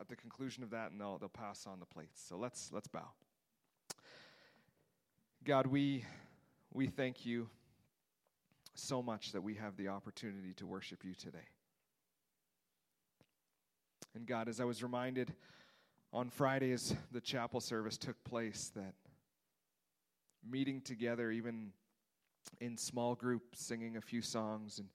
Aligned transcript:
at 0.00 0.08
the 0.08 0.16
conclusion 0.16 0.62
of 0.62 0.70
that, 0.70 0.90
and 0.90 1.00
they'll, 1.00 1.18
they'll 1.18 1.28
pass 1.28 1.66
on 1.66 1.80
the 1.80 1.86
plates. 1.86 2.22
So 2.28 2.36
let's, 2.36 2.70
let's 2.72 2.88
bow. 2.88 3.08
God, 5.44 5.66
we, 5.66 6.04
we 6.72 6.86
thank 6.86 7.24
you 7.26 7.48
so 8.74 9.02
much 9.02 9.32
that 9.32 9.42
we 9.42 9.54
have 9.54 9.76
the 9.76 9.88
opportunity 9.88 10.54
to 10.54 10.66
worship 10.66 11.04
you 11.04 11.14
today. 11.14 11.46
And 14.14 14.26
God, 14.26 14.48
as 14.48 14.60
I 14.60 14.64
was 14.64 14.82
reminded 14.82 15.32
on 16.12 16.30
Friday 16.30 16.72
as 16.72 16.94
the 17.12 17.20
chapel 17.20 17.60
service 17.60 17.96
took 17.96 18.22
place, 18.24 18.70
that 18.74 18.94
meeting 20.48 20.80
together, 20.80 21.30
even 21.30 21.72
in 22.60 22.76
small 22.76 23.14
groups, 23.14 23.64
singing 23.64 23.96
a 23.96 24.00
few 24.00 24.22
songs 24.22 24.78
and 24.78 24.88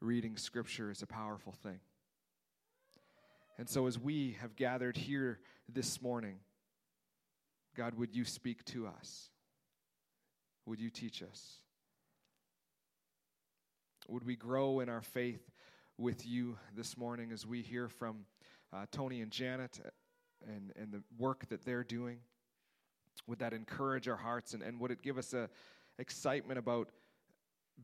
reading 0.00 0.36
scripture 0.36 0.90
is 0.90 1.02
a 1.02 1.06
powerful 1.06 1.52
thing. 1.52 1.80
And 3.56 3.68
so, 3.68 3.86
as 3.86 3.98
we 3.98 4.36
have 4.40 4.56
gathered 4.56 4.96
here 4.96 5.38
this 5.72 6.02
morning, 6.02 6.36
God, 7.76 7.94
would 7.94 8.14
you 8.14 8.24
speak 8.24 8.64
to 8.66 8.86
us? 8.86 9.30
Would 10.66 10.80
you 10.80 10.90
teach 10.90 11.22
us? 11.22 11.58
Would 14.08 14.24
we 14.24 14.34
grow 14.34 14.80
in 14.80 14.88
our 14.88 15.02
faith 15.02 15.50
with 15.98 16.26
you 16.26 16.58
this 16.74 16.96
morning 16.96 17.30
as 17.32 17.46
we 17.46 17.62
hear 17.62 17.88
from 17.88 18.26
uh, 18.72 18.86
Tony 18.90 19.20
and 19.20 19.30
Janet 19.30 19.80
and, 20.46 20.72
and 20.76 20.92
the 20.92 21.02
work 21.16 21.48
that 21.48 21.64
they're 21.64 21.84
doing? 21.84 22.18
Would 23.28 23.38
that 23.38 23.52
encourage 23.52 24.08
our 24.08 24.16
hearts 24.16 24.52
and, 24.54 24.62
and 24.62 24.80
would 24.80 24.90
it 24.90 25.00
give 25.00 25.16
us 25.16 25.32
a 25.32 25.48
excitement 25.98 26.58
about 26.58 26.88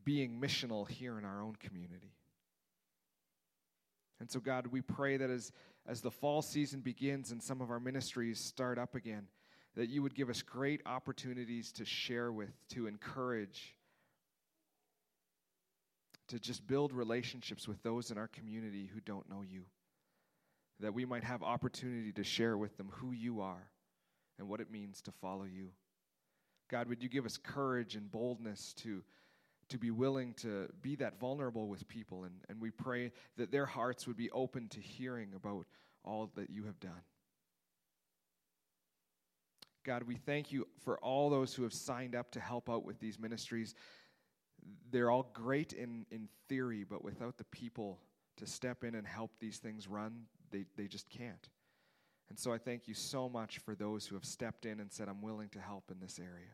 being 0.05 0.41
missional 0.41 0.89
here 0.89 1.17
in 1.17 1.25
our 1.25 1.43
own 1.43 1.55
community? 1.57 2.13
And 4.21 4.31
so, 4.31 4.39
God, 4.39 4.67
we 4.67 4.83
pray 4.83 5.17
that 5.17 5.31
as, 5.31 5.51
as 5.87 6.03
the 6.03 6.11
fall 6.11 6.43
season 6.43 6.81
begins 6.81 7.33
and 7.33 7.43
some 7.43 7.63
of 7.63 7.71
our 7.71 7.81
ministries 7.81 8.39
start 8.39 8.79
up 8.79 8.95
again, 8.95 9.27
that 9.77 9.89
you 9.89 10.03
would 10.03 10.15
give 10.15 10.29
us 10.29 10.43
great 10.43 10.83
opportunities 10.85 11.73
to 11.73 11.85
share 11.85 12.31
with, 12.31 12.53
to 12.69 12.87
encourage, 12.87 13.75
to 16.29 16.39
just 16.39 16.67
build 16.67 16.93
relationships 16.93 17.67
with 17.67 17.83
those 17.83 18.11
in 18.11 18.19
our 18.19 18.29
community 18.29 18.91
who 18.93 19.01
don't 19.01 19.29
know 19.31 19.43
you. 19.43 19.63
That 20.81 20.95
we 20.95 21.05
might 21.05 21.25
have 21.25 21.43
opportunity 21.43 22.13
to 22.13 22.25
share 22.25 22.57
with 22.57 22.77
them 22.77 22.91
who 22.93 23.13
you 23.13 23.41
are 23.41 23.71
and 24.39 24.49
what 24.49 24.61
it 24.61 24.71
means 24.71 25.01
to 25.03 25.13
follow 25.13 25.45
you. 25.45 25.69
God, 26.71 26.89
would 26.89 27.03
you 27.03 27.09
give 27.09 27.27
us 27.27 27.37
courage 27.37 27.97
and 27.97 28.11
boldness 28.11 28.75
to 28.79 29.03
to 29.71 29.79
be 29.79 29.91
willing 29.91 30.35
to 30.35 30.69
be 30.83 30.97
that 30.97 31.19
vulnerable 31.19 31.69
with 31.69 31.89
people. 31.89 32.25
And, 32.25 32.35
and 32.49 32.61
we 32.61 32.71
pray 32.71 33.13
that 33.37 33.51
their 33.51 33.67
hearts 33.67 34.07
would 34.07 34.17
be 34.17 34.31
open 34.31 34.69
to 34.69 34.81
hearing 34.81 35.31
about 35.35 35.67
all 36.05 36.31
that 36.37 36.51
you 36.51 36.65
have 36.65 36.79
done. 36.81 37.03
God, 39.85 40.03
we 40.03 40.17
thank 40.17 40.53
you 40.53 40.67
for 40.85 40.99
all 40.99 41.31
those 41.31 41.55
who 41.55 41.63
have 41.63 41.73
signed 41.73 42.15
up 42.15 42.31
to 42.33 42.41
help 42.41 42.69
out 42.69 42.85
with 42.85 43.01
these 43.01 43.19
ministries. 43.19 43.75
They're 44.91 45.11
all 45.11 45.31
great 45.33 45.73
in, 45.73 46.05
in 46.11 46.29
theory, 46.49 46.85
but 46.85 47.03
without 47.03 47.39
the 47.39 47.45
people 47.45 47.99
to 48.37 48.47
step 48.47 48.85
in 48.85 48.95
and 48.95 49.07
help 49.07 49.31
these 49.41 49.59
things 49.59 49.89
run, 49.89 50.25
they, 50.51 50.67
they 50.77 50.87
just 50.87 51.09
can't. 51.09 51.49
And 52.29 52.39
so 52.39 52.53
I 52.53 52.59
thank 52.59 52.89
you 52.89 52.95
so 52.95 53.29
much 53.29 53.59
for 53.59 53.75
those 53.75 54.07
who 54.07 54.15
have 54.17 54.25
stepped 54.25 54.67
in 54.67 54.81
and 54.81 54.93
said, 54.93 55.09
I'm 55.09 55.23
willing 55.23 55.49
to 55.51 55.61
help 55.61 55.91
in 55.91 55.99
this 55.99 56.19
area. 56.19 56.51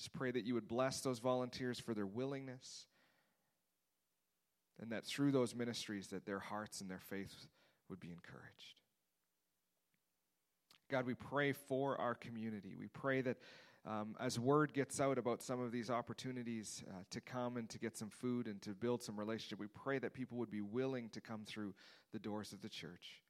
Just 0.00 0.14
pray 0.14 0.30
that 0.30 0.46
you 0.46 0.54
would 0.54 0.66
bless 0.66 1.02
those 1.02 1.18
volunteers 1.18 1.78
for 1.78 1.92
their 1.92 2.06
willingness 2.06 2.86
and 4.80 4.90
that 4.92 5.04
through 5.04 5.30
those 5.30 5.54
ministries 5.54 6.06
that 6.06 6.24
their 6.24 6.38
hearts 6.38 6.80
and 6.80 6.88
their 6.88 7.02
faith 7.10 7.48
would 7.90 8.00
be 8.00 8.08
encouraged. 8.08 8.80
God, 10.90 11.04
we 11.04 11.12
pray 11.12 11.52
for 11.52 12.00
our 12.00 12.14
community. 12.14 12.74
We 12.78 12.86
pray 12.86 13.20
that 13.20 13.36
um, 13.86 14.16
as 14.18 14.38
word 14.38 14.72
gets 14.72 15.02
out 15.02 15.18
about 15.18 15.42
some 15.42 15.60
of 15.60 15.70
these 15.70 15.90
opportunities 15.90 16.82
uh, 16.88 17.02
to 17.10 17.20
come 17.20 17.58
and 17.58 17.68
to 17.68 17.78
get 17.78 17.94
some 17.94 18.08
food 18.08 18.46
and 18.46 18.62
to 18.62 18.70
build 18.70 19.02
some 19.02 19.20
relationship, 19.20 19.60
we 19.60 19.66
pray 19.66 19.98
that 19.98 20.14
people 20.14 20.38
would 20.38 20.50
be 20.50 20.62
willing 20.62 21.10
to 21.10 21.20
come 21.20 21.42
through 21.44 21.74
the 22.14 22.18
doors 22.18 22.54
of 22.54 22.62
the 22.62 22.70
church, 22.70 23.20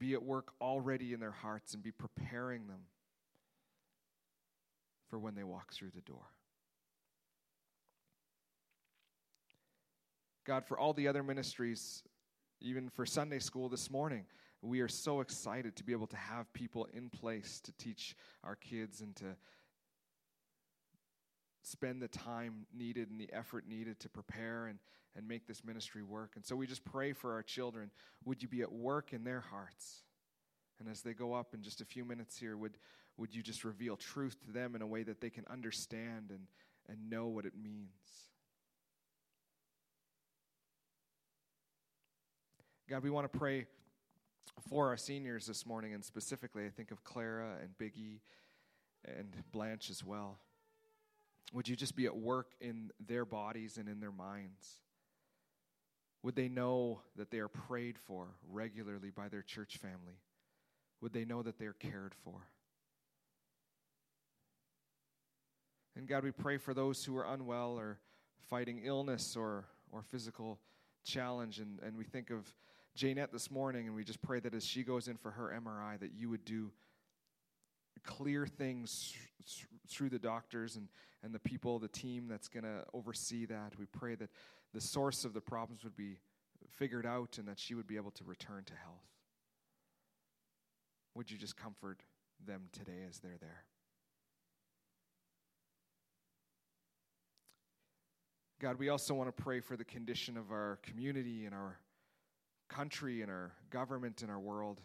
be 0.00 0.14
at 0.14 0.22
work 0.24 0.50
already 0.60 1.12
in 1.12 1.20
their 1.20 1.30
hearts, 1.30 1.74
and 1.74 1.82
be 1.84 1.92
preparing 1.92 2.66
them 2.66 2.80
for 5.08 5.18
when 5.18 5.34
they 5.34 5.44
walk 5.44 5.72
through 5.72 5.90
the 5.94 6.00
door. 6.02 6.26
God, 10.46 10.64
for 10.66 10.78
all 10.78 10.94
the 10.94 11.08
other 11.08 11.22
ministries, 11.22 12.02
even 12.60 12.88
for 12.88 13.04
Sunday 13.04 13.38
school 13.38 13.68
this 13.68 13.90
morning, 13.90 14.24
we 14.62 14.80
are 14.80 14.88
so 14.88 15.20
excited 15.20 15.76
to 15.76 15.84
be 15.84 15.92
able 15.92 16.06
to 16.06 16.16
have 16.16 16.52
people 16.52 16.88
in 16.92 17.10
place 17.10 17.60
to 17.64 17.72
teach 17.72 18.16
our 18.42 18.56
kids 18.56 19.00
and 19.00 19.14
to 19.16 19.36
spend 21.62 22.00
the 22.00 22.08
time 22.08 22.66
needed 22.74 23.10
and 23.10 23.20
the 23.20 23.30
effort 23.32 23.68
needed 23.68 24.00
to 24.00 24.08
prepare 24.08 24.66
and, 24.66 24.78
and 25.14 25.28
make 25.28 25.46
this 25.46 25.64
ministry 25.64 26.02
work. 26.02 26.32
And 26.34 26.44
so 26.44 26.56
we 26.56 26.66
just 26.66 26.84
pray 26.84 27.12
for 27.12 27.34
our 27.34 27.42
children. 27.42 27.90
Would 28.24 28.42
you 28.42 28.48
be 28.48 28.62
at 28.62 28.72
work 28.72 29.12
in 29.12 29.24
their 29.24 29.40
hearts? 29.40 30.02
And 30.80 30.88
as 30.88 31.02
they 31.02 31.12
go 31.12 31.34
up 31.34 31.54
in 31.54 31.62
just 31.62 31.80
a 31.80 31.84
few 31.84 32.04
minutes 32.04 32.38
here, 32.38 32.56
would, 32.56 32.78
would 33.18 33.34
you 33.34 33.42
just 33.42 33.64
reveal 33.64 33.96
truth 33.96 34.36
to 34.46 34.52
them 34.52 34.74
in 34.74 34.80
a 34.80 34.86
way 34.86 35.02
that 35.02 35.20
they 35.20 35.28
can 35.28 35.44
understand 35.50 36.30
and, 36.30 36.46
and 36.88 37.10
know 37.10 37.26
what 37.26 37.44
it 37.44 37.52
means? 37.60 37.88
God, 42.88 43.02
we 43.02 43.10
want 43.10 43.30
to 43.30 43.38
pray 43.38 43.66
for 44.68 44.88
our 44.88 44.96
seniors 44.96 45.46
this 45.46 45.66
morning, 45.66 45.92
and 45.92 46.02
specifically, 46.02 46.64
I 46.64 46.70
think 46.70 46.90
of 46.90 47.04
Clara 47.04 47.56
and 47.60 47.76
Biggie 47.76 48.20
and 49.04 49.36
Blanche 49.52 49.90
as 49.90 50.02
well. 50.02 50.38
Would 51.52 51.68
you 51.68 51.76
just 51.76 51.96
be 51.96 52.06
at 52.06 52.16
work 52.16 52.52
in 52.60 52.90
their 53.04 53.24
bodies 53.24 53.78
and 53.78 53.88
in 53.88 54.00
their 54.00 54.12
minds? 54.12 54.80
Would 56.22 56.36
they 56.36 56.48
know 56.48 57.00
that 57.16 57.30
they 57.30 57.38
are 57.38 57.48
prayed 57.48 57.98
for 57.98 58.28
regularly 58.48 59.10
by 59.10 59.28
their 59.28 59.42
church 59.42 59.76
family? 59.76 60.20
Would 61.00 61.12
they 61.12 61.24
know 61.24 61.42
that 61.42 61.58
they 61.58 61.66
are 61.66 61.74
cared 61.74 62.14
for? 62.24 62.42
And 65.98 66.06
God, 66.06 66.22
we 66.22 66.30
pray 66.30 66.58
for 66.58 66.74
those 66.74 67.04
who 67.04 67.16
are 67.16 67.24
unwell 67.24 67.76
or 67.76 67.98
fighting 68.48 68.82
illness 68.84 69.34
or, 69.36 69.64
or 69.90 70.00
physical 70.00 70.60
challenge. 71.04 71.58
And, 71.58 71.80
and 71.84 71.98
we 71.98 72.04
think 72.04 72.30
of 72.30 72.54
Janette 72.94 73.32
this 73.32 73.50
morning, 73.50 73.88
and 73.88 73.96
we 73.96 74.04
just 74.04 74.22
pray 74.22 74.38
that 74.38 74.54
as 74.54 74.64
she 74.64 74.84
goes 74.84 75.08
in 75.08 75.16
for 75.16 75.32
her 75.32 75.52
MRI, 75.60 75.98
that 75.98 76.12
you 76.14 76.30
would 76.30 76.44
do 76.44 76.70
clear 78.04 78.46
things 78.46 79.12
through 79.88 80.10
the 80.10 80.20
doctors 80.20 80.76
and, 80.76 80.86
and 81.24 81.34
the 81.34 81.40
people, 81.40 81.80
the 81.80 81.88
team 81.88 82.28
that's 82.28 82.46
going 82.46 82.62
to 82.62 82.84
oversee 82.94 83.44
that. 83.46 83.72
We 83.76 83.86
pray 83.86 84.14
that 84.14 84.30
the 84.72 84.80
source 84.80 85.24
of 85.24 85.34
the 85.34 85.40
problems 85.40 85.82
would 85.82 85.96
be 85.96 86.18
figured 86.68 87.06
out 87.06 87.38
and 87.38 87.48
that 87.48 87.58
she 87.58 87.74
would 87.74 87.88
be 87.88 87.96
able 87.96 88.12
to 88.12 88.22
return 88.22 88.62
to 88.66 88.72
health. 88.84 89.08
Would 91.16 91.28
you 91.28 91.38
just 91.38 91.56
comfort 91.56 92.04
them 92.46 92.68
today 92.70 93.04
as 93.08 93.18
they're 93.18 93.38
there? 93.40 93.64
God, 98.60 98.78
we 98.78 98.88
also 98.88 99.14
want 99.14 99.34
to 99.34 99.42
pray 99.42 99.60
for 99.60 99.76
the 99.76 99.84
condition 99.84 100.36
of 100.36 100.50
our 100.50 100.80
community 100.82 101.46
and 101.46 101.54
our 101.54 101.78
country 102.68 103.22
and 103.22 103.30
our 103.30 103.52
government 103.70 104.22
and 104.22 104.30
our 104.30 104.38
world. 104.38 104.80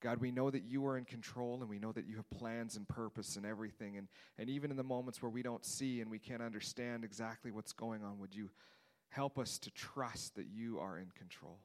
God, 0.00 0.18
we 0.18 0.30
know 0.30 0.50
that 0.50 0.62
you 0.64 0.86
are 0.86 0.96
in 0.96 1.04
control 1.04 1.58
and 1.60 1.68
we 1.68 1.78
know 1.78 1.90
that 1.90 2.06
you 2.06 2.16
have 2.16 2.30
plans 2.30 2.76
and 2.76 2.86
purpose 2.86 3.36
and 3.36 3.44
everything. 3.44 3.96
And, 3.96 4.06
and 4.38 4.48
even 4.48 4.70
in 4.70 4.76
the 4.76 4.84
moments 4.84 5.20
where 5.20 5.30
we 5.30 5.42
don't 5.42 5.64
see 5.64 6.00
and 6.00 6.10
we 6.10 6.18
can't 6.18 6.42
understand 6.42 7.04
exactly 7.04 7.50
what's 7.50 7.72
going 7.72 8.04
on, 8.04 8.20
would 8.20 8.34
you 8.34 8.50
help 9.08 9.38
us 9.38 9.58
to 9.58 9.70
trust 9.70 10.36
that 10.36 10.46
you 10.46 10.78
are 10.78 10.98
in 10.98 11.08
control? 11.16 11.58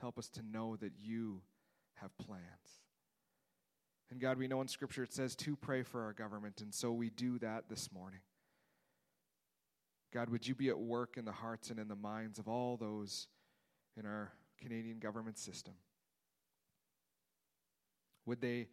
Help 0.00 0.18
us 0.18 0.28
to 0.30 0.42
know 0.42 0.76
that 0.76 0.92
you 0.98 1.40
have 1.94 2.16
plans. 2.18 2.42
And 4.10 4.20
God, 4.20 4.36
we 4.36 4.48
know 4.48 4.60
in 4.60 4.68
Scripture 4.68 5.04
it 5.04 5.12
says 5.14 5.36
to 5.36 5.56
pray 5.56 5.82
for 5.82 6.02
our 6.02 6.12
government, 6.12 6.60
and 6.60 6.74
so 6.74 6.90
we 6.90 7.10
do 7.10 7.38
that 7.38 7.68
this 7.68 7.92
morning. 7.92 8.20
God, 10.12 10.28
would 10.30 10.46
you 10.46 10.54
be 10.54 10.68
at 10.68 10.78
work 10.78 11.16
in 11.16 11.24
the 11.24 11.32
hearts 11.32 11.70
and 11.70 11.78
in 11.78 11.88
the 11.88 11.96
minds 11.96 12.38
of 12.38 12.48
all 12.48 12.76
those 12.76 13.28
in 13.96 14.06
our 14.06 14.32
Canadian 14.60 14.98
government 14.98 15.38
system? 15.38 15.74
Would 18.26 18.40
they 18.40 18.68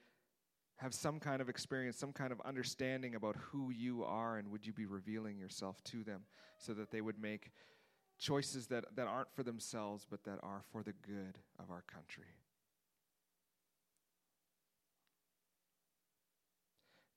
have 0.78 0.94
some 0.94 1.20
kind 1.20 1.42
of 1.42 1.50
experience, 1.50 1.98
some 1.98 2.14
kind 2.14 2.32
of 2.32 2.40
understanding 2.42 3.16
about 3.16 3.36
who 3.36 3.72
you 3.72 4.04
are, 4.04 4.38
and 4.38 4.52
would 4.52 4.66
you 4.66 4.74
be 4.74 4.86
revealing 4.86 5.38
yourself 5.38 5.84
to 5.86 6.04
them 6.04 6.22
so 6.58 6.74
that 6.74 6.92
they 6.92 7.02
would 7.02 7.20
make 7.20 7.52
choices 8.20 8.68
that, 8.68 8.86
that 8.96 9.08
aren't 9.08 9.32
for 9.34 9.44
themselves, 9.44 10.06
but 10.10 10.24
that 10.24 10.40
are 10.44 10.62
for 10.72 10.84
the 10.84 10.94
good 11.06 11.40
of 11.60 11.70
our 11.72 11.84
country? 11.92 12.26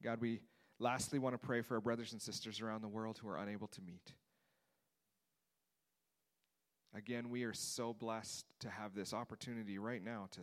God, 0.02 0.20
we 0.20 0.40
Lastly, 0.82 1.18
want 1.18 1.34
to 1.34 1.46
pray 1.46 1.60
for 1.60 1.74
our 1.74 1.80
brothers 1.80 2.12
and 2.12 2.22
sisters 2.22 2.62
around 2.62 2.80
the 2.80 2.88
world 2.88 3.18
who 3.22 3.28
are 3.28 3.36
unable 3.36 3.68
to 3.68 3.82
meet. 3.82 4.12
Again, 6.94 7.28
we 7.28 7.44
are 7.44 7.52
so 7.52 7.92
blessed 7.92 8.46
to 8.60 8.70
have 8.70 8.94
this 8.94 9.12
opportunity 9.12 9.78
right 9.78 10.02
now 10.02 10.28
to, 10.32 10.40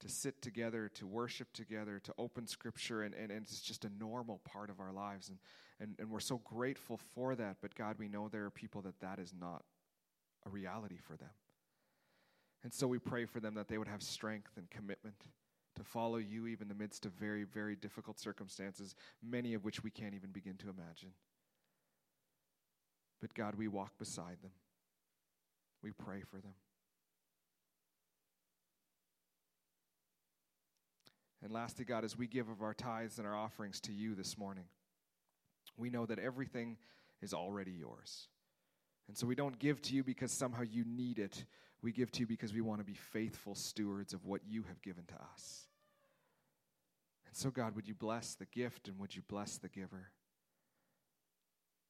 to 0.00 0.08
sit 0.08 0.40
together, 0.40 0.90
to 0.94 1.06
worship 1.06 1.52
together, 1.52 2.00
to 2.02 2.14
open 2.16 2.46
Scripture, 2.46 3.02
and, 3.02 3.14
and, 3.14 3.30
and 3.30 3.42
it's 3.42 3.60
just 3.60 3.84
a 3.84 3.90
normal 4.00 4.40
part 4.50 4.70
of 4.70 4.80
our 4.80 4.90
lives. 4.90 5.28
And, 5.28 5.38
and, 5.78 5.94
and 5.98 6.10
we're 6.10 6.20
so 6.20 6.40
grateful 6.44 6.98
for 7.14 7.34
that. 7.34 7.58
But 7.60 7.74
God, 7.74 7.96
we 7.98 8.08
know 8.08 8.28
there 8.28 8.46
are 8.46 8.50
people 8.50 8.80
that 8.82 8.98
that 9.00 9.18
is 9.18 9.34
not 9.38 9.64
a 10.46 10.48
reality 10.48 10.96
for 10.96 11.16
them. 11.16 11.30
And 12.64 12.72
so 12.72 12.86
we 12.86 12.98
pray 12.98 13.26
for 13.26 13.38
them 13.38 13.54
that 13.54 13.68
they 13.68 13.76
would 13.76 13.88
have 13.88 14.02
strength 14.02 14.52
and 14.56 14.70
commitment 14.70 15.26
to 15.76 15.84
follow 15.84 16.18
you 16.18 16.46
even 16.46 16.62
in 16.62 16.68
the 16.68 16.74
midst 16.74 17.06
of 17.06 17.12
very, 17.12 17.44
very 17.44 17.76
difficult 17.76 18.18
circumstances, 18.18 18.94
many 19.22 19.54
of 19.54 19.64
which 19.64 19.82
we 19.82 19.90
can't 19.90 20.14
even 20.14 20.30
begin 20.30 20.56
to 20.56 20.68
imagine. 20.68 21.12
But 23.20 23.34
God, 23.34 23.54
we 23.54 23.68
walk 23.68 23.98
beside 23.98 24.42
them. 24.42 24.50
We 25.82 25.92
pray 25.92 26.22
for 26.22 26.36
them. 26.36 26.54
And 31.42 31.52
lastly, 31.52 31.84
God, 31.84 32.04
as 32.04 32.16
we 32.16 32.26
give 32.26 32.48
of 32.48 32.62
our 32.62 32.74
tithes 32.74 33.18
and 33.18 33.26
our 33.26 33.36
offerings 33.36 33.80
to 33.82 33.92
you 33.92 34.14
this 34.14 34.38
morning, 34.38 34.64
we 35.76 35.90
know 35.90 36.06
that 36.06 36.18
everything 36.18 36.76
is 37.20 37.34
already 37.34 37.72
yours. 37.72 38.28
And 39.08 39.16
so 39.16 39.26
we 39.26 39.34
don't 39.34 39.58
give 39.58 39.82
to 39.82 39.94
you 39.94 40.04
because 40.04 40.30
somehow 40.30 40.62
you 40.62 40.84
need 40.86 41.18
it. 41.18 41.44
We 41.82 41.92
give 41.92 42.12
to 42.12 42.20
you 42.20 42.26
because 42.26 42.52
we 42.52 42.60
want 42.60 42.80
to 42.80 42.84
be 42.84 42.94
faithful 42.94 43.54
stewards 43.54 44.14
of 44.14 44.24
what 44.24 44.42
you 44.46 44.62
have 44.68 44.80
given 44.82 45.04
to 45.06 45.14
us. 45.14 45.66
And 47.26 47.36
so, 47.36 47.50
God, 47.50 47.74
would 47.74 47.88
you 47.88 47.94
bless 47.94 48.34
the 48.34 48.46
gift 48.46 48.88
and 48.88 48.98
would 48.98 49.16
you 49.16 49.22
bless 49.28 49.58
the 49.58 49.68
giver? 49.68 50.10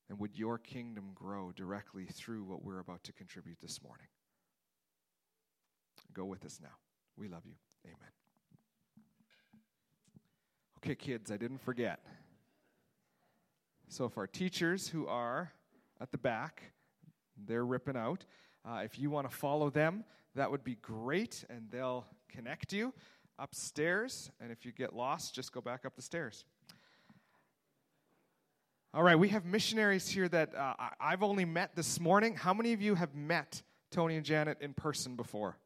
And 0.09 0.19
would 0.19 0.39
your 0.39 0.59
kingdom 0.59 1.11
grow 1.15 1.53
directly 1.53 2.07
through 2.07 2.45
what 2.45 2.65
we're 2.65 2.81
about 2.81 3.05
to 3.05 3.13
contribute 3.13 3.61
this 3.61 3.83
morning? 3.83 4.07
Go 6.13 6.25
with 6.25 6.45
us 6.45 6.59
now. 6.63 6.77
We 7.17 7.29
love 7.29 7.43
you. 7.45 7.55
Amen. 7.85 8.11
Okay, 10.79 10.95
kids, 10.95 11.31
I 11.31 11.37
didn't 11.37 11.61
forget. 11.61 12.01
So, 13.89 14.05
if 14.05 14.17
our 14.17 14.27
teachers 14.27 14.89
who 14.89 15.07
are 15.07 15.53
at 16.01 16.13
the 16.13 16.19
back, 16.19 16.73
they're 17.47 17.65
ripping 17.65 17.97
out. 17.97 18.25
Uh, 18.65 18.83
if 18.85 18.99
you 18.99 19.11
want 19.11 19.29
to 19.29 19.37
follow 19.37 19.71
them, 19.71 20.05
that 20.35 20.51
would 20.51 20.65
be 20.65 20.77
great, 20.77 21.45
and 21.51 21.69
they'll 21.71 22.07
connect 22.29 22.73
you 22.73 22.93
upstairs. 23.39 24.31
And 24.41 24.53
if 24.53 24.65
you 24.65 24.73
get 24.73 24.95
lost, 24.95 25.35
just 25.35 25.53
go 25.53 25.61
back 25.61 25.85
up 25.85 25.97
the 25.97 26.03
stairs. 26.03 26.45
All 28.95 29.03
right, 29.03 29.19
we 29.19 29.31
have 29.31 29.45
missionaries 29.45 30.07
here 30.07 30.29
that 30.29 30.55
uh, 30.55 30.75
I've 31.01 31.23
only 31.23 31.45
met 31.45 31.75
this 31.75 31.99
morning. 31.99 32.35
How 32.35 32.53
many 32.53 32.73
of 32.73 32.83
you 32.83 32.95
have 32.95 33.15
met 33.15 33.63
Tony 33.91 34.17
and 34.17 34.25
Janet 34.25 34.59
in 34.61 34.75
person 34.75 35.17
before? 35.17 35.57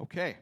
Okay, 0.00 0.36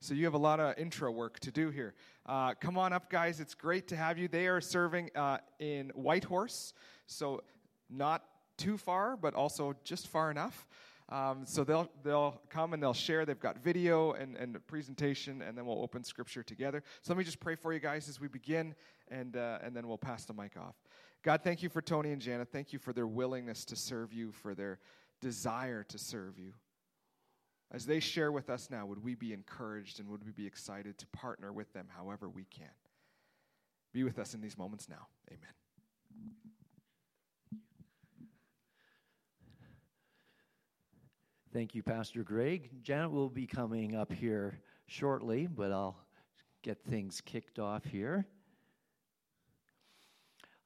so 0.00 0.14
you 0.14 0.24
have 0.24 0.34
a 0.34 0.38
lot 0.38 0.60
of 0.60 0.78
intro 0.78 1.10
work 1.10 1.40
to 1.40 1.50
do 1.50 1.70
here. 1.70 1.94
Uh, 2.24 2.54
come 2.54 2.78
on 2.78 2.92
up, 2.92 3.10
guys. 3.10 3.40
It's 3.40 3.54
great 3.54 3.88
to 3.88 3.96
have 3.96 4.18
you. 4.18 4.28
They 4.28 4.46
are 4.46 4.60
serving 4.60 5.10
uh, 5.14 5.38
in 5.58 5.90
Whitehorse, 5.90 6.72
so 7.06 7.42
not 7.90 8.22
too 8.56 8.76
far, 8.76 9.16
but 9.16 9.34
also 9.34 9.74
just 9.84 10.08
far 10.08 10.30
enough. 10.30 10.66
Um, 11.08 11.46
so 11.46 11.62
they'll 11.62 11.88
they'll 12.02 12.40
come 12.48 12.72
and 12.72 12.82
they'll 12.82 12.92
share. 12.92 13.24
They've 13.24 13.38
got 13.38 13.58
video 13.58 14.12
and 14.12 14.36
and 14.36 14.66
presentation, 14.66 15.40
and 15.42 15.56
then 15.56 15.64
we'll 15.64 15.80
open 15.80 16.02
scripture 16.02 16.42
together. 16.42 16.82
So 17.02 17.12
let 17.12 17.18
me 17.18 17.24
just 17.24 17.38
pray 17.38 17.54
for 17.54 17.72
you 17.72 17.78
guys 17.78 18.08
as 18.08 18.20
we 18.20 18.26
begin, 18.26 18.74
and 19.08 19.36
uh, 19.36 19.58
and 19.62 19.74
then 19.74 19.86
we'll 19.86 19.98
pass 19.98 20.24
the 20.24 20.34
mic 20.34 20.56
off. 20.56 20.74
God, 21.22 21.42
thank 21.42 21.62
you 21.62 21.68
for 21.68 21.80
Tony 21.80 22.12
and 22.12 22.20
Janet. 22.20 22.48
Thank 22.52 22.72
you 22.72 22.78
for 22.78 22.92
their 22.92 23.06
willingness 23.06 23.64
to 23.66 23.76
serve 23.76 24.12
you, 24.12 24.32
for 24.32 24.54
their 24.54 24.80
desire 25.20 25.84
to 25.84 25.98
serve 25.98 26.38
you. 26.38 26.52
As 27.72 27.84
they 27.84 28.00
share 28.00 28.30
with 28.30 28.48
us 28.48 28.68
now, 28.70 28.86
would 28.86 29.02
we 29.02 29.14
be 29.14 29.32
encouraged 29.32 29.98
and 29.98 30.08
would 30.08 30.24
we 30.24 30.30
be 30.30 30.46
excited 30.46 30.98
to 30.98 31.06
partner 31.08 31.52
with 31.52 31.72
them 31.72 31.88
however 31.96 32.28
we 32.28 32.44
can? 32.44 32.70
Be 33.92 34.04
with 34.04 34.18
us 34.18 34.34
in 34.34 34.40
these 34.40 34.56
moments 34.56 34.88
now. 34.88 35.08
Amen. 35.28 35.65
Thank 41.56 41.74
you, 41.74 41.82
Pastor 41.82 42.22
Greg. 42.22 42.68
Janet 42.82 43.10
will 43.10 43.30
be 43.30 43.46
coming 43.46 43.96
up 43.96 44.12
here 44.12 44.60
shortly, 44.88 45.46
but 45.46 45.72
I'll 45.72 45.96
get 46.62 46.84
things 46.84 47.22
kicked 47.22 47.58
off 47.58 47.82
here. 47.82 48.26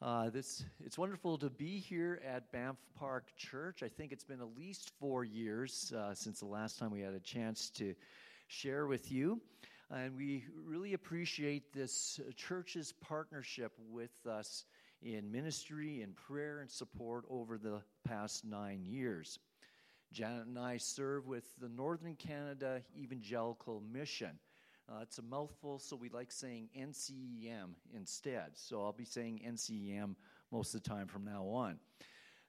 Uh, 0.02 0.30
this 0.30 0.64
it's 0.84 0.98
wonderful 0.98 1.38
to 1.38 1.48
be 1.48 1.78
here 1.78 2.20
at 2.26 2.50
Banff 2.50 2.76
Park 2.98 3.28
Church. 3.36 3.84
I 3.84 3.88
think 3.88 4.10
it's 4.10 4.24
been 4.24 4.40
at 4.40 4.56
least 4.58 4.90
four 4.98 5.22
years 5.22 5.92
uh, 5.96 6.12
since 6.12 6.40
the 6.40 6.46
last 6.46 6.76
time 6.76 6.90
we 6.90 7.02
had 7.02 7.14
a 7.14 7.20
chance 7.20 7.70
to 7.76 7.94
share 8.48 8.88
with 8.88 9.12
you, 9.12 9.40
and 9.92 10.16
we 10.16 10.44
really 10.56 10.94
appreciate 10.94 11.72
this 11.72 12.18
church's 12.34 12.94
partnership 13.00 13.70
with 13.88 14.26
us 14.28 14.64
in 15.02 15.30
ministry 15.30 16.02
in 16.02 16.14
prayer 16.14 16.58
and 16.58 16.68
support 16.68 17.26
over 17.30 17.58
the 17.58 17.80
past 18.04 18.44
nine 18.44 18.84
years. 18.84 19.38
Janet 20.12 20.46
and 20.46 20.58
I 20.58 20.76
serve 20.76 21.28
with 21.28 21.44
the 21.60 21.68
Northern 21.68 22.16
Canada 22.16 22.82
Evangelical 22.98 23.80
Mission. 23.92 24.38
Uh, 24.88 24.98
it's 25.02 25.18
a 25.18 25.22
mouthful, 25.22 25.78
so 25.78 25.94
we 25.94 26.08
like 26.08 26.32
saying 26.32 26.68
NCEM 26.76 27.74
instead. 27.94 28.50
So 28.54 28.82
I'll 28.82 28.92
be 28.92 29.04
saying 29.04 29.40
NCEM 29.46 30.16
most 30.50 30.74
of 30.74 30.82
the 30.82 30.88
time 30.88 31.06
from 31.06 31.24
now 31.24 31.44
on. 31.44 31.78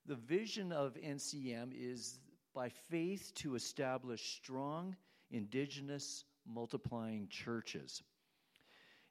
The 0.08 0.16
vision 0.16 0.72
of 0.72 0.96
NCEM 0.96 1.72
is 1.78 2.20
by 2.56 2.70
faith 2.70 3.32
to 3.36 3.54
establish 3.54 4.36
strong, 4.38 4.96
indigenous, 5.30 6.26
multiplying 6.48 7.28
churches. 7.30 8.02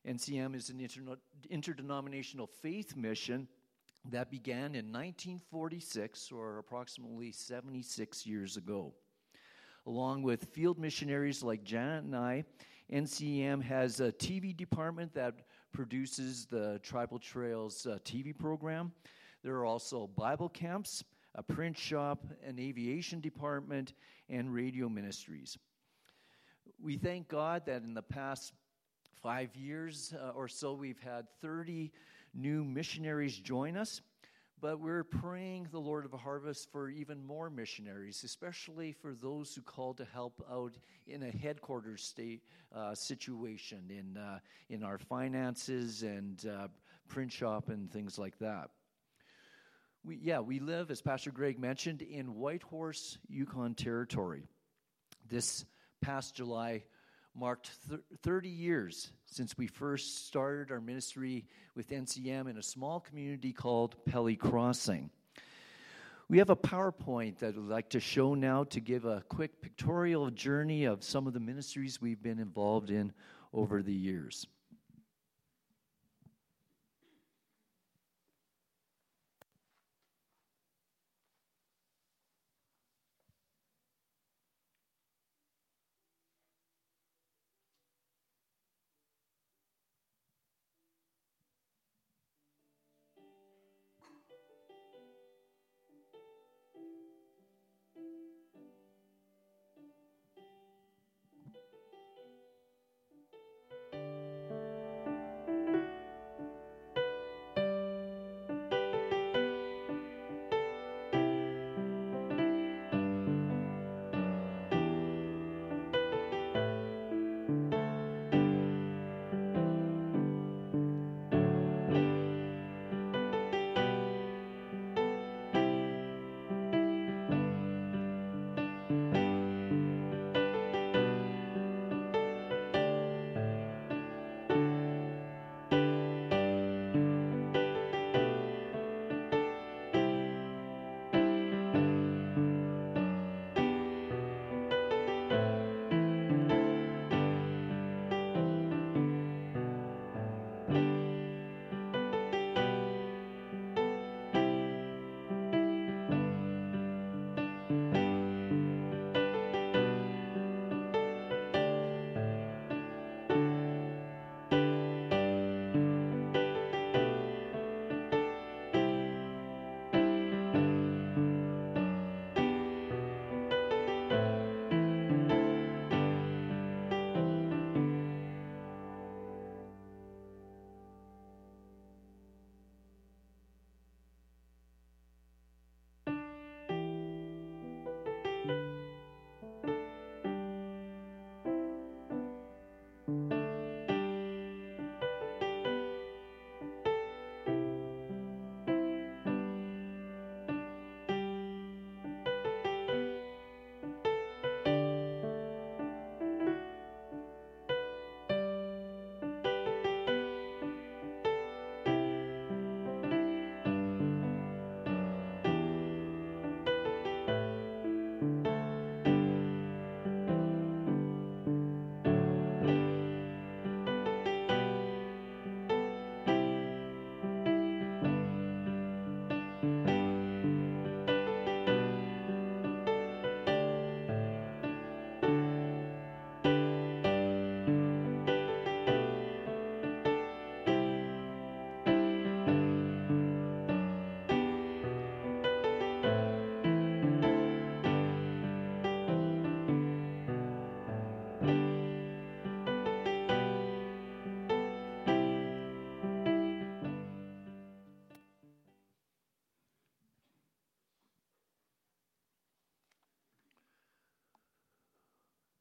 NCM 0.05 0.57
is 0.57 0.71
an 0.71 0.85
interdenominational 1.51 2.49
faith 2.49 2.97
mission 2.97 3.47
that 4.09 4.31
began 4.31 4.75
in 4.75 4.93
1946, 4.93 6.33
or 6.33 6.59
approximately 6.59 7.33
76 7.33 8.27
years 8.27 8.57
ago. 8.57 8.95
Along 9.87 10.23
with 10.23 10.45
field 10.53 10.79
missionaries 10.79 11.43
like 11.43 11.65
Janet 11.65 12.05
and 12.05 12.17
I, 12.17 12.45
NCM 12.93 13.63
has 13.63 14.01
a 14.01 14.11
TV 14.11 14.57
department 14.57 15.15
that 15.15 15.35
produces 15.73 16.47
the 16.47 16.81
Tribal 16.83 17.19
Trails 17.19 17.87
uh, 17.87 17.99
TV 18.05 18.37
program. 18.37 18.93
There 19.43 19.55
are 19.57 19.65
also 19.65 20.09
Bible 20.17 20.49
camps, 20.49 21.05
a 21.35 21.43
print 21.43 21.79
shop, 21.79 22.27
an 22.45 22.59
aviation 22.59 23.21
department, 23.21 23.95
and 24.29 24.53
radio 24.53 24.89
ministries. 24.89 25.57
We 26.83 26.97
thank 26.97 27.29
God 27.29 27.65
that 27.67 27.83
in 27.83 27.95
the 27.95 28.03
past 28.03 28.53
five 29.23 29.55
years 29.55 30.15
uh, 30.21 30.31
or 30.31 30.49
so, 30.49 30.73
we've 30.73 31.01
had 31.01 31.27
30 31.41 31.93
new 32.35 32.65
missionaries 32.65 33.37
join 33.37 33.77
us. 33.77 34.01
But 34.61 34.79
we're 34.79 35.05
praying 35.05 35.69
the 35.73 35.79
Lord 35.79 36.05
of 36.05 36.13
Harvest 36.13 36.71
for 36.71 36.91
even 36.91 37.25
more 37.25 37.49
missionaries, 37.49 38.23
especially 38.25 38.93
for 38.93 39.15
those 39.15 39.55
who 39.55 39.63
call 39.63 39.95
to 39.95 40.05
help 40.05 40.45
out 40.53 40.77
in 41.07 41.23
a 41.23 41.31
headquarters 41.31 42.03
state 42.03 42.43
uh, 42.75 42.95
situation, 42.95 43.85
in, 43.89 44.19
uh, 44.21 44.39
in 44.69 44.83
our 44.83 44.99
finances 44.99 46.03
and 46.03 46.45
uh, 46.47 46.69
print 47.09 47.33
shop 47.33 47.71
and 47.71 47.91
things 47.91 48.19
like 48.19 48.39
that. 48.41 48.69
We, 50.05 50.17
yeah, 50.17 50.41
we 50.41 50.61
live, 50.61 50.91
as 50.91 51.01
Pastor 51.01 51.31
Greg 51.31 51.59
mentioned, 51.59 52.03
in 52.03 52.35
Whitehorse, 52.35 53.17
Yukon 53.29 53.75
Territory. 53.75 54.47
This 55.31 55.65
past 56.03 56.35
July, 56.35 56.85
marked 57.35 57.71
30 58.23 58.49
years 58.49 59.13
since 59.27 59.57
we 59.57 59.67
first 59.67 60.27
started 60.27 60.71
our 60.73 60.81
ministry 60.81 61.45
with 61.75 61.91
NCM 61.91 62.49
in 62.49 62.59
a 62.59 62.63
small 62.63 63.01
community 63.01 63.53
called 63.53 63.97
Pelly 64.05 64.37
Crossing. 64.37 65.11
We 66.29 66.39
have 66.39 66.51
a 66.51 66.57
PowerPoint 66.57 67.39
that 67.39 67.57
I'd 67.57 67.57
like 67.57 67.91
to 67.91 68.01
show 68.01 68.35
now 68.35 68.65
to 68.65 68.81
give 68.81 69.05
a 69.05 69.23
quick 69.29 69.61
pictorial 69.61 70.31
journey 70.31 70.85
of 70.85 71.03
some 71.03 71.27
of 71.27 71.33
the 71.33 71.41
ministries 71.41 72.01
we've 72.01 72.23
been 72.23 72.39
involved 72.39 72.91
in 72.91 73.13
over 73.53 73.83
the 73.83 73.93
years. 73.93 74.47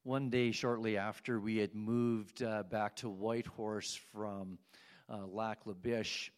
One 0.10 0.32
day 0.32 0.52
shortly 0.52 0.98
after 0.98 1.40
we 1.40 1.58
had 1.58 1.76
moved 1.76 2.42
uh, 2.42 2.64
back 2.64 2.96
to 2.96 3.08
Whitehorse 3.08 3.94
from 4.12 4.58
uh, 5.08 5.28
Lac 5.28 5.60
La 5.68 5.74
Biche, 5.74 6.32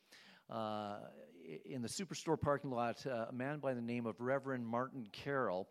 uh, 0.50 0.98
in 1.64 1.82
the 1.82 1.88
superstore 1.88 2.38
parking 2.38 2.70
lot, 2.70 3.08
uh, 3.08 3.28
a 3.30 3.32
man 3.32 3.60
by 3.60 3.74
the 3.74 3.82
name 3.82 4.06
of 4.06 4.20
Reverend 4.20 4.68
Martin 4.68 5.08
Carroll 5.14 5.70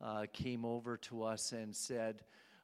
uh, 0.00 0.24
came 0.32 0.64
over 0.64 0.96
to 0.96 1.22
us 1.22 1.52
and 1.52 1.76
said, 1.76 2.22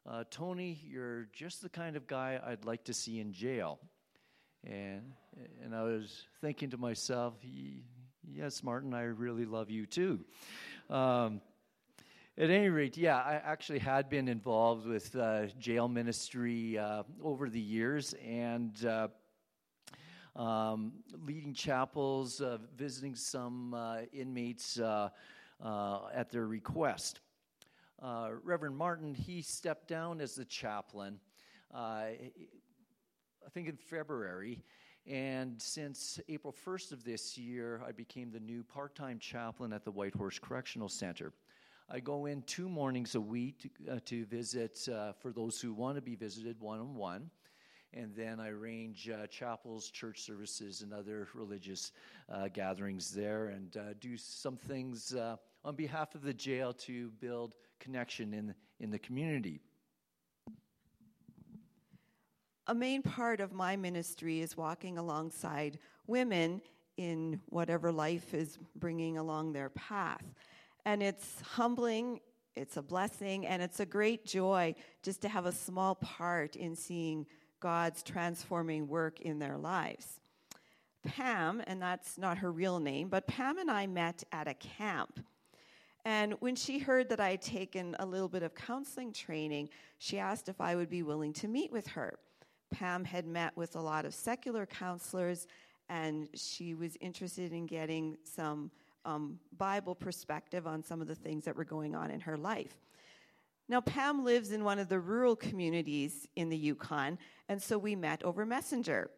uh, 0.08 0.24
Tony, 0.30 0.80
you're 0.88 1.28
just 1.34 1.60
the 1.60 1.68
kind 1.68 1.94
of 1.94 2.06
guy 2.06 2.40
I'd 2.42 2.64
like 2.64 2.84
to 2.84 2.94
see 2.94 3.20
in 3.20 3.34
jail. 3.34 3.78
And, 4.64 5.12
and 5.62 5.74
I 5.74 5.82
was 5.82 6.26
thinking 6.40 6.70
to 6.70 6.78
myself, 6.78 7.34
yes, 8.26 8.62
Martin, 8.62 8.94
I 8.94 9.02
really 9.02 9.44
love 9.44 9.70
you 9.70 9.84
too. 9.84 10.20
Um, 10.88 11.42
at 12.38 12.48
any 12.50 12.68
rate, 12.68 12.96
yeah, 12.96 13.16
I 13.16 13.34
actually 13.34 13.80
had 13.80 14.08
been 14.08 14.28
involved 14.28 14.86
with 14.86 15.14
uh, 15.16 15.46
jail 15.58 15.88
ministry 15.88 16.78
uh, 16.78 17.02
over 17.22 17.50
the 17.50 17.60
years 17.60 18.14
and 18.24 18.72
uh, 18.86 19.08
um, 20.36 20.92
leading 21.26 21.52
chapels, 21.52 22.40
uh, 22.40 22.58
visiting 22.76 23.14
some 23.14 23.74
uh, 23.74 23.98
inmates 24.12 24.78
uh, 24.78 25.10
at 26.14 26.30
their 26.30 26.46
request. 26.46 27.20
Reverend 28.00 28.76
Martin, 28.76 29.14
he 29.14 29.42
stepped 29.42 29.88
down 29.88 30.20
as 30.20 30.34
the 30.34 30.44
chaplain, 30.44 31.18
I 31.74 32.16
think 33.52 33.68
in 33.68 33.76
February. 33.76 34.62
And 35.06 35.60
since 35.60 36.20
April 36.28 36.54
1st 36.66 36.92
of 36.92 37.04
this 37.04 37.36
year, 37.36 37.82
I 37.86 37.92
became 37.92 38.30
the 38.30 38.40
new 38.40 38.62
part 38.62 38.94
time 38.94 39.18
chaplain 39.18 39.72
at 39.72 39.84
the 39.84 39.90
Whitehorse 39.90 40.38
Correctional 40.38 40.88
Center. 40.88 41.32
I 41.90 41.98
go 42.00 42.26
in 42.26 42.42
two 42.42 42.68
mornings 42.68 43.16
a 43.16 43.20
week 43.20 43.72
to, 43.86 43.92
uh, 43.92 43.98
to 44.06 44.24
visit 44.26 44.88
uh, 44.88 45.12
for 45.12 45.32
those 45.32 45.60
who 45.60 45.72
want 45.72 45.96
to 45.96 46.02
be 46.02 46.14
visited 46.14 46.60
one 46.60 46.78
on 46.78 46.94
one. 46.94 47.30
And 47.92 48.14
then 48.14 48.38
I 48.38 48.50
arrange 48.50 49.10
uh, 49.10 49.26
chapels, 49.26 49.90
church 49.90 50.20
services, 50.20 50.82
and 50.82 50.92
other 50.92 51.26
religious 51.34 51.90
uh, 52.32 52.46
gatherings 52.46 53.10
there 53.10 53.48
and 53.48 53.76
uh, 53.76 53.80
do 53.98 54.16
some 54.16 54.56
things 54.56 55.14
uh, 55.14 55.36
on 55.64 55.74
behalf 55.74 56.14
of 56.14 56.22
the 56.22 56.32
jail 56.32 56.72
to 56.74 57.10
build 57.20 57.56
connection 57.80 58.34
in, 58.34 58.54
in 58.78 58.90
the 58.90 58.98
community 58.98 59.60
a 62.70 62.74
main 62.74 63.02
part 63.02 63.40
of 63.40 63.52
my 63.52 63.74
ministry 63.74 64.40
is 64.40 64.56
walking 64.56 64.96
alongside 64.96 65.76
women 66.06 66.62
in 66.98 67.40
whatever 67.46 67.90
life 67.90 68.32
is 68.32 68.58
bringing 68.76 69.18
along 69.18 69.52
their 69.52 69.70
path. 69.70 70.22
And 70.84 71.02
it's 71.02 71.40
humbling, 71.40 72.20
it's 72.56 72.76
a 72.76 72.82
blessing, 72.82 73.46
and 73.46 73.62
it's 73.62 73.80
a 73.80 73.86
great 73.86 74.24
joy 74.24 74.74
just 75.02 75.20
to 75.22 75.28
have 75.28 75.46
a 75.46 75.52
small 75.52 75.94
part 75.94 76.56
in 76.56 76.74
seeing 76.74 77.26
God's 77.60 78.02
transforming 78.02 78.88
work 78.88 79.20
in 79.20 79.38
their 79.38 79.58
lives. 79.58 80.20
Pam, 81.04 81.62
and 81.66 81.80
that's 81.80 82.18
not 82.18 82.38
her 82.38 82.52
real 82.52 82.78
name, 82.78 83.08
but 83.08 83.26
Pam 83.26 83.58
and 83.58 83.70
I 83.70 83.86
met 83.86 84.22
at 84.32 84.48
a 84.48 84.54
camp. 84.54 85.20
And 86.04 86.34
when 86.40 86.56
she 86.56 86.78
heard 86.78 87.08
that 87.10 87.20
I 87.20 87.30
had 87.30 87.42
taken 87.42 87.94
a 87.98 88.06
little 88.06 88.28
bit 88.28 88.42
of 88.42 88.54
counseling 88.54 89.12
training, 89.12 89.68
she 89.98 90.18
asked 90.18 90.48
if 90.48 90.60
I 90.60 90.74
would 90.74 90.88
be 90.88 91.02
willing 91.02 91.32
to 91.34 91.48
meet 91.48 91.70
with 91.70 91.86
her. 91.88 92.18
Pam 92.70 93.04
had 93.04 93.26
met 93.26 93.56
with 93.56 93.76
a 93.76 93.80
lot 93.80 94.04
of 94.04 94.14
secular 94.14 94.64
counselors, 94.64 95.46
and 95.88 96.28
she 96.34 96.74
was 96.74 96.96
interested 97.00 97.52
in 97.52 97.66
getting 97.66 98.16
some 98.24 98.70
um, 99.04 99.38
Bible 99.56 99.94
perspective 99.94 100.66
on 100.66 100.82
some 100.82 101.00
of 101.00 101.08
the 101.08 101.14
things 101.14 101.44
that 101.44 101.56
were 101.56 101.64
going 101.64 101.94
on 101.94 102.10
in 102.10 102.20
her 102.20 102.36
life. 102.36 102.74
Now, 103.68 103.80
Pam 103.80 104.24
lives 104.24 104.52
in 104.52 104.64
one 104.64 104.78
of 104.78 104.88
the 104.88 104.98
rural 104.98 105.36
communities 105.36 106.26
in 106.36 106.48
the 106.48 106.56
Yukon, 106.56 107.18
and 107.48 107.62
so 107.62 107.78
we 107.78 107.94
met 107.94 108.22
over 108.24 108.44
Messenger. 108.44 109.10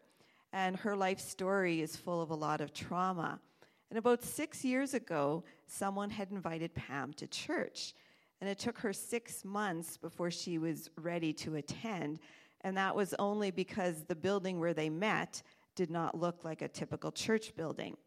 And 0.51 0.75
her 0.77 0.95
life 0.95 1.19
story 1.19 1.81
is 1.81 1.95
full 1.95 2.21
of 2.21 2.29
a 2.29 2.35
lot 2.35 2.61
of 2.61 2.73
trauma. 2.73 3.39
And 3.89 3.97
about 3.97 4.23
six 4.23 4.63
years 4.63 4.93
ago, 4.93 5.43
someone 5.65 6.11
had 6.11 6.29
invited 6.29 6.75
Pam 6.75 7.13
to 7.13 7.25
church. 7.25 7.95
And 8.39 8.49
it 8.49 8.59
took 8.59 8.77
her 8.77 8.93
six 8.93 9.43
months 9.43 9.97
before 9.97 10.29
she 10.29 10.59
was 10.59 10.91
ready 10.95 11.33
to 11.33 11.55
attend 11.55 12.19
and 12.63 12.77
that 12.77 12.95
was 12.95 13.13
only 13.19 13.51
because 13.51 14.03
the 14.05 14.15
building 14.15 14.59
where 14.59 14.73
they 14.73 14.89
met 14.89 15.43
did 15.75 15.89
not 15.89 16.17
look 16.17 16.43
like 16.43 16.61
a 16.61 16.67
typical 16.67 17.11
church 17.11 17.55
building. 17.55 17.97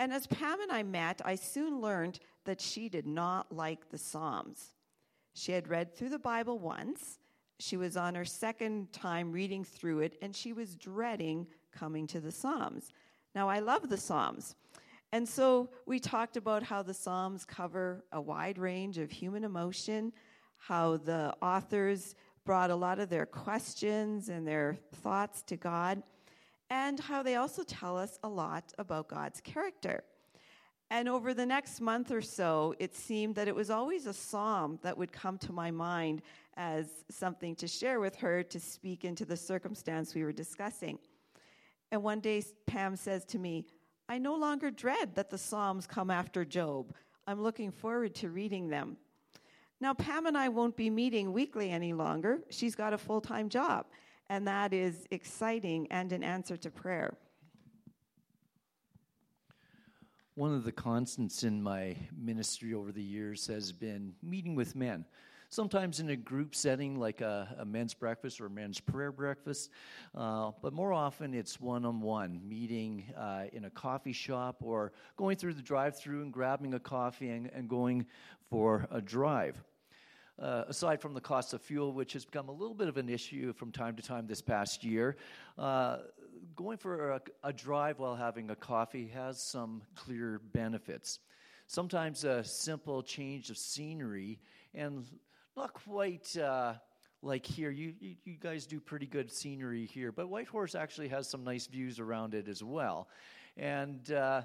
And 0.00 0.14
as 0.14 0.26
Pam 0.26 0.62
and 0.62 0.72
I 0.72 0.82
met, 0.82 1.20
I 1.26 1.34
soon 1.34 1.82
learned 1.82 2.20
that 2.46 2.58
she 2.58 2.88
did 2.88 3.06
not 3.06 3.54
like 3.54 3.90
the 3.90 3.98
Psalms. 3.98 4.72
She 5.34 5.52
had 5.52 5.68
read 5.68 5.94
through 5.94 6.08
the 6.08 6.18
Bible 6.18 6.58
once, 6.58 7.18
she 7.58 7.76
was 7.76 7.98
on 7.98 8.14
her 8.14 8.24
second 8.24 8.94
time 8.94 9.30
reading 9.30 9.62
through 9.62 10.00
it, 10.00 10.16
and 10.22 10.34
she 10.34 10.54
was 10.54 10.74
dreading 10.74 11.46
coming 11.70 12.06
to 12.06 12.18
the 12.18 12.32
Psalms. 12.32 12.92
Now, 13.34 13.50
I 13.50 13.58
love 13.58 13.90
the 13.90 13.98
Psalms. 13.98 14.56
And 15.12 15.28
so 15.28 15.68
we 15.84 16.00
talked 16.00 16.38
about 16.38 16.62
how 16.62 16.82
the 16.82 16.94
Psalms 16.94 17.44
cover 17.44 18.02
a 18.10 18.20
wide 18.22 18.56
range 18.56 18.96
of 18.96 19.10
human 19.10 19.44
emotion, 19.44 20.14
how 20.56 20.96
the 20.96 21.34
authors 21.42 22.14
brought 22.46 22.70
a 22.70 22.74
lot 22.74 23.00
of 23.00 23.10
their 23.10 23.26
questions 23.26 24.30
and 24.30 24.48
their 24.48 24.78
thoughts 25.02 25.42
to 25.42 25.58
God, 25.58 26.02
and 26.70 27.00
how 27.00 27.22
they 27.22 27.34
also 27.34 27.62
tell 27.64 27.98
us 27.98 28.18
a 28.22 28.28
lot 28.28 28.72
about 28.78 29.08
God's 29.08 29.40
character. 29.40 30.04
And 30.92 31.08
over 31.08 31.34
the 31.34 31.46
next 31.46 31.80
month 31.80 32.10
or 32.10 32.22
so, 32.22 32.74
it 32.78 32.96
seemed 32.96 33.36
that 33.36 33.46
it 33.46 33.54
was 33.54 33.70
always 33.70 34.06
a 34.06 34.12
psalm 34.12 34.78
that 34.82 34.96
would 34.96 35.12
come 35.12 35.38
to 35.38 35.52
my 35.52 35.70
mind 35.70 36.22
as 36.56 37.04
something 37.10 37.54
to 37.56 37.68
share 37.68 38.00
with 38.00 38.16
her 38.16 38.42
to 38.44 38.58
speak 38.58 39.04
into 39.04 39.24
the 39.24 39.36
circumstance 39.36 40.14
we 40.14 40.24
were 40.24 40.32
discussing. 40.32 40.98
And 41.92 42.02
one 42.02 42.20
day, 42.20 42.42
Pam 42.66 42.96
says 42.96 43.24
to 43.26 43.38
me, 43.38 43.66
I 44.08 44.18
no 44.18 44.34
longer 44.34 44.70
dread 44.70 45.14
that 45.14 45.30
the 45.30 45.38
Psalms 45.38 45.86
come 45.86 46.10
after 46.10 46.44
Job. 46.44 46.92
I'm 47.26 47.40
looking 47.40 47.70
forward 47.70 48.14
to 48.16 48.30
reading 48.30 48.68
them. 48.68 48.96
Now, 49.80 49.94
Pam 49.94 50.26
and 50.26 50.36
I 50.36 50.48
won't 50.48 50.76
be 50.76 50.90
meeting 50.90 51.32
weekly 51.32 51.70
any 51.70 51.92
longer. 51.92 52.40
She's 52.50 52.74
got 52.74 52.92
a 52.92 52.98
full 52.98 53.20
time 53.20 53.48
job, 53.48 53.86
and 54.30 54.46
that 54.46 54.72
is 54.72 55.06
exciting 55.10 55.88
and 55.90 56.12
an 56.12 56.22
answer 56.22 56.56
to 56.56 56.70
prayer. 56.70 57.18
One 60.36 60.54
of 60.54 60.62
the 60.62 60.72
constants 60.72 61.42
in 61.42 61.60
my 61.60 61.96
ministry 62.16 62.72
over 62.72 62.92
the 62.92 63.02
years 63.02 63.48
has 63.48 63.72
been 63.72 64.14
meeting 64.22 64.54
with 64.54 64.76
men. 64.76 65.04
Sometimes 65.50 65.98
in 65.98 66.10
a 66.10 66.16
group 66.16 66.54
setting, 66.54 66.94
like 66.94 67.20
a, 67.20 67.56
a 67.58 67.64
men's 67.64 67.92
breakfast 67.92 68.40
or 68.40 68.46
a 68.46 68.50
men's 68.50 68.78
prayer 68.78 69.10
breakfast, 69.10 69.70
uh, 70.14 70.52
but 70.62 70.72
more 70.72 70.92
often 70.92 71.34
it's 71.34 71.60
one 71.60 71.84
on 71.84 72.00
one, 72.00 72.40
meeting 72.48 73.12
uh, 73.18 73.46
in 73.52 73.64
a 73.64 73.70
coffee 73.70 74.12
shop 74.12 74.58
or 74.60 74.92
going 75.16 75.36
through 75.36 75.54
the 75.54 75.62
drive 75.62 75.98
through 75.98 76.22
and 76.22 76.32
grabbing 76.32 76.74
a 76.74 76.80
coffee 76.80 77.30
and, 77.30 77.50
and 77.52 77.68
going 77.68 78.06
for 78.48 78.86
a 78.92 79.00
drive 79.00 79.56
uh, 80.40 80.64
aside 80.68 81.00
from 81.00 81.14
the 81.14 81.20
cost 81.20 81.52
of 81.52 81.60
fuel, 81.60 81.92
which 81.92 82.14
has 82.14 82.24
become 82.24 82.48
a 82.48 82.52
little 82.52 82.74
bit 82.74 82.88
of 82.88 82.96
an 82.96 83.08
issue 83.08 83.52
from 83.52 83.70
time 83.70 83.94
to 83.96 84.02
time 84.02 84.26
this 84.26 84.40
past 84.40 84.82
year, 84.82 85.16
uh, 85.58 85.98
going 86.56 86.78
for 86.78 87.10
a, 87.10 87.20
a, 87.44 87.52
drive 87.52 87.98
while 87.98 88.16
having 88.16 88.50
a 88.50 88.56
coffee 88.56 89.06
has 89.08 89.42
some 89.42 89.82
clear 89.94 90.40
benefits. 90.52 91.20
Sometimes 91.66 92.24
a 92.24 92.42
simple 92.42 93.02
change 93.02 93.50
of 93.50 93.58
scenery, 93.58 94.40
and 94.74 95.04
not 95.56 95.74
quite 95.74 96.36
uh, 96.36 96.74
like 97.22 97.44
here. 97.44 97.70
You, 97.70 97.94
you, 98.00 98.16
you 98.24 98.36
guys 98.40 98.66
do 98.66 98.80
pretty 98.80 99.06
good 99.06 99.30
scenery 99.30 99.86
here, 99.86 100.10
but 100.10 100.28
Whitehorse 100.28 100.74
actually 100.74 101.08
has 101.08 101.28
some 101.28 101.44
nice 101.44 101.66
views 101.66 102.00
around 102.00 102.34
it 102.34 102.48
as 102.48 102.64
well. 102.64 103.08
And 103.56 104.10
uh, 104.10 104.42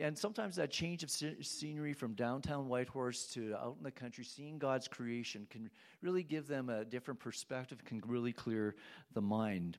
and 0.00 0.16
sometimes 0.16 0.56
that 0.56 0.70
change 0.70 1.02
of 1.02 1.10
scenery 1.10 1.92
from 1.92 2.14
downtown 2.14 2.68
Whitehorse 2.68 3.26
to 3.34 3.54
out 3.56 3.76
in 3.78 3.84
the 3.84 3.90
country, 3.90 4.24
seeing 4.24 4.58
God's 4.58 4.88
creation, 4.88 5.46
can 5.50 5.70
really 6.02 6.22
give 6.22 6.46
them 6.46 6.68
a 6.68 6.84
different 6.84 7.20
perspective, 7.20 7.84
can 7.84 8.02
really 8.06 8.32
clear 8.32 8.74
the 9.14 9.20
mind. 9.20 9.78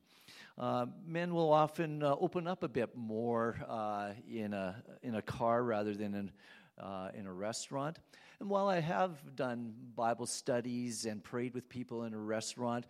Uh, 0.58 0.88
men 1.06 1.34
will 1.34 1.52
often 1.52 2.04
uh, 2.04 2.16
open 2.20 2.48
up 2.48 2.64
a 2.64 2.68
bit 2.68 2.96
more 2.96 3.58
uh, 3.68 4.12
in, 4.32 4.54
a, 4.54 4.76
in 5.04 5.16
a 5.16 5.22
car 5.22 5.64
rather 5.64 5.94
than 5.96 6.14
in, 6.14 6.32
uh, 6.78 7.10
in 7.14 7.26
a 7.26 7.34
restaurant. 7.34 8.00
And 8.40 8.50
while 8.50 8.68
I 8.68 8.80
have 8.80 9.36
done 9.36 9.74
Bible 9.96 10.26
studies 10.26 11.06
and 11.06 11.24
prayed 11.24 11.54
with 11.54 11.68
people 11.68 12.04
in 12.04 12.14
a 12.14 12.20
restaurant, 12.20 12.86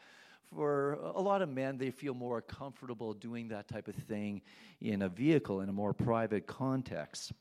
for 0.53 0.93
a 1.15 1.21
lot 1.21 1.41
of 1.41 1.49
men, 1.49 1.77
they 1.77 1.91
feel 1.91 2.13
more 2.13 2.41
comfortable 2.41 3.13
doing 3.13 3.49
that 3.49 3.67
type 3.67 3.87
of 3.87 3.95
thing 3.95 4.41
in 4.81 5.01
a 5.01 5.09
vehicle 5.09 5.61
in 5.61 5.69
a 5.69 5.73
more 5.73 5.93
private 5.93 6.47
context. 6.47 7.33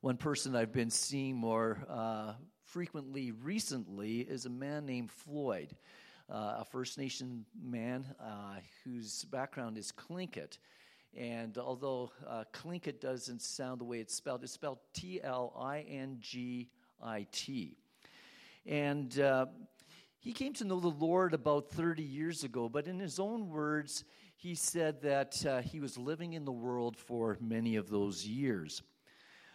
One 0.00 0.16
person 0.16 0.56
I've 0.56 0.72
been 0.72 0.90
seeing 0.90 1.36
more 1.36 1.78
uh, 1.88 2.34
frequently 2.64 3.32
recently 3.32 4.20
is 4.20 4.46
a 4.46 4.50
man 4.50 4.86
named 4.86 5.10
Floyd, 5.10 5.76
uh, 6.30 6.56
a 6.58 6.66
First 6.70 6.98
Nation 6.98 7.44
man 7.62 8.06
uh, 8.20 8.56
whose 8.84 9.24
background 9.24 9.78
is 9.78 9.92
Tlingit. 9.92 10.58
And 11.16 11.58
although 11.58 12.10
uh, 12.26 12.44
doesn't 13.00 13.42
sound 13.42 13.80
the 13.80 13.84
way 13.84 13.98
it's 13.98 14.14
spelled, 14.14 14.42
it's 14.42 14.52
spelled 14.52 14.78
T 14.94 15.20
L 15.22 15.52
I 15.60 15.80
N 15.80 16.16
G 16.20 16.70
I 17.02 17.26
T. 17.32 17.76
And 18.64 19.18
uh, 19.20 19.46
He 20.22 20.32
came 20.32 20.52
to 20.54 20.64
know 20.64 20.78
the 20.78 20.86
Lord 20.86 21.34
about 21.34 21.70
30 21.70 22.04
years 22.04 22.44
ago, 22.44 22.68
but 22.68 22.86
in 22.86 23.00
his 23.00 23.18
own 23.18 23.48
words, 23.48 24.04
he 24.36 24.54
said 24.54 25.02
that 25.02 25.44
uh, 25.44 25.62
he 25.62 25.80
was 25.80 25.98
living 25.98 26.34
in 26.34 26.44
the 26.44 26.52
world 26.52 26.96
for 26.96 27.36
many 27.40 27.74
of 27.74 27.90
those 27.90 28.24
years. 28.24 28.82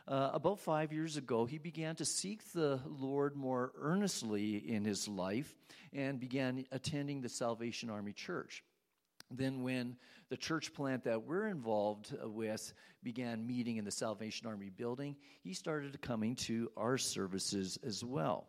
Uh, 0.10 0.32
about 0.34 0.60
five 0.60 0.92
years 0.92 1.16
ago, 1.16 1.46
he 1.46 1.58
began 1.58 1.96
to 1.96 2.04
seek 2.04 2.52
the 2.52 2.82
Lord 2.86 3.38
more 3.38 3.72
earnestly 3.80 4.58
in 4.58 4.84
his 4.84 5.08
life 5.08 5.56
and 5.94 6.20
began 6.20 6.66
attending 6.74 7.22
the 7.22 7.30
Salvation 7.30 7.90
Army 7.90 8.12
Church. 8.12 8.62
Then, 9.32 9.64
when 9.64 9.96
the 10.28 10.38
church 10.38 10.74
plant 10.74 11.06
that 11.06 11.24
we're 11.24 11.48
involved 11.48 12.14
with 12.22 12.74
began 13.04 13.48
meeting 13.48 13.78
in 13.78 13.86
the 13.86 13.92
Salvation 13.92 14.48
Army 14.48 14.70
building, 14.70 15.16
he 15.44 15.54
started 15.54 16.02
coming 16.02 16.36
to 16.36 16.70
our 16.76 16.98
services 16.98 17.80
as 17.86 18.04
well. 18.04 18.48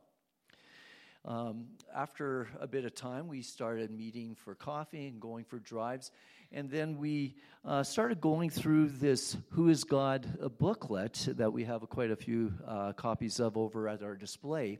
Um, 1.25 1.67
after 1.95 2.49
a 2.61 2.67
bit 2.67 2.85
of 2.85 2.95
time, 2.95 3.29
we 3.29 3.43
started 3.43 3.91
meeting 3.91 4.37
for 4.45 4.55
coffee 4.55 5.09
and 5.09 5.21
going 5.21 5.45
for 5.45 5.59
drives. 5.59 6.11
And 6.53 6.71
then 6.71 6.97
we 6.97 7.35
uh, 7.65 7.83
started 7.83 8.21
going 8.21 8.51
through 8.51 8.89
this 8.89 9.37
Who 9.51 9.69
is 9.69 9.85
God 9.85 10.27
booklet 10.59 11.29
that 11.37 11.53
we 11.53 11.65
have 11.65 11.87
quite 11.89 12.11
a 12.11 12.17
few 12.17 12.53
uh, 12.67 12.93
copies 12.93 13.41
of 13.41 13.57
over 13.57 13.89
at 13.89 14.03
our 14.03 14.15
display. 14.15 14.79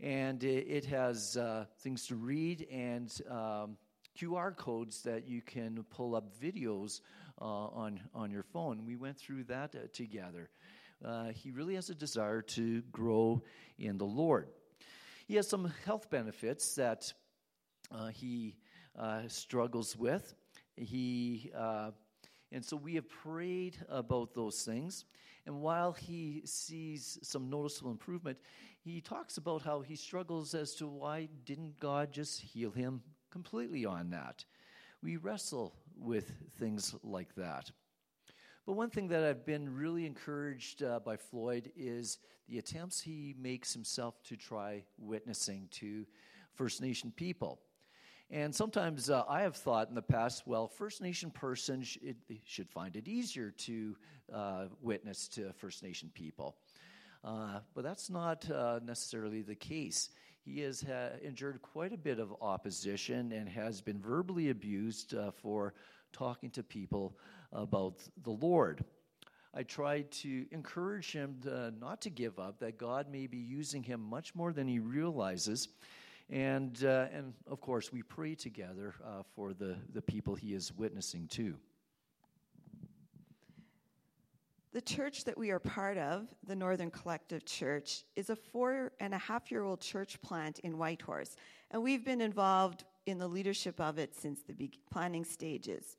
And 0.00 0.42
it, 0.42 0.84
has 0.86 1.36
uh, 1.36 1.66
things 1.80 2.06
to 2.08 2.16
read 2.16 2.66
and 2.70 3.12
um, 3.30 3.76
QR 4.18 4.56
codes 4.56 5.02
that 5.02 5.26
you 5.26 5.40
can 5.40 5.84
pull 5.90 6.14
up 6.14 6.38
videos 6.40 7.00
uh, 7.40 7.44
on, 7.44 8.00
on 8.14 8.30
your 8.30 8.42
phone. 8.42 8.84
We 8.84 8.96
went 8.96 9.16
through 9.16 9.44
that 9.44 9.74
uh, 9.74 9.86
together. 9.92 10.50
Uh, 11.04 11.28
he 11.28 11.50
really 11.50 11.74
has 11.74 11.90
a 11.90 11.94
desire 11.94 12.42
to 12.42 12.82
grow 12.92 13.42
in 13.78 13.98
the 13.98 14.04
Lord. 14.04 14.48
He 15.32 15.36
has 15.36 15.48
some 15.48 15.72
health 15.86 16.10
benefits 16.10 16.74
that 16.74 17.10
he 18.12 18.54
struggles 19.28 19.96
with. 19.96 20.34
He, 20.76 21.50
uh, 21.56 21.92
and 22.50 22.62
so 22.62 22.76
we 22.76 22.96
have 22.96 23.08
prayed 23.08 23.78
about 23.88 24.34
those 24.34 24.62
things. 24.62 25.06
And 25.46 25.62
while 25.62 25.92
he 25.92 26.42
sees 26.44 27.18
some 27.22 27.48
noticeable 27.48 27.92
improvement, 27.92 28.36
he 28.78 29.00
talks 29.00 29.38
about 29.38 29.62
how 29.62 29.80
he 29.80 29.96
struggles 29.96 30.52
as 30.52 30.74
to 30.74 30.86
why 30.86 31.30
didn't 31.46 31.80
God 31.80 32.12
just 32.12 32.38
heal 32.38 32.70
him 32.70 33.00
completely 33.30 33.86
on 33.86 34.10
that. 34.10 34.44
We 35.02 35.16
wrestle 35.16 35.72
with 35.96 36.30
things 36.58 36.94
like 37.02 37.34
that. 37.36 37.70
But 38.64 38.74
one 38.74 38.90
thing 38.90 39.08
that 39.08 39.24
I've 39.24 39.44
been 39.44 39.74
really 39.74 40.06
encouraged 40.06 40.84
uh, 40.84 41.00
by 41.00 41.16
Floyd 41.16 41.72
is 41.76 42.18
the 42.48 42.58
attempts 42.58 43.00
he 43.00 43.34
makes 43.36 43.72
himself 43.72 44.22
to 44.24 44.36
try 44.36 44.84
witnessing 44.98 45.66
to 45.72 46.06
First 46.54 46.80
Nation 46.80 47.12
people. 47.16 47.58
And 48.30 48.54
sometimes 48.54 49.10
uh, 49.10 49.24
I 49.28 49.42
have 49.42 49.56
thought 49.56 49.88
in 49.88 49.96
the 49.96 50.00
past, 50.00 50.46
well, 50.46 50.68
First 50.68 51.02
Nation 51.02 51.32
person 51.32 51.82
sh- 51.82 51.98
should 52.44 52.70
find 52.70 52.94
it 52.94 53.08
easier 53.08 53.50
to 53.50 53.96
uh, 54.32 54.64
witness 54.80 55.26
to 55.28 55.52
First 55.54 55.82
Nation 55.82 56.12
people. 56.14 56.56
Uh, 57.24 57.58
but 57.74 57.82
that's 57.82 58.10
not 58.10 58.48
uh, 58.48 58.78
necessarily 58.84 59.42
the 59.42 59.56
case. 59.56 60.10
He 60.44 60.60
has 60.60 60.82
ha- 60.82 61.16
endured 61.20 61.60
quite 61.62 61.92
a 61.92 61.98
bit 61.98 62.20
of 62.20 62.32
opposition 62.40 63.32
and 63.32 63.48
has 63.48 63.80
been 63.80 64.00
verbally 64.00 64.50
abused 64.50 65.16
uh, 65.16 65.32
for 65.32 65.74
talking 66.12 66.50
to 66.50 66.62
people 66.62 67.16
about 67.52 67.98
the 68.22 68.30
Lord. 68.30 68.84
I 69.54 69.62
tried 69.62 70.10
to 70.12 70.46
encourage 70.50 71.12
him 71.12 71.36
to, 71.42 71.72
not 71.78 72.00
to 72.02 72.10
give 72.10 72.38
up, 72.38 72.58
that 72.60 72.78
God 72.78 73.10
may 73.10 73.26
be 73.26 73.38
using 73.38 73.82
him 73.82 74.00
much 74.00 74.34
more 74.34 74.52
than 74.52 74.66
he 74.66 74.78
realizes 74.78 75.68
and, 76.32 76.82
uh, 76.82 77.08
and 77.12 77.34
of 77.46 77.60
course, 77.60 77.92
we 77.92 78.02
pray 78.02 78.34
together 78.34 78.94
uh, 79.04 79.22
for 79.34 79.52
the, 79.52 79.76
the 79.92 80.00
people 80.00 80.34
he 80.34 80.54
is 80.54 80.72
witnessing 80.72 81.28
to. 81.28 81.54
The 84.72 84.80
church 84.80 85.24
that 85.24 85.36
we 85.36 85.50
are 85.50 85.58
part 85.58 85.98
of, 85.98 86.28
the 86.46 86.56
Northern 86.56 86.90
Collective 86.90 87.44
Church, 87.44 88.04
is 88.16 88.30
a 88.30 88.36
four 88.36 88.92
and 89.00 89.12
a 89.12 89.18
half 89.18 89.50
year 89.50 89.64
old 89.64 89.82
church 89.82 90.20
plant 90.22 90.58
in 90.60 90.78
Whitehorse, 90.78 91.36
and 91.70 91.82
we've 91.82 92.04
been 92.04 92.22
involved 92.22 92.84
in 93.04 93.18
the 93.18 93.28
leadership 93.28 93.78
of 93.78 93.98
it 93.98 94.14
since 94.14 94.40
the 94.48 94.70
planning 94.90 95.24
stages. 95.24 95.98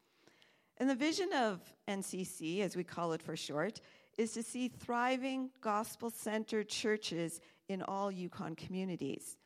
And 0.83 0.89
the 0.89 0.95
vision 0.95 1.31
of 1.31 1.61
NCC, 1.87 2.59
as 2.59 2.75
we 2.75 2.83
call 2.83 3.13
it 3.13 3.21
for 3.21 3.37
short, 3.37 3.79
is 4.17 4.33
to 4.33 4.43
see 4.43 4.67
thriving, 4.67 5.49
gospel 5.61 6.09
centered 6.09 6.67
churches 6.67 7.39
in 7.69 7.81
all 7.83 8.11
Yukon 8.11 8.53
communities. 8.57 9.37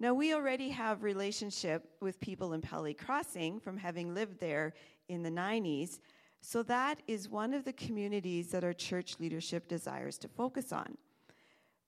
Now, 0.00 0.14
we 0.14 0.32
already 0.32 0.70
have 0.70 1.02
relationship 1.02 1.86
with 2.00 2.18
people 2.18 2.54
in 2.54 2.62
Pelly 2.62 2.94
Crossing 2.94 3.60
from 3.60 3.76
having 3.76 4.14
lived 4.14 4.40
there 4.40 4.72
in 5.10 5.22
the 5.22 5.28
90s, 5.28 6.00
so 6.40 6.62
that 6.62 7.02
is 7.06 7.28
one 7.28 7.52
of 7.52 7.66
the 7.66 7.74
communities 7.74 8.50
that 8.52 8.64
our 8.64 8.72
church 8.72 9.16
leadership 9.20 9.68
desires 9.68 10.16
to 10.16 10.28
focus 10.28 10.72
on. 10.72 10.96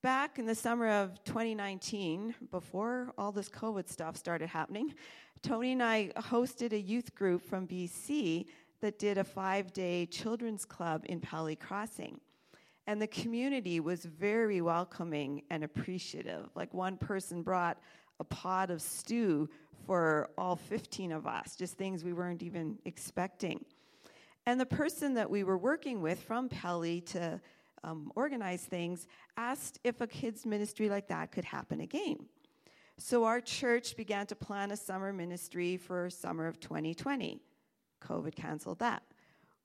Back 0.03 0.37
in 0.37 0.45
the 0.45 0.53
summer 0.53 0.87
of 0.87 1.23
2019, 1.23 2.35
before 2.51 3.11
all 3.17 3.31
this 3.31 3.49
COVID 3.49 3.89
stuff 3.89 4.15
started 4.17 4.49
happening, 4.49 4.93
Tony 5.41 5.71
and 5.71 5.81
I 5.81 6.11
hosted 6.15 6.73
a 6.73 6.79
youth 6.79 7.15
group 7.15 7.41
from 7.41 7.67
BC 7.67 8.45
that 8.81 8.99
did 8.99 9.17
a 9.17 9.23
five 9.23 9.73
day 9.73 10.05
children's 10.05 10.65
club 10.65 11.05
in 11.07 11.19
Pelly 11.19 11.55
Crossing. 11.55 12.19
And 12.87 13.01
the 13.01 13.07
community 13.07 13.79
was 13.79 14.05
very 14.05 14.61
welcoming 14.61 15.43
and 15.49 15.63
appreciative. 15.63 16.49
Like 16.55 16.73
one 16.73 16.97
person 16.97 17.43
brought 17.43 17.79
a 18.19 18.23
pot 18.23 18.71
of 18.71 18.81
stew 18.81 19.49
for 19.85 20.29
all 20.37 20.55
15 20.55 21.11
of 21.11 21.27
us, 21.27 21.55
just 21.55 21.77
things 21.77 22.03
we 22.03 22.13
weren't 22.13 22.43
even 22.43 22.79
expecting. 22.85 23.63
And 24.45 24.59
the 24.59 24.65
person 24.65 25.13
that 25.13 25.29
we 25.29 25.43
were 25.43 25.57
working 25.57 26.01
with 26.01 26.23
from 26.23 26.49
Pelly 26.49 27.01
to 27.01 27.39
um, 27.83 28.11
organize 28.15 28.63
things 28.63 29.07
asked 29.37 29.79
if 29.83 30.01
a 30.01 30.07
kids' 30.07 30.45
ministry 30.45 30.89
like 30.89 31.07
that 31.07 31.31
could 31.31 31.45
happen 31.45 31.81
again. 31.81 32.17
So 32.97 33.23
our 33.23 33.39
church 33.39 33.95
began 33.95 34.25
to 34.27 34.35
plan 34.35 34.71
a 34.71 34.77
summer 34.77 35.13
ministry 35.13 35.77
for 35.77 36.09
summer 36.09 36.47
of 36.47 36.59
2020. 36.59 37.39
COVID 37.99 38.35
canceled 38.35 38.79
that. 38.79 39.03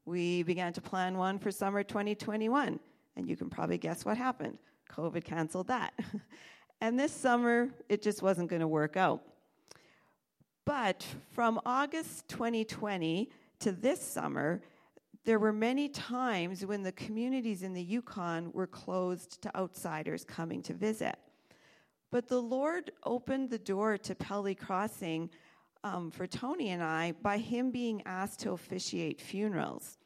We 0.05 0.42
began 0.42 0.73
to 0.75 0.81
plan 0.81 1.16
one 1.16 1.38
for 1.38 1.51
summer 1.51 1.83
2021, 1.83 2.79
and 3.16 3.29
you 3.29 3.37
can 3.37 3.49
probably 3.49 3.79
guess 3.79 4.05
what 4.05 4.16
happened. 4.16 4.59
COVID 4.90 5.25
canceled 5.25 5.68
that. 5.68 5.92
And 6.81 7.01
this 7.01 7.12
summer, 7.12 7.70
it 7.88 8.03
just 8.03 8.20
wasn't 8.20 8.51
going 8.51 8.61
to 8.61 8.68
work 8.68 8.97
out. 8.99 9.23
But 10.66 11.07
from 11.31 11.59
August 11.64 12.29
2020 12.29 13.31
to 13.61 13.73
this 13.73 14.03
summer, 14.03 14.61
there 15.25 15.38
were 15.38 15.53
many 15.53 15.88
times 15.88 16.66
when 16.66 16.83
the 16.83 16.92
communities 16.92 17.62
in 17.62 17.73
the 17.73 17.83
Yukon 17.83 18.53
were 18.53 18.66
closed 18.66 19.40
to 19.42 19.57
outsiders 19.57 20.25
coming 20.25 20.62
to 20.62 20.75
visit. 20.75 21.16
But 22.11 22.29
the 22.29 22.42
Lord 22.42 22.92
opened 23.05 23.49
the 23.49 23.59
door 23.59 23.97
to 23.99 24.14
Pelly 24.14 24.55
Crossing 24.55 25.31
um, 25.85 26.11
for 26.11 26.27
Tony 26.27 26.70
and 26.70 26.83
I 26.83 27.12
by 27.12 27.38
him 27.38 27.70
being 27.70 28.03
asked 28.07 28.40
to 28.40 28.53
officiate 28.53 29.20
funerals, 29.20 29.99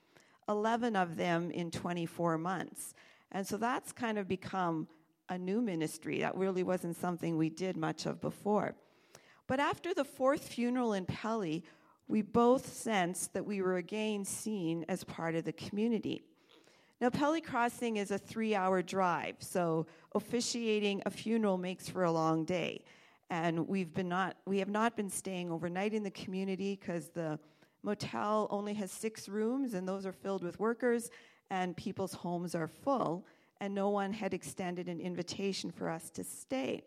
11 0.48 0.96
of 0.96 1.16
them 1.16 1.50
in 1.50 1.70
24 1.70 2.36
months. 2.36 2.94
And 3.30 3.46
so 3.46 3.56
that's 3.56 3.92
kind 3.92 4.18
of 4.18 4.26
become 4.26 4.88
a 5.28 5.38
new 5.38 5.60
ministry. 5.60 6.20
That 6.20 6.36
really 6.36 6.64
wasn't 6.64 6.96
something 6.96 7.36
we 7.36 7.48
did 7.48 7.76
much 7.76 8.06
of 8.06 8.20
before. 8.20 8.74
But 9.46 9.60
after 9.60 9.94
the 9.94 10.04
fourth 10.04 10.48
funeral 10.48 10.94
in 10.94 11.06
Pelly, 11.06 11.64
we 12.08 12.22
both 12.22 12.72
sensed 12.72 13.34
that 13.34 13.46
we 13.46 13.62
were 13.62 13.76
again 13.76 14.24
seen 14.24 14.84
as 14.88 15.04
part 15.04 15.34
of 15.34 15.44
the 15.44 15.52
community. 15.52 16.22
Now, 17.00 17.10
Pelly 17.10 17.40
Crossing 17.40 17.98
is 17.98 18.10
a 18.10 18.18
three 18.18 18.54
hour 18.54 18.82
drive, 18.82 19.36
so 19.38 19.86
officiating 20.14 21.02
a 21.06 21.10
funeral 21.10 21.56
makes 21.56 21.88
for 21.88 22.02
a 22.02 22.10
long 22.10 22.44
day. 22.44 22.82
And 23.30 23.68
we've 23.68 23.92
been 23.92 24.08
not, 24.08 24.36
we 24.46 24.58
have 24.58 24.68
not 24.68 24.96
been 24.96 25.10
staying 25.10 25.50
overnight 25.50 25.92
in 25.92 26.02
the 26.02 26.10
community 26.10 26.78
because 26.80 27.08
the 27.10 27.38
motel 27.82 28.46
only 28.50 28.74
has 28.74 28.90
six 28.90 29.28
rooms, 29.28 29.74
and 29.74 29.86
those 29.86 30.06
are 30.06 30.12
filled 30.12 30.42
with 30.42 30.58
workers, 30.58 31.10
and 31.50 31.76
people's 31.76 32.14
homes 32.14 32.54
are 32.54 32.68
full 32.68 33.26
and 33.60 33.74
no 33.74 33.90
one 33.90 34.12
had 34.12 34.34
extended 34.34 34.88
an 34.88 35.00
invitation 35.00 35.70
for 35.70 35.88
us 35.88 36.10
to 36.10 36.24
stay. 36.24 36.82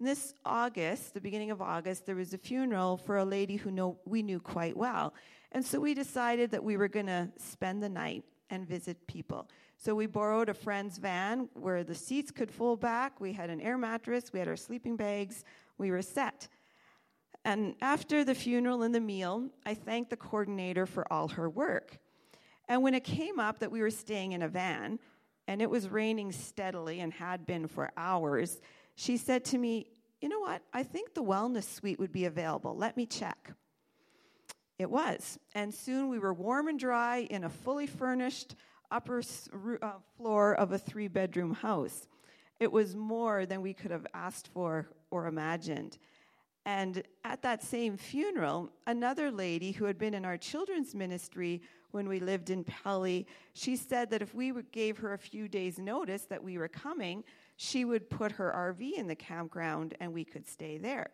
this 0.00 0.32
August, 0.44 1.12
the 1.12 1.20
beginning 1.20 1.50
of 1.50 1.60
August, 1.60 2.06
there 2.06 2.14
was 2.14 2.32
a 2.32 2.38
funeral 2.38 2.96
for 2.96 3.16
a 3.16 3.24
lady 3.24 3.56
who 3.56 3.70
know, 3.72 3.98
we 4.04 4.22
knew 4.22 4.38
quite 4.38 4.76
well. 4.76 5.12
And 5.50 5.64
so 5.64 5.80
we 5.80 5.92
decided 5.92 6.52
that 6.52 6.62
we 6.62 6.76
were 6.76 6.86
going 6.86 7.06
to 7.06 7.28
spend 7.36 7.82
the 7.82 7.88
night 7.88 8.22
and 8.48 8.64
visit 8.64 9.08
people. 9.08 9.48
So 9.80 9.94
we 9.94 10.06
borrowed 10.06 10.48
a 10.48 10.54
friend's 10.54 10.98
van 10.98 11.48
where 11.54 11.84
the 11.84 11.94
seats 11.94 12.32
could 12.32 12.50
fold 12.50 12.80
back. 12.80 13.20
We 13.20 13.32
had 13.32 13.48
an 13.48 13.60
air 13.60 13.78
mattress, 13.78 14.32
we 14.32 14.40
had 14.40 14.48
our 14.48 14.56
sleeping 14.56 14.96
bags, 14.96 15.44
we 15.78 15.92
were 15.92 16.02
set. 16.02 16.48
And 17.44 17.76
after 17.80 18.24
the 18.24 18.34
funeral 18.34 18.82
and 18.82 18.92
the 18.92 19.00
meal, 19.00 19.48
I 19.64 19.74
thanked 19.74 20.10
the 20.10 20.16
coordinator 20.16 20.84
for 20.84 21.10
all 21.12 21.28
her 21.28 21.48
work. 21.48 21.98
And 22.68 22.82
when 22.82 22.92
it 22.92 23.04
came 23.04 23.38
up 23.38 23.60
that 23.60 23.70
we 23.70 23.80
were 23.80 23.90
staying 23.90 24.32
in 24.32 24.42
a 24.42 24.48
van, 24.48 24.98
and 25.46 25.62
it 25.62 25.70
was 25.70 25.88
raining 25.88 26.32
steadily 26.32 26.98
and 26.98 27.12
had 27.12 27.46
been 27.46 27.68
for 27.68 27.92
hours, 27.96 28.60
she 28.96 29.16
said 29.16 29.44
to 29.46 29.58
me, 29.58 29.86
you 30.20 30.28
know 30.28 30.40
what? 30.40 30.60
I 30.72 30.82
think 30.82 31.14
the 31.14 31.22
wellness 31.22 31.72
suite 31.72 32.00
would 32.00 32.12
be 32.12 32.24
available. 32.24 32.76
Let 32.76 32.96
me 32.96 33.06
check. 33.06 33.52
It 34.76 34.90
was. 34.90 35.38
And 35.54 35.72
soon 35.72 36.08
we 36.08 36.18
were 36.18 36.34
warm 36.34 36.66
and 36.66 36.78
dry 36.78 37.18
in 37.30 37.44
a 37.44 37.48
fully 37.48 37.86
furnished 37.86 38.56
upper 38.90 39.22
uh, 39.82 39.92
floor 40.16 40.54
of 40.54 40.72
a 40.72 40.78
three 40.78 41.08
bedroom 41.08 41.54
house. 41.54 42.08
It 42.60 42.72
was 42.72 42.96
more 42.96 43.46
than 43.46 43.62
we 43.62 43.74
could 43.74 43.90
have 43.90 44.06
asked 44.14 44.48
for 44.48 44.88
or 45.10 45.26
imagined. 45.26 45.98
And 46.66 47.02
at 47.24 47.40
that 47.42 47.62
same 47.62 47.96
funeral, 47.96 48.70
another 48.86 49.30
lady 49.30 49.72
who 49.72 49.86
had 49.86 49.96
been 49.96 50.12
in 50.12 50.24
our 50.24 50.36
children's 50.36 50.94
ministry 50.94 51.62
when 51.92 52.08
we 52.08 52.20
lived 52.20 52.50
in 52.50 52.64
Pelly, 52.64 53.26
she 53.54 53.76
said 53.76 54.10
that 54.10 54.20
if 54.20 54.34
we 54.34 54.52
gave 54.72 54.98
her 54.98 55.14
a 55.14 55.18
few 55.18 55.48
days' 55.48 55.78
notice 55.78 56.24
that 56.26 56.44
we 56.44 56.58
were 56.58 56.68
coming, 56.68 57.24
she 57.56 57.84
would 57.84 58.10
put 58.10 58.32
her 58.32 58.52
RV 58.54 58.92
in 58.98 59.06
the 59.06 59.14
campground 59.14 59.94
and 60.00 60.12
we 60.12 60.24
could 60.24 60.46
stay 60.46 60.76
there. 60.76 61.10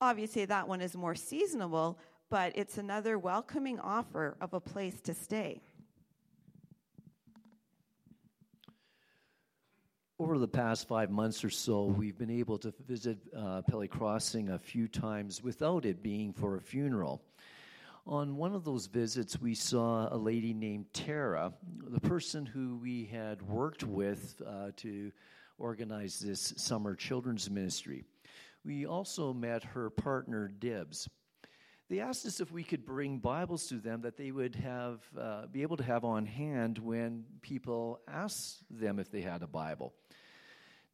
Obviously, 0.00 0.44
that 0.46 0.66
one 0.66 0.80
is 0.80 0.96
more 0.96 1.14
seasonable, 1.14 1.98
but 2.28 2.52
it's 2.56 2.78
another 2.78 3.16
welcoming 3.16 3.78
offer 3.78 4.36
of 4.40 4.54
a 4.54 4.60
place 4.60 5.00
to 5.02 5.14
stay. 5.14 5.62
Over 10.20 10.38
the 10.38 10.46
past 10.46 10.86
five 10.86 11.10
months 11.10 11.42
or 11.42 11.50
so, 11.50 11.86
we've 11.86 12.16
been 12.16 12.30
able 12.30 12.56
to 12.58 12.72
visit 12.86 13.18
uh, 13.36 13.62
Pelly 13.62 13.88
Crossing 13.88 14.50
a 14.50 14.58
few 14.60 14.86
times 14.86 15.42
without 15.42 15.84
it 15.84 16.04
being 16.04 16.32
for 16.32 16.54
a 16.54 16.60
funeral. 16.60 17.20
On 18.06 18.36
one 18.36 18.54
of 18.54 18.64
those 18.64 18.86
visits, 18.86 19.40
we 19.40 19.56
saw 19.56 20.06
a 20.14 20.16
lady 20.16 20.54
named 20.54 20.86
Tara, 20.92 21.52
the 21.88 21.98
person 21.98 22.46
who 22.46 22.78
we 22.80 23.06
had 23.06 23.42
worked 23.42 23.82
with 23.82 24.40
uh, 24.46 24.70
to 24.76 25.10
organize 25.58 26.20
this 26.20 26.54
summer 26.58 26.94
children's 26.94 27.50
ministry. 27.50 28.04
We 28.64 28.86
also 28.86 29.32
met 29.32 29.64
her 29.64 29.90
partner, 29.90 30.46
Dibs. 30.46 31.08
They 31.90 31.98
asked 31.98 32.24
us 32.24 32.38
if 32.38 32.52
we 32.52 32.62
could 32.62 32.86
bring 32.86 33.18
Bibles 33.18 33.66
to 33.66 33.80
them 33.80 34.02
that 34.02 34.16
they 34.16 34.30
would 34.30 34.54
have, 34.54 35.00
uh, 35.20 35.46
be 35.46 35.62
able 35.62 35.76
to 35.76 35.82
have 35.82 36.04
on 36.04 36.24
hand 36.24 36.78
when 36.78 37.24
people 37.42 37.98
asked 38.06 38.62
them 38.70 39.00
if 39.00 39.10
they 39.10 39.20
had 39.20 39.42
a 39.42 39.48
Bible. 39.48 39.92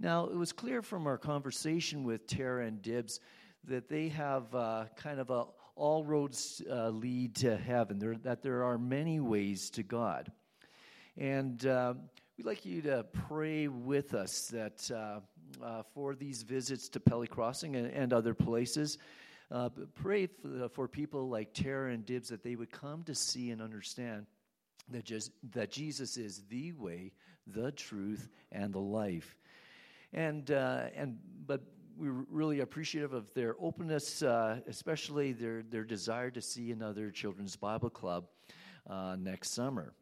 Now, 0.02 0.24
it 0.24 0.36
was 0.36 0.52
clear 0.52 0.80
from 0.80 1.06
our 1.06 1.18
conversation 1.18 2.04
with 2.04 2.26
Tara 2.26 2.66
and 2.66 2.80
Dibs 2.80 3.20
that 3.64 3.90
they 3.90 4.08
have 4.08 4.54
uh, 4.54 4.86
kind 4.96 5.20
of 5.20 5.28
a 5.28 5.44
all 5.76 6.04
roads 6.04 6.62
uh, 6.70 6.88
lead 6.88 7.34
to 7.36 7.56
heaven, 7.56 7.98
there, 7.98 8.16
that 8.16 8.42
there 8.42 8.64
are 8.64 8.78
many 8.78 9.20
ways 9.20 9.70
to 9.70 9.82
God. 9.82 10.32
And 11.18 11.64
uh, 11.66 11.94
we'd 12.36 12.46
like 12.46 12.64
you 12.64 12.82
to 12.82 13.04
pray 13.28 13.68
with 13.68 14.14
us 14.14 14.48
that 14.48 14.90
uh, 14.90 15.20
uh 15.62 15.82
for 15.94 16.14
these 16.14 16.42
visits 16.42 16.88
to 16.90 17.00
Pelly 17.00 17.26
Crossing 17.26 17.76
and, 17.76 17.90
and 17.92 18.12
other 18.12 18.34
places. 18.34 18.96
Uh, 19.50 19.68
pray 19.94 20.26
for, 20.26 20.68
for, 20.70 20.88
people 20.88 21.28
like 21.28 21.52
Tara 21.52 21.92
and 21.92 22.06
Dibs 22.06 22.28
that 22.28 22.42
they 22.42 22.56
would 22.56 22.70
come 22.70 23.02
to 23.04 23.14
see 23.14 23.50
and 23.50 23.60
understand 23.60 24.26
that, 24.90 25.04
just, 25.04 25.32
that 25.52 25.70
Jesus 25.70 26.16
is 26.16 26.42
the 26.48 26.72
way, 26.72 27.12
the 27.46 27.72
truth, 27.72 28.28
and 28.52 28.72
the 28.72 28.80
life. 28.80 29.34
And, 30.12 30.50
uh, 30.50 30.86
and, 30.94 31.18
but 31.46 31.62
we're 31.96 32.24
really 32.30 32.60
appreciative 32.60 33.12
of 33.12 33.32
their 33.34 33.54
openness, 33.60 34.22
uh, 34.22 34.60
especially 34.66 35.32
their, 35.32 35.62
their 35.62 35.84
desire 35.84 36.30
to 36.30 36.40
see 36.40 36.72
another 36.72 37.10
children's 37.10 37.56
Bible 37.56 37.90
club 37.90 38.26
uh, 38.88 39.16
next 39.18 39.52
summer. 39.52 39.92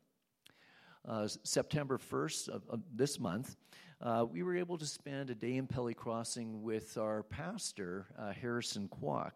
Uh, 1.07 1.27
September 1.43 1.99
1st 1.99 2.49
of, 2.49 2.63
of 2.69 2.83
this 2.95 3.19
month, 3.19 3.57
uh, 4.01 4.25
we 4.31 4.43
were 4.43 4.57
able 4.57 4.79
to 4.79 4.87
spend 4.87 5.31
a 5.31 5.35
day 5.35 5.57
in 5.57 5.67
Pelly 5.67 5.95
Crossing 5.95 6.63
with 6.63 6.97
our 6.97 7.23
pastor, 7.25 8.07
uh, 8.19 8.33
Harrison 8.33 8.89
Kwok. 8.89 9.33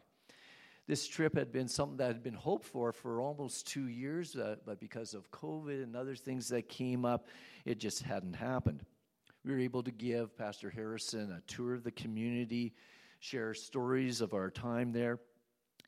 This 0.87 1.07
trip 1.07 1.37
had 1.37 1.53
been 1.53 1.69
something 1.69 1.97
that 1.99 2.09
had 2.09 2.23
been 2.23 2.35
hoped 2.35 2.65
for 2.65 2.93
for 2.93 3.21
almost 3.21 3.67
two 3.67 3.87
years, 3.87 4.37
uh, 4.37 4.57
but 4.67 4.81
because 4.81 5.15
of 5.15 5.31
COVID 5.31 5.83
and 5.83 5.97
other 5.97 6.15
things 6.15 6.49
that 6.49 6.69
came 6.69 7.05
up, 7.05 7.27
it 7.65 7.79
just 7.79 8.03
hadn't 8.03 8.35
happened. 8.35 8.85
We 9.45 9.51
were 9.51 9.59
able 9.59 9.83
to 9.83 9.91
give 9.91 10.39
Pastor 10.39 10.71
Harrison 10.71 11.33
a 11.33 11.41
tour 11.53 11.75
of 11.75 11.83
the 11.83 11.91
community, 11.91 12.75
share 13.19 13.55
stories 13.55 14.21
of 14.21 14.35
our 14.35 14.51
time 14.51 14.93
there, 14.93 15.19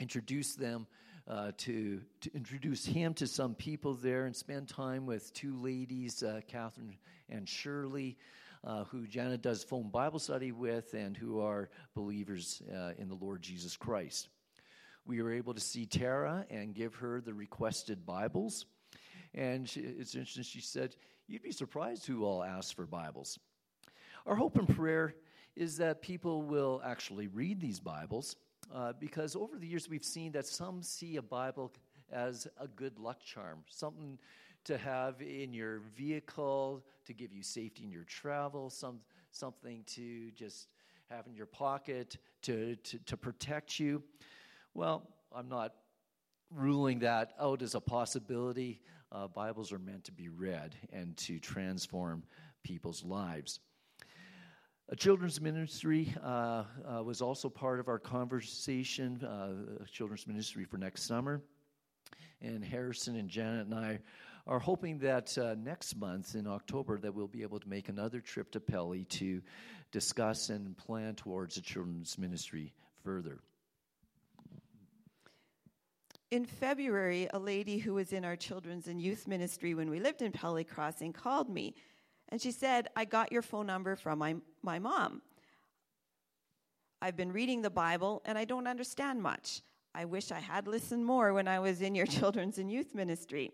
introduce 0.01 0.57
them 0.57 0.89
uh, 1.29 1.53
to, 1.59 2.01
to 2.23 2.35
introduce 2.35 2.85
him 2.85 3.15
to 3.15 3.29
some 3.29 3.55
people 3.55 3.95
there, 3.95 4.27
and 4.27 4.35
spend 4.35 4.69
time 4.69 5.07
with 5.07 5.33
two 5.35 5.57
ladies, 5.63 6.25
uh, 6.25 6.41
Catherine 6.49 6.97
and 7.29 7.49
Shirley. 7.49 8.17
Uh, 8.65 8.85
who 8.85 9.07
Janet 9.07 9.43
does 9.43 9.63
phone 9.63 9.91
Bible 9.91 10.19
study 10.19 10.51
with 10.51 10.95
and 10.95 11.15
who 11.15 11.39
are 11.41 11.69
believers 11.95 12.63
uh, 12.75 12.93
in 12.97 13.11
the 13.11 13.15
Lord 13.15 13.43
Jesus 13.43 13.77
Christ. 13.77 14.29
We 15.05 15.21
were 15.21 15.35
able 15.35 15.53
to 15.53 15.61
see 15.61 15.85
Tara 15.85 16.47
and 16.49 16.75
give 16.75 16.95
her 16.95 17.21
the 17.21 17.35
requested 17.35 18.07
Bibles. 18.07 18.65
And 19.35 19.69
she, 19.69 19.81
it's 19.81 20.15
interesting, 20.15 20.45
she 20.45 20.63
said, 20.63 20.97
You'd 21.27 21.43
be 21.43 21.53
surprised 21.53 22.07
who 22.07 22.23
all 22.25 22.45
asks 22.45 22.71
for 22.71 22.85
Bibles. 22.85 23.39
Our 24.27 24.35
hope 24.35 24.59
and 24.59 24.69
prayer 24.69 25.15
is 25.57 25.79
that 25.79 26.03
people 26.03 26.43
will 26.43 26.83
actually 26.85 27.29
read 27.29 27.61
these 27.61 27.81
Bibles 27.81 28.37
uh, 28.75 28.93
because 29.01 29.35
over 29.35 29.57
the 29.59 29.67
years 29.67 29.89
we've 29.89 30.05
seen 30.05 30.33
that 30.33 30.47
some 30.47 30.83
see 30.83 31.17
a 31.17 31.23
Bible 31.23 31.73
as 32.13 32.47
a 32.61 32.69
good 32.69 32.99
luck 32.99 33.21
charm, 33.25 33.61
something 33.69 34.19
to 34.65 34.77
have 34.77 35.23
in 35.23 35.55
your 35.55 35.81
vehicle 35.97 36.85
to 37.07 37.15
give 37.15 37.33
you 37.33 37.43
safety 37.43 37.85
in 37.85 37.91
your 37.91 38.05
travel, 38.05 38.69
some, 38.69 39.01
something 39.31 39.83
to 39.87 40.31
just 40.33 40.69
have 41.09 41.27
in 41.27 41.35
your 41.35 41.47
pocket 41.47 42.19
to, 42.43 42.77
to, 42.77 42.99
to 42.99 43.17
protect 43.17 43.81
you. 43.81 44.03
Well, 44.75 45.09
I'm 45.35 45.49
not 45.49 45.73
ruling 46.55 46.99
that 46.99 47.33
out 47.41 47.63
as 47.63 47.75
a 47.75 47.81
possibility 47.81 48.83
uh, 49.15 49.29
Bibles 49.29 49.73
are 49.73 49.79
meant 49.79 50.05
to 50.05 50.13
be 50.13 50.29
read 50.29 50.75
and 50.93 51.17
to 51.19 51.39
transform 51.39 52.25
people's 52.63 53.05
lives. 53.05 53.61
A 54.91 54.97
children's 54.97 55.41
ministry 55.41 56.15
uh, 56.23 56.65
uh, 56.85 57.03
was 57.03 57.23
also 57.23 57.49
part 57.49 57.81
of 57.81 57.89
our 57.89 57.99
conversation, 57.99 59.23
uh, 59.25 59.85
children's 59.87 60.27
ministry 60.27 60.65
for 60.65 60.77
next 60.77 61.05
summer. 61.05 61.41
And 62.43 62.63
Harrison 62.63 63.17
and 63.17 63.31
Janet 63.31 63.67
and 63.67 63.75
I 63.75 64.01
are 64.47 64.59
hoping 64.59 64.99
that 64.99 65.39
uh, 65.39 65.55
next 65.55 65.97
month 65.97 66.35
in 66.35 66.47
October 66.47 66.99
that 66.99 67.15
we'll 67.15 67.29
be 67.29 67.43
able 67.43 67.61
to 67.61 67.69
make 67.69 67.89
another 67.89 68.21
trip 68.21 68.51
to 68.51 68.61
Pelly 68.61 69.05
to 69.05 69.41
discuss 69.91 70.51
and 70.51 70.77
plan 70.77 71.15
towards 71.15 71.55
the 71.55 71.63
children's 71.63 72.19
ministry 72.19 72.75
further. 73.03 73.39
In 76.35 76.45
February, 76.45 77.29
a 77.33 77.39
lady 77.39 77.79
who 77.79 77.95
was 77.95 78.13
in 78.13 78.25
our 78.25 78.35
children's 78.35 78.89
and 78.89 79.01
youth 79.01 79.29
ministry 79.29 79.73
when 79.73 79.89
we 79.89 80.01
lived 80.01 80.21
in 80.21 80.33
Pelly 80.33 80.65
Crossing 80.65 81.13
called 81.13 81.49
me. 81.49 81.77
And 82.31 82.43
she 82.43 82.51
said, 82.51 82.89
I 82.97 83.05
got 83.05 83.31
your 83.31 83.41
phone 83.41 83.69
number 83.69 83.95
from 83.95 84.19
my, 84.19 84.35
my 84.61 84.81
mom. 84.81 85.23
I've 87.01 87.17
been 87.17 87.31
reading 87.31 87.63
the 87.63 87.71
Bible 87.71 88.21
and 88.25 88.37
I 88.37 88.47
don't 88.47 88.67
understand 88.67 89.23
much. 89.23 89.63
I 89.95 90.07
wish 90.07 90.33
I 90.33 90.41
had 90.41 90.67
listened 90.67 91.07
more 91.07 91.33
when 91.33 91.47
I 91.47 91.61
was 91.61 91.81
in 91.81 91.95
your 91.95 92.07
children's 92.19 92.59
and 92.59 92.69
youth 92.69 92.97
ministry. 92.97 93.53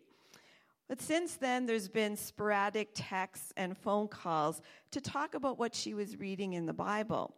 But 0.88 1.02
since 1.02 1.34
then, 1.34 1.66
there's 1.66 1.90
been 1.90 2.16
sporadic 2.16 2.92
texts 2.94 3.52
and 3.58 3.76
phone 3.76 4.08
calls 4.08 4.62
to 4.92 5.02
talk 5.02 5.34
about 5.34 5.58
what 5.58 5.74
she 5.74 5.92
was 5.92 6.18
reading 6.18 6.54
in 6.54 6.64
the 6.64 6.72
Bible. 6.72 7.34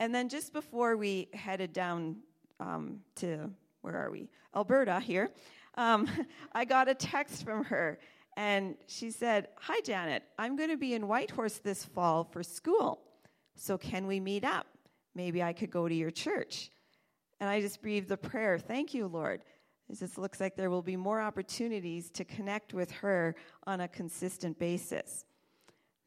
And 0.00 0.12
then 0.12 0.28
just 0.28 0.52
before 0.52 0.96
we 0.96 1.28
headed 1.34 1.72
down 1.72 2.16
um, 2.58 2.98
to 3.16 3.48
where 3.82 3.96
are 3.96 4.10
we? 4.10 4.30
Alberta 4.56 5.00
here. 5.00 5.30
Um, 5.76 6.08
I 6.52 6.64
got 6.64 6.88
a 6.88 6.94
text 6.94 7.44
from 7.44 7.64
her, 7.64 7.98
and 8.36 8.76
she 8.86 9.10
said, 9.10 9.48
Hi, 9.60 9.80
Janet, 9.80 10.22
I'm 10.38 10.56
going 10.56 10.70
to 10.70 10.76
be 10.76 10.94
in 10.94 11.06
Whitehorse 11.06 11.58
this 11.58 11.84
fall 11.84 12.24
for 12.24 12.42
school. 12.42 13.00
So 13.54 13.76
can 13.76 14.06
we 14.06 14.18
meet 14.18 14.44
up? 14.44 14.66
Maybe 15.14 15.42
I 15.42 15.52
could 15.52 15.70
go 15.70 15.88
to 15.88 15.94
your 15.94 16.10
church. 16.10 16.70
And 17.40 17.50
I 17.50 17.60
just 17.60 17.82
breathed 17.82 18.10
a 18.10 18.16
prayer. 18.16 18.58
Thank 18.58 18.94
you, 18.94 19.06
Lord. 19.06 19.42
It 19.90 19.98
just 19.98 20.16
looks 20.16 20.40
like 20.40 20.56
there 20.56 20.70
will 20.70 20.82
be 20.82 20.96
more 20.96 21.20
opportunities 21.20 22.10
to 22.12 22.24
connect 22.24 22.72
with 22.72 22.90
her 22.92 23.34
on 23.66 23.82
a 23.82 23.88
consistent 23.88 24.58
basis. 24.58 25.24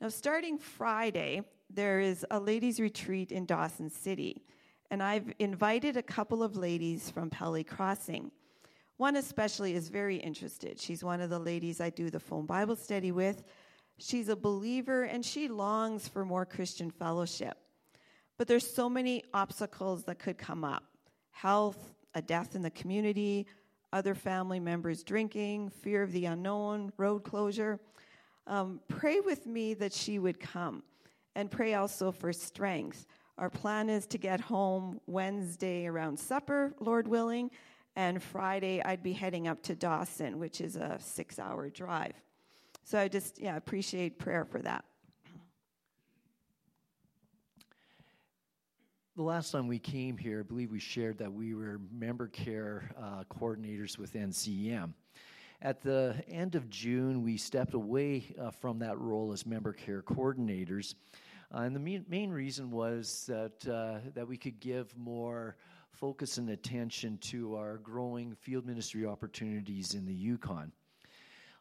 Now, 0.01 0.09
starting 0.09 0.57
Friday, 0.57 1.43
there 1.69 1.99
is 1.99 2.25
a 2.31 2.39
ladies' 2.39 2.79
retreat 2.79 3.31
in 3.31 3.45
Dawson 3.45 3.89
City 3.89 4.43
and 4.95 5.03
I've 5.03 5.33
invited 5.39 5.97
a 5.97 6.01
couple 6.01 6.41
of 6.41 6.55
ladies 6.55 7.09
from 7.09 7.29
Pelly 7.29 7.65
Crossing. 7.65 8.31
One 8.95 9.17
especially 9.17 9.75
is 9.75 9.89
very 9.89 10.15
interested. 10.15 10.79
She's 10.79 11.03
one 11.03 11.19
of 11.19 11.29
the 11.29 11.37
ladies 11.37 11.81
I 11.81 11.89
do 11.89 12.09
the 12.09 12.17
phone 12.17 12.45
Bible 12.45 12.77
study 12.77 13.11
with. 13.11 13.43
She's 13.97 14.29
a 14.29 14.37
believer 14.37 15.03
and 15.03 15.25
she 15.25 15.49
longs 15.49 16.07
for 16.07 16.23
more 16.23 16.45
Christian 16.45 16.89
fellowship. 16.89 17.57
But 18.37 18.47
there's 18.47 18.73
so 18.73 18.87
many 18.87 19.21
obstacles 19.33 20.05
that 20.05 20.17
could 20.17 20.37
come 20.37 20.63
up 20.63 20.85
health, 21.31 21.93
a 22.13 22.21
death 22.21 22.55
in 22.55 22.61
the 22.61 22.71
community, 22.71 23.47
other 23.91 24.15
family 24.15 24.61
members 24.61 25.03
drinking, 25.03 25.71
fear 25.71 26.03
of 26.03 26.13
the 26.13 26.23
unknown, 26.23 26.93
road 26.95 27.25
closure. 27.25 27.81
Um, 28.47 28.79
pray 28.87 29.19
with 29.19 29.45
me 29.45 29.73
that 29.73 29.91
she 29.91 30.19
would 30.19 30.39
come 30.39 30.83
and 31.35 31.51
pray 31.51 31.73
also 31.73 32.13
for 32.13 32.31
strength 32.31 33.05
Our 33.37 33.49
plan 33.49 33.89
is 33.89 34.05
to 34.07 34.17
get 34.17 34.39
home 34.39 35.01
Wednesday 35.07 35.87
around 35.87 36.17
supper, 36.17 36.73
Lord 36.79 37.07
willing, 37.07 37.51
and 37.97 38.23
Friday 38.23 38.81
I'd 38.83 39.03
be 39.03 39.11
heading 39.11 39.47
up 39.47 39.61
to 39.63 39.75
Dawson, 39.75 40.39
which 40.39 40.61
is 40.61 40.77
a 40.77 40.97
six 40.99 41.37
hour 41.37 41.69
drive. 41.69 42.13
So 42.85 42.97
I 42.97 43.09
just, 43.09 43.39
yeah, 43.39 43.57
appreciate 43.57 44.19
prayer 44.19 44.45
for 44.45 44.59
that. 44.59 44.85
The 49.17 49.23
last 49.23 49.51
time 49.51 49.67
we 49.67 49.79
came 49.79 50.17
here, 50.17 50.41
I 50.41 50.43
believe 50.43 50.71
we 50.71 50.79
shared 50.79 51.17
that 51.17 51.31
we 51.31 51.53
were 51.53 51.79
member 51.91 52.27
care 52.27 52.91
uh, 52.97 53.23
coordinators 53.29 53.97
with 53.97 54.13
NCM. 54.13 54.93
At 55.61 55.81
the 55.81 56.21
end 56.27 56.55
of 56.55 56.69
June, 56.69 57.23
we 57.23 57.37
stepped 57.37 57.73
away 57.73 58.35
uh, 58.39 58.51
from 58.51 58.79
that 58.79 58.97
role 58.99 59.31
as 59.31 59.45
member 59.45 59.73
care 59.73 60.01
coordinators. 60.01 60.95
Uh, 61.55 61.61
and 61.61 61.73
the 61.73 61.79
main, 61.79 62.03
main, 62.09 62.31
reason 62.31 62.69
was 62.69 63.23
that, 63.27 63.65
uh, 63.71 63.99
that 64.13 64.27
we 64.27 64.35
could 64.35 64.59
give 64.59 64.95
more 64.97 65.55
focus 65.89 66.37
and 66.37 66.49
attention 66.49 67.17
to 67.19 67.55
our 67.55 67.77
growing 67.77 68.35
field 68.41 68.65
ministry 68.65 69.05
opportunities 69.05 69.93
in 69.93 70.05
the 70.05 70.13
Yukon. 70.13 70.69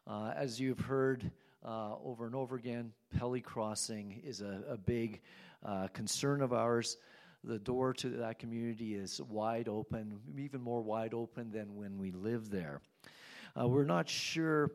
Uh, 0.05 0.33
as 0.35 0.59
you've 0.59 0.79
heard 0.79 1.31
uh, 1.65 1.95
over 2.03 2.25
and 2.25 2.35
over 2.35 2.57
again, 2.57 2.91
Pelly 3.17 3.39
Crossing 3.39 4.21
is 4.25 4.41
a, 4.41 4.63
a 4.67 4.77
big 4.77 5.21
concern 5.93 6.41
of 6.41 6.51
ours 6.51 6.97
the 7.45 7.59
door 7.59 7.93
to 7.93 8.09
that 8.09 8.39
community 8.39 8.95
is 8.95 9.21
wide 9.21 9.69
open, 9.69 10.19
even 10.37 10.61
more 10.61 10.81
wide 10.81 11.13
open 11.13 11.51
than 11.51 11.75
when 11.75 11.97
we 11.97 12.11
lived 12.11 12.51
there. 12.51 12.81
Uh, 13.59 13.67
we're 13.67 13.85
not 13.85 14.09
sure 14.09 14.71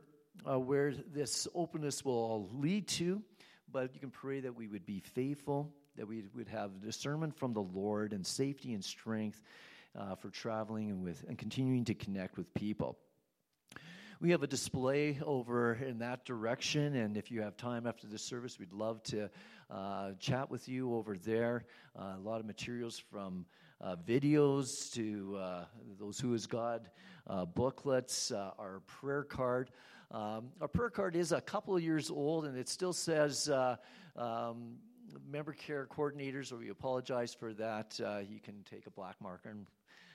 uh, 0.49 0.59
where 0.59 0.95
this 1.13 1.47
openness 1.55 2.05
will 2.05 2.13
all 2.15 2.49
lead 2.55 2.87
to, 2.87 3.23
but 3.73 3.95
you 3.95 4.01
can 4.01 4.11
pray 4.11 4.41
that 4.41 4.55
we 4.55 4.69
would 4.69 4.87
be 4.87 5.01
faithful, 5.01 5.73
that 5.97 6.07
we 6.07 6.25
would 6.35 6.49
have 6.49 6.81
discernment 6.81 7.37
from 7.37 7.53
the 7.53 7.63
Lord 7.63 8.13
and 8.13 8.27
safety 8.27 8.75
and 8.75 8.85
strength 8.85 9.43
uh, 9.99 10.15
for 10.15 10.31
traveling 10.31 10.91
and 10.91 11.03
with 11.03 11.25
and 11.29 11.39
continuing 11.39 11.85
to 11.85 11.95
connect 11.95 12.37
with 12.37 12.53
people. 12.55 12.99
We 14.21 14.31
have 14.33 14.43
a 14.43 14.47
display 14.47 15.19
over 15.25 15.75
in 15.75 15.99
that 16.01 16.27
direction, 16.27 16.97
and 16.97 17.17
if 17.17 17.31
you 17.31 17.41
have 17.41 17.57
time 17.57 17.87
after 17.87 18.07
the 18.07 18.19
service, 18.19 18.59
we'd 18.59 18.73
love 18.73 19.03
to 19.05 19.31
uh, 19.71 20.13
chat 20.19 20.51
with 20.51 20.69
you 20.69 20.95
over 20.95 21.17
there. 21.17 21.65
Uh, 21.99 22.17
a 22.19 22.21
lot 22.21 22.39
of 22.39 22.45
materials 22.45 22.99
from 22.99 23.47
uh, 23.81 23.97
videos 24.07 24.93
to 24.93 25.39
uh, 25.41 25.65
those 25.99 26.21
Who 26.21 26.35
is 26.35 26.47
God 26.47 26.91
uh, 27.27 27.47
booklets, 27.47 28.31
uh, 28.31 28.51
our 28.59 28.83
prayer 28.87 29.23
card. 29.23 29.71
Um, 30.11 30.51
our 30.61 30.69
prayer 30.69 30.91
card 30.91 31.17
is 31.17 31.33
a 31.33 31.41
couple 31.41 31.77
of 31.77 31.83
years 31.83 32.11
old, 32.11 32.47
and 32.47 32.57
it 32.57 32.69
still 32.69 32.93
says. 32.93 33.51
Um, 34.17 34.77
member 35.29 35.53
care 35.53 35.89
coordinators, 35.93 36.53
or 36.53 36.57
we 36.57 36.69
apologize 36.69 37.35
for 37.35 37.53
that. 37.55 37.99
you 38.31 38.39
can 38.39 38.63
take 38.69 38.87
a 38.87 38.91
black 38.91 39.17
marker 39.21 39.49
and 39.49 39.67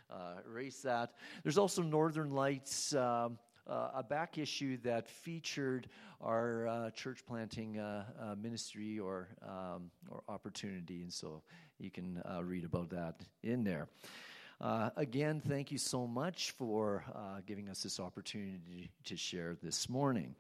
uh, 0.10 0.36
erase 0.48 0.82
that. 0.82 1.14
There's 1.44 1.58
also 1.58 1.82
Northern 1.82 2.32
Lights 2.32 2.96
um, 2.96 3.38
uh, 3.68 3.90
a 3.96 4.04
back 4.04 4.38
issue 4.38 4.78
that 4.84 5.08
featured 5.08 5.90
our 6.22 6.68
uh, 6.68 6.90
church 6.92 7.26
planting 7.28 7.80
uh, 7.80 8.06
uh, 8.22 8.36
ministry 8.36 9.00
or, 9.00 9.30
um, 9.42 9.90
or 10.10 10.22
opportunity. 10.30 11.02
And 11.02 11.12
so 11.12 11.42
you 11.80 11.90
can 11.90 12.22
uh, 12.30 12.44
read 12.44 12.64
about 12.64 12.90
that 12.92 13.22
in 13.44 13.64
there. 13.64 13.88
Again, 14.62 15.42
thank 15.46 15.72
you 15.72 15.78
so 15.78 16.08
much 16.08 16.52
for 16.52 17.04
giving 17.46 17.70
us 17.70 17.84
this 17.84 18.00
opportunity 18.00 18.92
to 19.06 19.16
share 19.16 19.56
this 19.62 19.90
morning. 19.90 20.36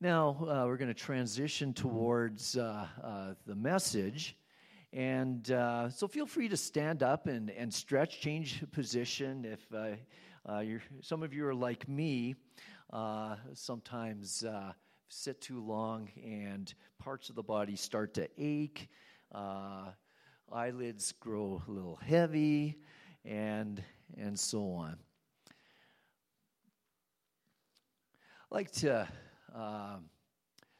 Now, 0.00 0.36
we're 0.66 0.76
going 0.76 0.88
to 0.88 0.94
transition 0.94 1.72
towards 1.72 2.52
the 2.52 3.36
message. 3.46 4.36
And 4.92 5.50
uh, 5.50 5.90
so 5.90 6.08
feel 6.08 6.26
free 6.26 6.48
to 6.48 6.56
stand 6.56 7.02
up 7.02 7.26
and, 7.26 7.50
and 7.50 7.72
stretch, 7.72 8.20
change 8.20 8.62
position 8.72 9.44
if 9.44 9.60
uh, 9.74 9.96
uh, 10.50 10.62
some 11.02 11.22
of 11.22 11.34
you 11.34 11.46
are 11.46 11.54
like 11.54 11.88
me, 11.88 12.34
uh, 12.92 13.36
sometimes 13.52 14.44
uh, 14.44 14.72
sit 15.08 15.40
too 15.40 15.60
long 15.62 16.08
and 16.24 16.72
parts 16.98 17.28
of 17.28 17.34
the 17.34 17.42
body 17.42 17.76
start 17.76 18.14
to 18.14 18.28
ache, 18.38 18.88
uh, 19.34 19.90
eyelids 20.52 21.12
grow 21.12 21.62
a 21.66 21.70
little 21.70 21.96
heavy, 21.96 22.76
and, 23.24 23.82
and 24.16 24.38
so 24.38 24.72
on. 24.72 24.96
I'd 28.50 28.54
like 28.54 28.70
to 28.72 29.08
um, 29.54 30.04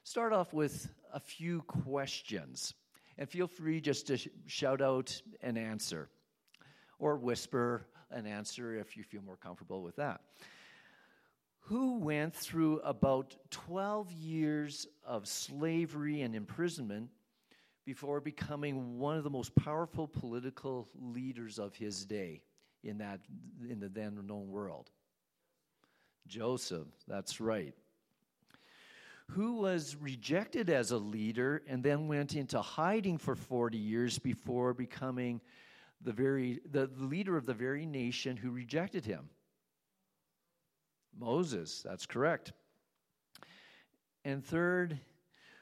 start 0.04 0.32
off 0.32 0.52
with 0.52 0.88
a 1.12 1.20
few 1.20 1.62
questions. 1.62 2.74
And 3.18 3.28
feel 3.28 3.48
free 3.48 3.80
just 3.80 4.06
to 4.08 4.18
sh- 4.18 4.28
shout 4.46 4.80
out 4.80 5.20
an 5.42 5.56
answer 5.56 6.08
or 6.98 7.16
whisper 7.16 7.86
an 8.10 8.26
answer 8.26 8.76
if 8.76 8.96
you 8.96 9.02
feel 9.02 9.22
more 9.22 9.36
comfortable 9.36 9.82
with 9.82 9.96
that. 9.96 10.20
Who 11.60 11.98
went 11.98 12.34
through 12.34 12.78
about 12.80 13.34
12 13.50 14.12
years 14.12 14.86
of 15.04 15.26
slavery 15.26 16.22
and 16.22 16.36
imprisonment 16.36 17.10
before 17.86 18.20
becoming 18.20 18.98
one 18.98 19.16
of 19.16 19.24
the 19.24 19.30
most 19.30 19.54
powerful 19.54 20.06
political 20.06 20.88
leaders 21.00 21.58
of 21.58 21.74
his 21.74 22.04
day 22.04 22.42
in, 22.84 22.98
that, 22.98 23.20
in 23.70 23.80
the 23.80 23.88
then 23.88 24.20
known 24.26 24.50
world? 24.50 24.90
Joseph, 26.26 26.88
that's 27.06 27.40
right. 27.40 27.72
Who 29.30 29.54
was 29.54 29.96
rejected 29.96 30.68
as 30.68 30.90
a 30.90 30.98
leader 30.98 31.62
and 31.66 31.82
then 31.82 32.08
went 32.08 32.34
into 32.34 32.60
hiding 32.60 33.18
for 33.18 33.34
40 33.34 33.78
years 33.78 34.18
before 34.18 34.74
becoming 34.74 35.40
the 36.02 36.12
very 36.12 36.60
the 36.70 36.90
leader 36.98 37.36
of 37.36 37.46
the 37.46 37.54
very 37.54 37.86
nation 37.86 38.36
who 38.36 38.50
rejected 38.50 39.04
him. 39.04 39.28
Moses, 41.18 41.82
that's 41.82 42.06
correct. 42.06 42.52
And 44.24 44.44
third, 44.44 44.98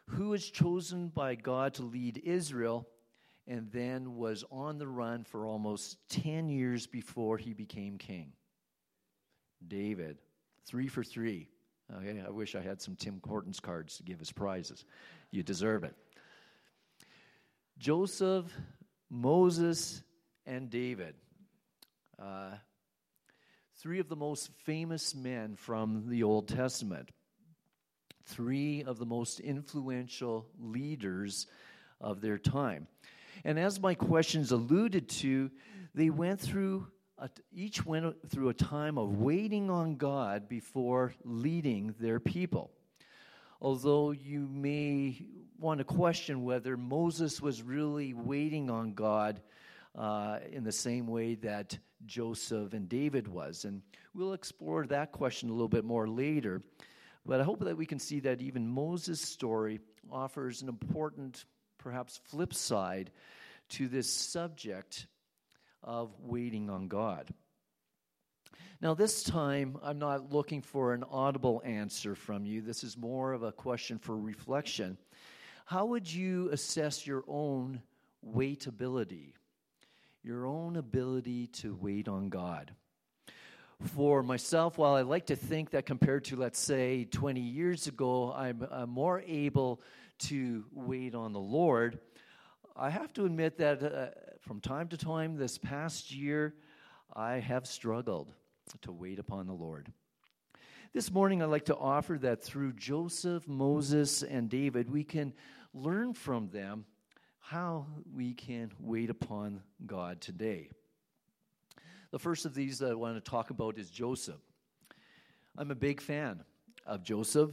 who 0.08 0.30
was 0.30 0.48
chosen 0.48 1.08
by 1.08 1.34
God 1.34 1.74
to 1.74 1.82
lead 1.82 2.20
Israel 2.24 2.88
and 3.46 3.70
then 3.72 4.16
was 4.16 4.44
on 4.50 4.78
the 4.78 4.86
run 4.86 5.24
for 5.24 5.46
almost 5.46 5.98
10 6.10 6.48
years 6.48 6.86
before 6.86 7.38
he 7.38 7.52
became 7.52 7.98
king? 7.98 8.32
David. 9.66 10.18
Three 10.66 10.88
for 10.88 11.04
three. 11.04 11.48
Okay, 11.94 12.22
I 12.26 12.30
wish 12.30 12.54
I 12.54 12.62
had 12.62 12.80
some 12.80 12.96
Tim 12.96 13.20
Hortons 13.26 13.60
cards 13.60 13.98
to 13.98 14.02
give 14.02 14.20
as 14.20 14.32
prizes. 14.32 14.84
You 15.30 15.42
deserve 15.42 15.84
it. 15.84 15.94
Joseph, 17.78 18.46
Moses, 19.10 20.02
and 20.46 20.70
David. 20.70 21.14
Uh, 22.18 22.52
three 23.76 24.00
of 24.00 24.08
the 24.08 24.16
most 24.16 24.50
famous 24.64 25.14
men 25.14 25.56
from 25.56 26.04
the 26.08 26.22
Old 26.22 26.48
Testament, 26.48 27.10
three 28.26 28.82
of 28.84 28.98
the 28.98 29.06
most 29.06 29.40
influential 29.40 30.46
leaders 30.60 31.46
of 32.00 32.20
their 32.20 32.38
time. 32.38 32.86
And 33.44 33.58
as 33.58 33.80
my 33.80 33.94
questions 33.94 34.52
alluded 34.52 35.08
to, 35.08 35.50
they 35.94 36.10
went 36.10 36.40
through 36.40 36.86
a, 37.18 37.30
each 37.52 37.86
went 37.86 38.28
through 38.28 38.48
a 38.48 38.54
time 38.54 38.98
of 38.98 39.18
waiting 39.18 39.70
on 39.70 39.96
God 39.96 40.48
before 40.48 41.14
leading 41.24 41.94
their 42.00 42.18
people. 42.18 42.70
Although 43.60 44.10
you 44.10 44.48
may 44.50 45.24
want 45.58 45.78
to 45.78 45.84
question 45.84 46.44
whether 46.44 46.76
Moses 46.76 47.40
was 47.40 47.62
really 47.62 48.12
waiting 48.12 48.68
on 48.68 48.94
God 48.94 49.40
uh, 49.94 50.38
in 50.50 50.64
the 50.64 50.72
same 50.72 51.06
way 51.06 51.36
that 51.36 51.78
Joseph 52.04 52.72
and 52.72 52.88
David 52.88 53.28
was. 53.28 53.64
And 53.64 53.80
we'll 54.12 54.34
explore 54.34 54.86
that 54.86 55.12
question 55.12 55.48
a 55.48 55.52
little 55.52 55.68
bit 55.68 55.84
more 55.84 56.08
later. 56.08 56.62
But 57.26 57.40
I 57.40 57.44
hope 57.44 57.60
that 57.60 57.76
we 57.76 57.86
can 57.86 57.98
see 57.98 58.20
that 58.20 58.42
even 58.42 58.68
Moses' 58.68 59.20
story 59.20 59.80
offers 60.10 60.62
an 60.62 60.68
important, 60.68 61.44
perhaps 61.78 62.20
flip 62.24 62.52
side 62.52 63.10
to 63.70 63.88
this 63.88 64.10
subject 64.10 65.06
of 65.82 66.12
waiting 66.20 66.68
on 66.68 66.88
God. 66.88 67.28
Now, 68.80 68.94
this 68.94 69.22
time, 69.22 69.78
I'm 69.82 69.98
not 69.98 70.32
looking 70.32 70.60
for 70.60 70.92
an 70.92 71.04
audible 71.04 71.62
answer 71.64 72.14
from 72.14 72.44
you. 72.44 72.60
This 72.60 72.84
is 72.84 72.96
more 72.96 73.32
of 73.32 73.42
a 73.42 73.52
question 73.52 73.98
for 73.98 74.16
reflection. 74.16 74.98
How 75.64 75.86
would 75.86 76.12
you 76.12 76.50
assess 76.50 77.06
your 77.06 77.24
own 77.26 77.80
waitability? 78.22 79.34
your 80.24 80.46
own 80.46 80.76
ability 80.76 81.46
to 81.48 81.78
wait 81.80 82.08
on 82.08 82.30
God. 82.30 82.72
For 83.84 84.22
myself, 84.22 84.78
while 84.78 84.94
I 84.94 85.02
like 85.02 85.26
to 85.26 85.36
think 85.36 85.70
that 85.70 85.84
compared 85.84 86.24
to, 86.26 86.36
let's 86.36 86.58
say, 86.58 87.04
20 87.04 87.40
years 87.40 87.86
ago, 87.86 88.32
I'm, 88.32 88.66
more 88.88 89.22
able 89.26 89.82
to 90.20 90.64
wait 90.72 91.14
on 91.14 91.32
the 91.32 91.40
Lord, 91.40 91.98
I 92.74 92.88
have 92.88 93.12
to 93.12 93.26
admit 93.26 93.58
that 93.58 93.82
uh, 93.82 94.06
from 94.40 94.60
time 94.60 94.88
to 94.88 94.96
time 94.96 95.36
this 95.36 95.58
past 95.58 96.12
year, 96.14 96.54
I 97.14 97.34
have 97.34 97.66
struggled 97.66 98.32
to 98.82 98.92
wait 98.92 99.18
upon 99.18 99.46
the 99.46 99.52
Lord. 99.52 99.92
This 100.94 101.12
morning, 101.12 101.42
I'd 101.42 101.46
like 101.46 101.66
to 101.66 101.76
offer 101.76 102.18
that 102.22 102.42
through 102.42 102.72
Joseph, 102.72 103.46
Moses, 103.46 104.22
and 104.22 104.48
David, 104.48 104.90
we 104.90 105.04
can 105.04 105.34
learn 105.74 106.14
from 106.14 106.48
them 106.48 106.86
how 107.38 107.86
we 108.14 108.32
can 108.32 108.72
wait 108.80 109.10
upon 109.10 109.62
God 109.84 110.22
today. 110.22 110.70
The 112.14 112.20
first 112.20 112.46
of 112.46 112.54
these 112.54 112.78
that 112.78 112.92
I 112.92 112.94
want 112.94 113.16
to 113.16 113.28
talk 113.28 113.50
about 113.50 113.76
is 113.76 113.90
Joseph. 113.90 114.40
I'm 115.58 115.72
a 115.72 115.74
big 115.74 116.00
fan 116.00 116.44
of 116.86 117.02
Joseph. 117.02 117.50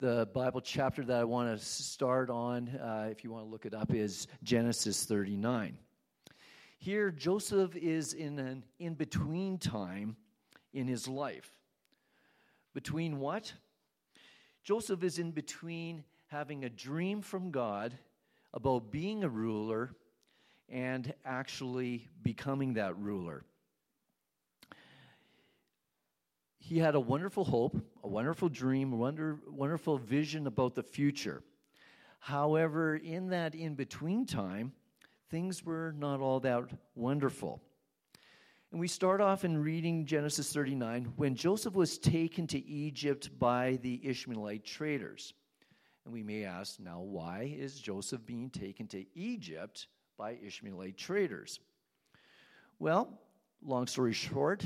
The 0.00 0.28
Bible 0.34 0.60
chapter 0.60 1.04
that 1.04 1.20
I 1.20 1.22
want 1.22 1.56
to 1.56 1.64
start 1.64 2.30
on, 2.30 2.66
uh, 2.70 3.06
if 3.12 3.22
you 3.22 3.30
want 3.30 3.44
to 3.44 3.48
look 3.48 3.64
it 3.64 3.72
up, 3.72 3.94
is 3.94 4.26
Genesis 4.42 5.04
39. 5.04 5.78
Here, 6.78 7.12
Joseph 7.12 7.76
is 7.76 8.12
in 8.12 8.40
an 8.40 8.64
in 8.80 8.94
between 8.94 9.58
time 9.58 10.16
in 10.72 10.88
his 10.88 11.06
life. 11.06 11.48
Between 12.74 13.20
what? 13.20 13.52
Joseph 14.64 15.04
is 15.04 15.20
in 15.20 15.30
between 15.30 16.02
having 16.26 16.64
a 16.64 16.68
dream 16.68 17.22
from 17.22 17.52
God 17.52 17.96
about 18.52 18.90
being 18.90 19.22
a 19.22 19.28
ruler 19.28 19.94
and 20.68 21.12
actually 21.24 22.08
becoming 22.22 22.74
that 22.74 22.98
ruler. 22.98 23.44
He 26.58 26.78
had 26.78 26.94
a 26.94 27.00
wonderful 27.00 27.44
hope, 27.44 27.76
a 28.02 28.08
wonderful 28.08 28.48
dream, 28.48 28.92
a 28.92 28.96
wonder, 28.96 29.38
wonderful 29.46 29.98
vision 29.98 30.46
about 30.46 30.74
the 30.74 30.82
future. 30.82 31.42
However, 32.20 32.96
in 32.96 33.28
that 33.28 33.54
in 33.54 33.74
between 33.74 34.24
time, 34.24 34.72
things 35.30 35.62
were 35.62 35.94
not 35.98 36.20
all 36.20 36.40
that 36.40 36.64
wonderful. 36.94 37.60
And 38.72 38.80
we 38.80 38.88
start 38.88 39.20
off 39.20 39.44
in 39.44 39.62
reading 39.62 40.06
Genesis 40.06 40.52
39 40.52 41.12
when 41.16 41.34
Joseph 41.34 41.74
was 41.74 41.98
taken 41.98 42.46
to 42.48 42.66
Egypt 42.66 43.38
by 43.38 43.78
the 43.82 44.00
Ishmaelite 44.02 44.64
traders. 44.64 45.34
And 46.04 46.12
we 46.14 46.22
may 46.22 46.44
ask, 46.44 46.80
now, 46.80 47.00
why 47.00 47.54
is 47.56 47.78
Joseph 47.78 48.24
being 48.26 48.50
taken 48.50 48.88
to 48.88 49.04
Egypt 49.14 49.86
by 50.16 50.38
Ishmaelite 50.44 50.96
traders? 50.96 51.60
Well, 52.78 53.20
long 53.62 53.86
story 53.86 54.12
short, 54.12 54.64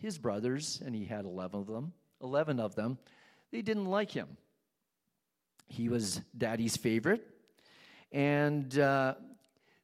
his 0.00 0.18
brothers, 0.18 0.82
and 0.84 0.94
he 0.94 1.04
had 1.04 1.24
11 1.24 1.60
of 1.60 1.66
them, 1.66 1.92
11 2.22 2.60
of 2.60 2.74
them, 2.74 2.98
they 3.50 3.62
didn't 3.62 3.86
like 3.86 4.10
him. 4.10 4.28
He 5.68 5.88
was 5.88 6.20
daddy's 6.36 6.76
favorite, 6.76 7.26
and 8.12 8.76
uh, 8.78 9.14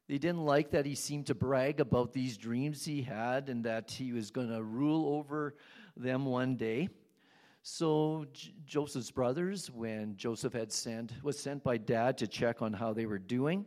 they 0.07 0.17
didn't 0.17 0.45
like 0.45 0.71
that 0.71 0.85
he 0.85 0.95
seemed 0.95 1.27
to 1.27 1.35
brag 1.35 1.79
about 1.79 2.13
these 2.13 2.37
dreams 2.37 2.83
he 2.85 3.01
had 3.01 3.49
and 3.49 3.63
that 3.65 3.91
he 3.91 4.13
was 4.13 4.31
going 4.31 4.49
to 4.49 4.61
rule 4.63 5.15
over 5.15 5.55
them 5.95 6.25
one 6.25 6.55
day. 6.55 6.89
So 7.61 8.25
J- 8.31 8.53
Joseph's 8.65 9.11
brothers, 9.11 9.69
when 9.69 10.15
Joseph 10.15 10.53
had 10.53 10.71
sent 10.71 11.11
was 11.23 11.37
sent 11.37 11.63
by 11.63 11.77
dad 11.77 12.17
to 12.19 12.27
check 12.27 12.61
on 12.61 12.71
how 12.71 12.93
they 12.93 13.05
were 13.05 13.19
doing, 13.19 13.65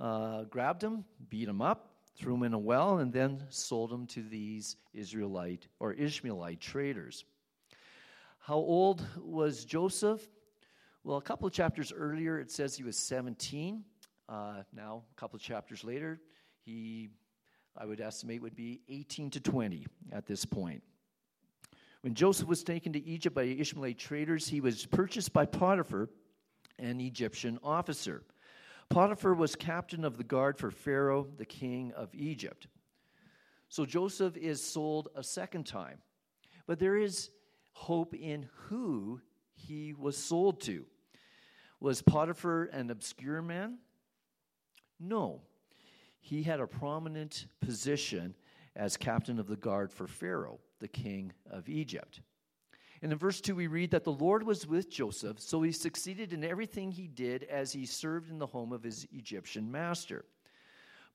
uh, 0.00 0.44
grabbed 0.44 0.82
him, 0.82 1.04
beat 1.28 1.48
him 1.48 1.60
up, 1.60 1.90
threw 2.16 2.34
him 2.34 2.42
in 2.42 2.54
a 2.54 2.58
well, 2.58 2.98
and 2.98 3.12
then 3.12 3.42
sold 3.50 3.92
him 3.92 4.06
to 4.06 4.22
these 4.22 4.76
Israelite 4.94 5.68
or 5.78 5.92
Ishmaelite 5.92 6.60
traders. 6.60 7.24
How 8.38 8.56
old 8.56 9.06
was 9.18 9.64
Joseph? 9.64 10.26
Well, 11.04 11.18
a 11.18 11.22
couple 11.22 11.46
of 11.46 11.52
chapters 11.52 11.92
earlier, 11.94 12.38
it 12.38 12.50
says 12.50 12.74
he 12.74 12.82
was 12.82 12.96
17. 12.96 13.84
Uh, 14.28 14.62
now, 14.72 15.02
a 15.10 15.20
couple 15.20 15.36
of 15.36 15.42
chapters 15.42 15.84
later, 15.84 16.20
he, 16.64 17.10
I 17.76 17.84
would 17.84 18.00
estimate, 18.00 18.42
would 18.42 18.56
be 18.56 18.80
18 18.88 19.30
to 19.30 19.40
20 19.40 19.86
at 20.12 20.26
this 20.26 20.44
point. 20.44 20.82
When 22.02 22.14
Joseph 22.14 22.48
was 22.48 22.64
taken 22.64 22.92
to 22.94 23.04
Egypt 23.04 23.34
by 23.34 23.42
Ishmaelite 23.42 23.98
traders, 23.98 24.48
he 24.48 24.60
was 24.60 24.86
purchased 24.86 25.32
by 25.32 25.44
Potiphar, 25.44 26.08
an 26.78 27.00
Egyptian 27.00 27.58
officer. 27.62 28.22
Potiphar 28.90 29.34
was 29.34 29.54
captain 29.54 30.04
of 30.04 30.16
the 30.16 30.24
guard 30.24 30.58
for 30.58 30.72
Pharaoh, 30.72 31.28
the 31.36 31.44
king 31.44 31.92
of 31.96 32.12
Egypt. 32.12 32.66
So 33.68 33.86
Joseph 33.86 34.36
is 34.36 34.62
sold 34.62 35.08
a 35.14 35.22
second 35.22 35.64
time. 35.64 35.98
But 36.66 36.80
there 36.80 36.96
is 36.96 37.30
hope 37.70 38.14
in 38.14 38.48
who 38.52 39.20
he 39.54 39.94
was 39.94 40.16
sold 40.16 40.60
to. 40.62 40.86
Was 41.78 42.02
Potiphar 42.02 42.64
an 42.64 42.90
obscure 42.90 43.40
man? 43.40 43.78
No. 44.98 45.42
He 46.20 46.42
had 46.42 46.58
a 46.58 46.66
prominent 46.66 47.46
position 47.60 48.34
as 48.74 48.96
captain 48.96 49.38
of 49.38 49.46
the 49.46 49.56
guard 49.56 49.92
for 49.92 50.08
Pharaoh, 50.08 50.58
the 50.80 50.88
king 50.88 51.32
of 51.48 51.68
Egypt. 51.68 52.22
And 53.02 53.12
in 53.12 53.18
verse 53.18 53.40
2, 53.40 53.54
we 53.54 53.66
read 53.66 53.90
that 53.92 54.04
the 54.04 54.12
Lord 54.12 54.42
was 54.42 54.66
with 54.66 54.90
Joseph, 54.90 55.40
so 55.40 55.62
he 55.62 55.72
succeeded 55.72 56.32
in 56.32 56.44
everything 56.44 56.92
he 56.92 57.06
did 57.06 57.44
as 57.44 57.72
he 57.72 57.86
served 57.86 58.30
in 58.30 58.38
the 58.38 58.46
home 58.46 58.72
of 58.72 58.82
his 58.82 59.06
Egyptian 59.12 59.70
master. 59.70 60.26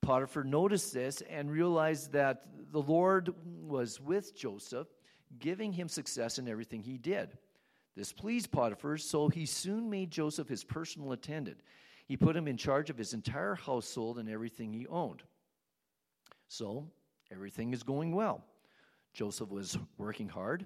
Potiphar 0.01 0.43
noticed 0.43 0.93
this 0.93 1.21
and 1.29 1.51
realized 1.51 2.11
that 2.11 2.45
the 2.71 2.81
Lord 2.81 3.33
was 3.61 3.99
with 3.99 4.35
Joseph, 4.35 4.87
giving 5.39 5.73
him 5.73 5.87
success 5.87 6.39
in 6.39 6.47
everything 6.47 6.81
he 6.81 6.97
did. 6.97 7.37
This 7.95 8.11
pleased 8.11 8.51
Potiphar, 8.51 8.97
so 8.97 9.29
he 9.29 9.45
soon 9.45 9.89
made 9.89 10.11
Joseph 10.11 10.49
his 10.49 10.63
personal 10.63 11.11
attendant. 11.11 11.61
He 12.07 12.17
put 12.17 12.35
him 12.35 12.47
in 12.47 12.57
charge 12.57 12.89
of 12.89 12.97
his 12.97 13.13
entire 13.13 13.55
household 13.55 14.19
and 14.19 14.29
everything 14.29 14.73
he 14.73 14.85
owned. 14.87 15.23
So, 16.47 16.87
everything 17.31 17.73
is 17.73 17.83
going 17.83 18.13
well. 18.13 18.43
Joseph 19.13 19.49
was 19.49 19.77
working 19.97 20.27
hard, 20.27 20.65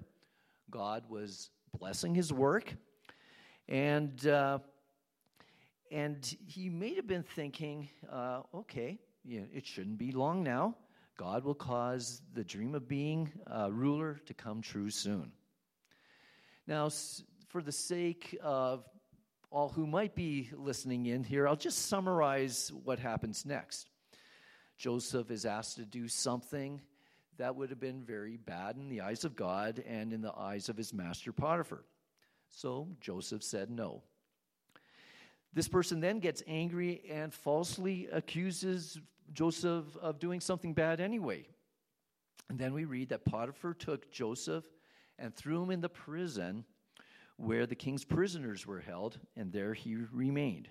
God 0.70 1.04
was 1.08 1.50
blessing 1.78 2.14
his 2.14 2.32
work, 2.32 2.74
and, 3.68 4.26
uh, 4.26 4.58
and 5.90 6.36
he 6.46 6.68
may 6.68 6.94
have 6.94 7.06
been 7.06 7.22
thinking, 7.22 7.88
uh, 8.10 8.42
okay, 8.54 8.98
you 9.24 9.40
know, 9.40 9.46
it 9.52 9.66
shouldn't 9.66 9.98
be 9.98 10.12
long 10.12 10.42
now. 10.42 10.76
God 11.16 11.44
will 11.44 11.54
cause 11.54 12.22
the 12.32 12.44
dream 12.44 12.74
of 12.74 12.88
being 12.88 13.30
a 13.46 13.70
ruler 13.70 14.20
to 14.26 14.32
come 14.32 14.62
true 14.62 14.90
soon. 14.90 15.32
Now, 16.66 16.88
for 17.48 17.62
the 17.62 17.72
sake 17.72 18.38
of 18.42 18.88
all 19.50 19.68
who 19.68 19.86
might 19.86 20.14
be 20.14 20.50
listening 20.56 21.06
in 21.06 21.24
here, 21.24 21.48
I'll 21.48 21.56
just 21.56 21.86
summarize 21.86 22.72
what 22.84 22.98
happens 22.98 23.44
next. 23.44 23.88
Joseph 24.78 25.30
is 25.30 25.44
asked 25.44 25.76
to 25.76 25.84
do 25.84 26.08
something 26.08 26.80
that 27.40 27.56
would 27.56 27.70
have 27.70 27.80
been 27.80 28.02
very 28.02 28.36
bad 28.36 28.76
in 28.76 28.90
the 28.90 29.00
eyes 29.00 29.24
of 29.24 29.34
God 29.34 29.82
and 29.86 30.12
in 30.12 30.20
the 30.20 30.34
eyes 30.36 30.68
of 30.68 30.76
his 30.76 30.92
master 30.92 31.32
Potiphar. 31.32 31.84
So 32.50 32.86
Joseph 33.00 33.42
said 33.42 33.70
no. 33.70 34.02
This 35.54 35.66
person 35.66 36.00
then 36.00 36.18
gets 36.18 36.42
angry 36.46 37.02
and 37.10 37.32
falsely 37.32 38.08
accuses 38.12 39.00
Joseph 39.32 39.84
of 40.02 40.18
doing 40.18 40.40
something 40.40 40.74
bad 40.74 41.00
anyway. 41.00 41.46
And 42.50 42.58
then 42.58 42.74
we 42.74 42.84
read 42.84 43.08
that 43.08 43.24
Potiphar 43.24 43.72
took 43.72 44.12
Joseph 44.12 44.64
and 45.18 45.34
threw 45.34 45.62
him 45.62 45.70
in 45.70 45.80
the 45.80 45.88
prison 45.88 46.66
where 47.38 47.64
the 47.64 47.74
king's 47.74 48.04
prisoners 48.04 48.66
were 48.66 48.80
held, 48.80 49.18
and 49.34 49.50
there 49.50 49.72
he 49.72 49.96
remained. 50.12 50.68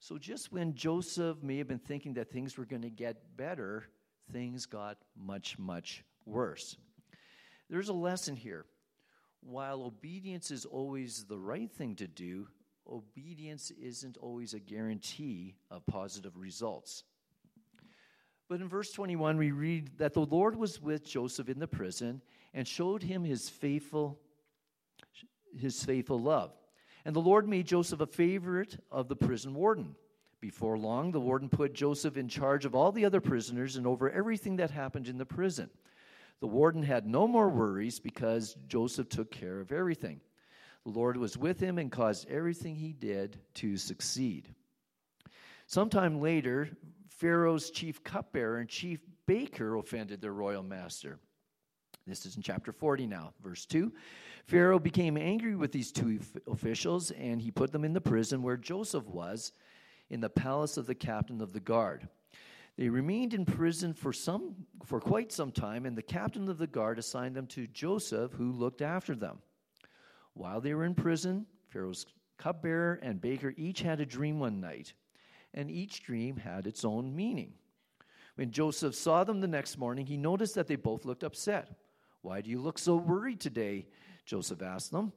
So, 0.00 0.18
just 0.18 0.50
when 0.50 0.74
Joseph 0.74 1.44
may 1.44 1.58
have 1.58 1.68
been 1.68 1.78
thinking 1.78 2.14
that 2.14 2.32
things 2.32 2.58
were 2.58 2.64
going 2.64 2.82
to 2.82 2.90
get 2.90 3.36
better, 3.36 3.84
things 4.32 4.66
got 4.66 4.98
much, 5.16 5.58
much 5.58 6.04
worse. 6.26 6.76
There's 7.68 7.88
a 7.88 7.94
lesson 7.94 8.36
here. 8.36 8.64
While 9.40 9.82
obedience 9.82 10.50
is 10.50 10.64
always 10.64 11.24
the 11.24 11.38
right 11.38 11.70
thing 11.70 11.96
to 11.96 12.06
do, 12.06 12.48
obedience 12.90 13.70
isn't 13.70 14.16
always 14.16 14.54
a 14.54 14.58
guarantee 14.58 15.56
of 15.70 15.86
positive 15.86 16.36
results. 16.36 17.04
But 18.48 18.60
in 18.60 18.68
verse 18.68 18.92
21, 18.92 19.36
we 19.36 19.50
read 19.52 19.98
that 19.98 20.14
the 20.14 20.24
Lord 20.24 20.56
was 20.56 20.80
with 20.80 21.04
Joseph 21.04 21.48
in 21.48 21.58
the 21.58 21.66
prison 21.66 22.20
and 22.52 22.68
showed 22.68 23.02
him 23.02 23.24
his 23.24 23.48
faithful, 23.48 24.18
his 25.58 25.82
faithful 25.82 26.20
love. 26.20 26.52
And 27.04 27.16
the 27.16 27.20
Lord 27.20 27.48
made 27.48 27.66
Joseph 27.66 28.00
a 28.00 28.06
favorite 28.06 28.78
of 28.90 29.08
the 29.08 29.16
prison 29.16 29.54
warden. 29.54 29.96
Before 30.44 30.76
long, 30.76 31.10
the 31.10 31.22
warden 31.22 31.48
put 31.48 31.72
Joseph 31.72 32.18
in 32.18 32.28
charge 32.28 32.66
of 32.66 32.74
all 32.74 32.92
the 32.92 33.06
other 33.06 33.22
prisoners 33.22 33.76
and 33.76 33.86
over 33.86 34.10
everything 34.10 34.56
that 34.56 34.70
happened 34.70 35.08
in 35.08 35.16
the 35.16 35.24
prison. 35.24 35.70
The 36.40 36.46
warden 36.46 36.82
had 36.82 37.06
no 37.06 37.26
more 37.26 37.48
worries 37.48 37.98
because 37.98 38.54
Joseph 38.68 39.08
took 39.08 39.30
care 39.30 39.58
of 39.58 39.72
everything. 39.72 40.20
The 40.84 40.90
Lord 40.90 41.16
was 41.16 41.38
with 41.38 41.60
him 41.60 41.78
and 41.78 41.90
caused 41.90 42.28
everything 42.28 42.76
he 42.76 42.92
did 42.92 43.38
to 43.54 43.78
succeed. 43.78 44.54
Sometime 45.66 46.20
later, 46.20 46.68
Pharaoh's 47.08 47.70
chief 47.70 48.04
cupbearer 48.04 48.58
and 48.58 48.68
chief 48.68 49.00
baker 49.26 49.76
offended 49.76 50.20
their 50.20 50.34
royal 50.34 50.62
master. 50.62 51.18
This 52.06 52.26
is 52.26 52.36
in 52.36 52.42
chapter 52.42 52.70
40 52.70 53.06
now, 53.06 53.32
verse 53.42 53.64
2. 53.64 53.90
Pharaoh 54.44 54.78
became 54.78 55.16
angry 55.16 55.56
with 55.56 55.72
these 55.72 55.90
two 55.90 56.20
officials 56.46 57.12
and 57.12 57.40
he 57.40 57.50
put 57.50 57.72
them 57.72 57.82
in 57.82 57.94
the 57.94 58.00
prison 58.02 58.42
where 58.42 58.58
Joseph 58.58 59.06
was 59.06 59.52
in 60.14 60.20
the 60.20 60.30
palace 60.30 60.76
of 60.76 60.86
the 60.86 60.94
captain 60.94 61.40
of 61.40 61.52
the 61.52 61.58
guard. 61.58 62.08
They 62.78 62.88
remained 62.88 63.34
in 63.34 63.44
prison 63.44 63.92
for 63.92 64.12
some 64.12 64.54
for 64.84 65.00
quite 65.00 65.32
some 65.32 65.50
time, 65.50 65.86
and 65.86 65.98
the 65.98 66.02
captain 66.02 66.48
of 66.48 66.56
the 66.56 66.68
guard 66.68 67.00
assigned 67.00 67.34
them 67.34 67.48
to 67.48 67.66
Joseph, 67.66 68.32
who 68.32 68.52
looked 68.52 68.80
after 68.80 69.16
them. 69.16 69.40
While 70.34 70.60
they 70.60 70.72
were 70.72 70.84
in 70.84 70.94
prison, 70.94 71.46
Pharaoh's 71.68 72.06
cupbearer 72.38 73.00
and 73.02 73.20
baker 73.20 73.54
each 73.56 73.82
had 73.82 74.00
a 74.00 74.06
dream 74.06 74.38
one 74.38 74.60
night, 74.60 74.92
and 75.52 75.68
each 75.68 76.04
dream 76.04 76.36
had 76.36 76.68
its 76.68 76.84
own 76.84 77.14
meaning. 77.14 77.52
When 78.36 78.52
Joseph 78.52 78.94
saw 78.94 79.24
them 79.24 79.40
the 79.40 79.48
next 79.48 79.78
morning, 79.78 80.06
he 80.06 80.16
noticed 80.16 80.54
that 80.54 80.68
they 80.68 80.76
both 80.76 81.04
looked 81.04 81.24
upset. 81.24 81.76
Why 82.22 82.40
do 82.40 82.50
you 82.50 82.60
look 82.60 82.78
so 82.78 82.94
worried 82.94 83.40
today? 83.40 83.86
Joseph 84.26 84.62
asked 84.62 84.92
them. 84.92 85.12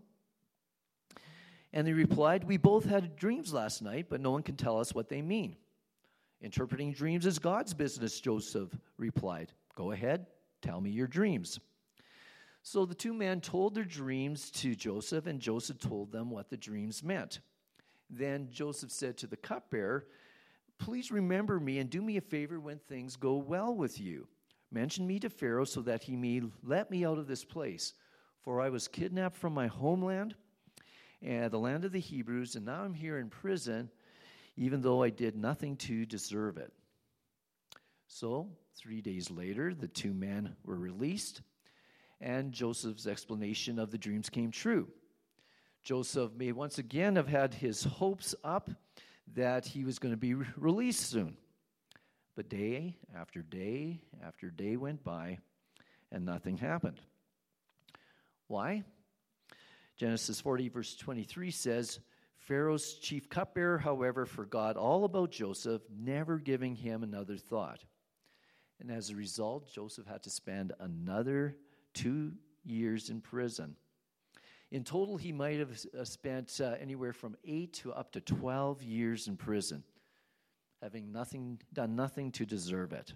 And 1.73 1.85
they 1.85 1.93
replied, 1.93 2.43
We 2.43 2.57
both 2.57 2.85
had 2.85 3.15
dreams 3.15 3.53
last 3.53 3.81
night, 3.81 4.07
but 4.09 4.21
no 4.21 4.31
one 4.31 4.43
can 4.43 4.55
tell 4.55 4.79
us 4.79 4.93
what 4.93 5.09
they 5.09 5.21
mean. 5.21 5.57
Interpreting 6.41 6.93
dreams 6.93 7.25
is 7.25 7.39
God's 7.39 7.73
business, 7.73 8.19
Joseph 8.19 8.69
replied. 8.97 9.51
Go 9.75 9.91
ahead, 9.91 10.27
tell 10.61 10.79
me 10.79 10.89
your 10.89 11.07
dreams. 11.07 11.59
So 12.61 12.85
the 12.85 12.95
two 12.95 13.13
men 13.13 13.41
told 13.41 13.75
their 13.75 13.83
dreams 13.83 14.51
to 14.51 14.75
Joseph, 14.75 15.25
and 15.25 15.39
Joseph 15.39 15.79
told 15.79 16.11
them 16.11 16.29
what 16.29 16.49
the 16.49 16.57
dreams 16.57 17.03
meant. 17.03 17.39
Then 18.09 18.49
Joseph 18.51 18.91
said 18.91 19.17
to 19.17 19.27
the 19.27 19.37
cupbearer, 19.37 20.05
Please 20.77 21.11
remember 21.11 21.59
me 21.59 21.79
and 21.79 21.89
do 21.89 22.01
me 22.01 22.17
a 22.17 22.21
favor 22.21 22.59
when 22.59 22.77
things 22.77 23.15
go 23.15 23.35
well 23.35 23.73
with 23.73 23.99
you. 23.99 24.27
Mention 24.71 25.07
me 25.07 25.19
to 25.19 25.29
Pharaoh 25.29 25.65
so 25.65 25.81
that 25.81 26.03
he 26.03 26.15
may 26.15 26.41
let 26.63 26.91
me 26.91 27.05
out 27.05 27.17
of 27.17 27.27
this 27.27 27.43
place. 27.43 27.93
For 28.41 28.61
I 28.61 28.69
was 28.69 28.87
kidnapped 28.87 29.37
from 29.37 29.53
my 29.53 29.67
homeland 29.67 30.35
and 31.21 31.51
the 31.51 31.59
land 31.59 31.85
of 31.85 31.91
the 31.91 31.99
Hebrews, 31.99 32.55
and 32.55 32.65
now 32.65 32.83
I'm 32.83 32.93
here 32.93 33.17
in 33.17 33.29
prison, 33.29 33.89
even 34.55 34.81
though 34.81 35.03
I 35.03 35.09
did 35.09 35.35
nothing 35.35 35.75
to 35.77 36.05
deserve 36.05 36.57
it. 36.57 36.71
So, 38.07 38.49
three 38.75 39.01
days 39.01 39.29
later, 39.29 39.73
the 39.73 39.87
two 39.87 40.13
men 40.13 40.55
were 40.63 40.77
released, 40.77 41.41
and 42.21 42.51
Joseph's 42.51 43.07
explanation 43.07 43.79
of 43.79 43.91
the 43.91 43.97
dreams 43.97 44.29
came 44.29 44.51
true. 44.51 44.87
Joseph 45.83 46.31
may 46.35 46.51
once 46.51 46.77
again 46.77 47.15
have 47.15 47.27
had 47.27 47.53
his 47.53 47.83
hopes 47.83 48.35
up 48.43 48.69
that 49.33 49.65
he 49.65 49.83
was 49.83 49.99
going 49.99 50.13
to 50.13 50.17
be 50.17 50.33
released 50.33 51.09
soon. 51.09 51.37
But 52.35 52.49
day 52.49 52.97
after 53.15 53.41
day 53.41 54.01
after 54.25 54.49
day 54.49 54.77
went 54.77 55.03
by, 55.03 55.39
and 56.11 56.25
nothing 56.25 56.57
happened. 56.57 56.99
Why? 58.47 58.83
Genesis 59.97 60.39
40, 60.39 60.69
verse 60.69 60.95
23 60.95 61.51
says, 61.51 61.99
Pharaoh's 62.37 62.93
chief 62.93 63.29
cupbearer, 63.29 63.77
however, 63.77 64.25
forgot 64.25 64.77
all 64.77 65.03
about 65.03 65.31
Joseph, 65.31 65.81
never 65.89 66.37
giving 66.37 66.75
him 66.75 67.03
another 67.03 67.35
thought. 67.35 67.83
And 68.79 68.91
as 68.91 69.09
a 69.09 69.15
result, 69.15 69.73
Joseph 69.73 70.05
had 70.05 70.23
to 70.23 70.29
spend 70.29 70.71
another 70.79 71.57
two 71.93 72.33
years 72.63 73.09
in 73.09 73.21
prison. 73.21 73.75
In 74.69 74.83
total, 74.83 75.17
he 75.17 75.31
might 75.31 75.59
have 75.59 75.77
uh, 75.97 76.03
spent 76.03 76.59
uh, 76.61 76.75
anywhere 76.79 77.13
from 77.13 77.35
eight 77.43 77.73
to 77.73 77.91
up 77.91 78.11
to 78.11 78.21
12 78.21 78.83
years 78.83 79.27
in 79.27 79.35
prison, 79.35 79.83
having 80.81 81.11
nothing, 81.11 81.59
done 81.73 81.95
nothing 81.95 82.31
to 82.33 82.45
deserve 82.45 82.93
it. 82.93 83.13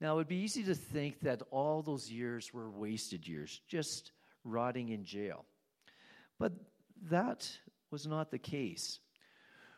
Now, 0.00 0.14
it 0.14 0.16
would 0.16 0.28
be 0.28 0.36
easy 0.36 0.62
to 0.64 0.74
think 0.74 1.20
that 1.20 1.42
all 1.50 1.82
those 1.82 2.10
years 2.10 2.52
were 2.52 2.70
wasted 2.70 3.26
years, 3.26 3.62
just 3.66 4.12
rotting 4.44 4.90
in 4.90 5.04
jail. 5.04 5.44
But 6.38 6.52
that 7.10 7.50
was 7.90 8.06
not 8.06 8.30
the 8.30 8.38
case. 8.38 9.00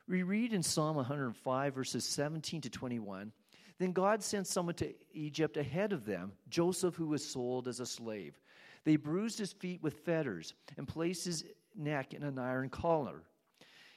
We 0.09 0.23
read 0.23 0.53
in 0.53 0.63
Psalm 0.63 0.97
105, 0.97 1.75
verses 1.75 2.05
17 2.05 2.63
to 2.63 2.71
21 2.71 3.33
Then 3.79 3.93
God 3.93 4.23
sent 4.23 4.47
someone 4.47 4.75
to 4.77 4.95
Egypt 5.13 5.57
ahead 5.57 5.93
of 5.93 6.05
them, 6.05 6.33
Joseph, 6.49 6.95
who 6.95 7.09
was 7.09 7.25
sold 7.25 7.69
as 7.69 7.81
a 7.81 7.87
slave. 7.87 8.39
They 8.85 8.97
bruised 8.97 9.39
his 9.39 9.53
feet 9.53 9.83
with 9.83 10.01
fetters 10.01 10.55
and 10.77 10.89
placed 10.89 11.27
his 11.27 11.45
neck 11.77 12.15
in 12.15 12.23
an 12.23 12.39
iron 12.39 12.71
collar. 12.71 13.23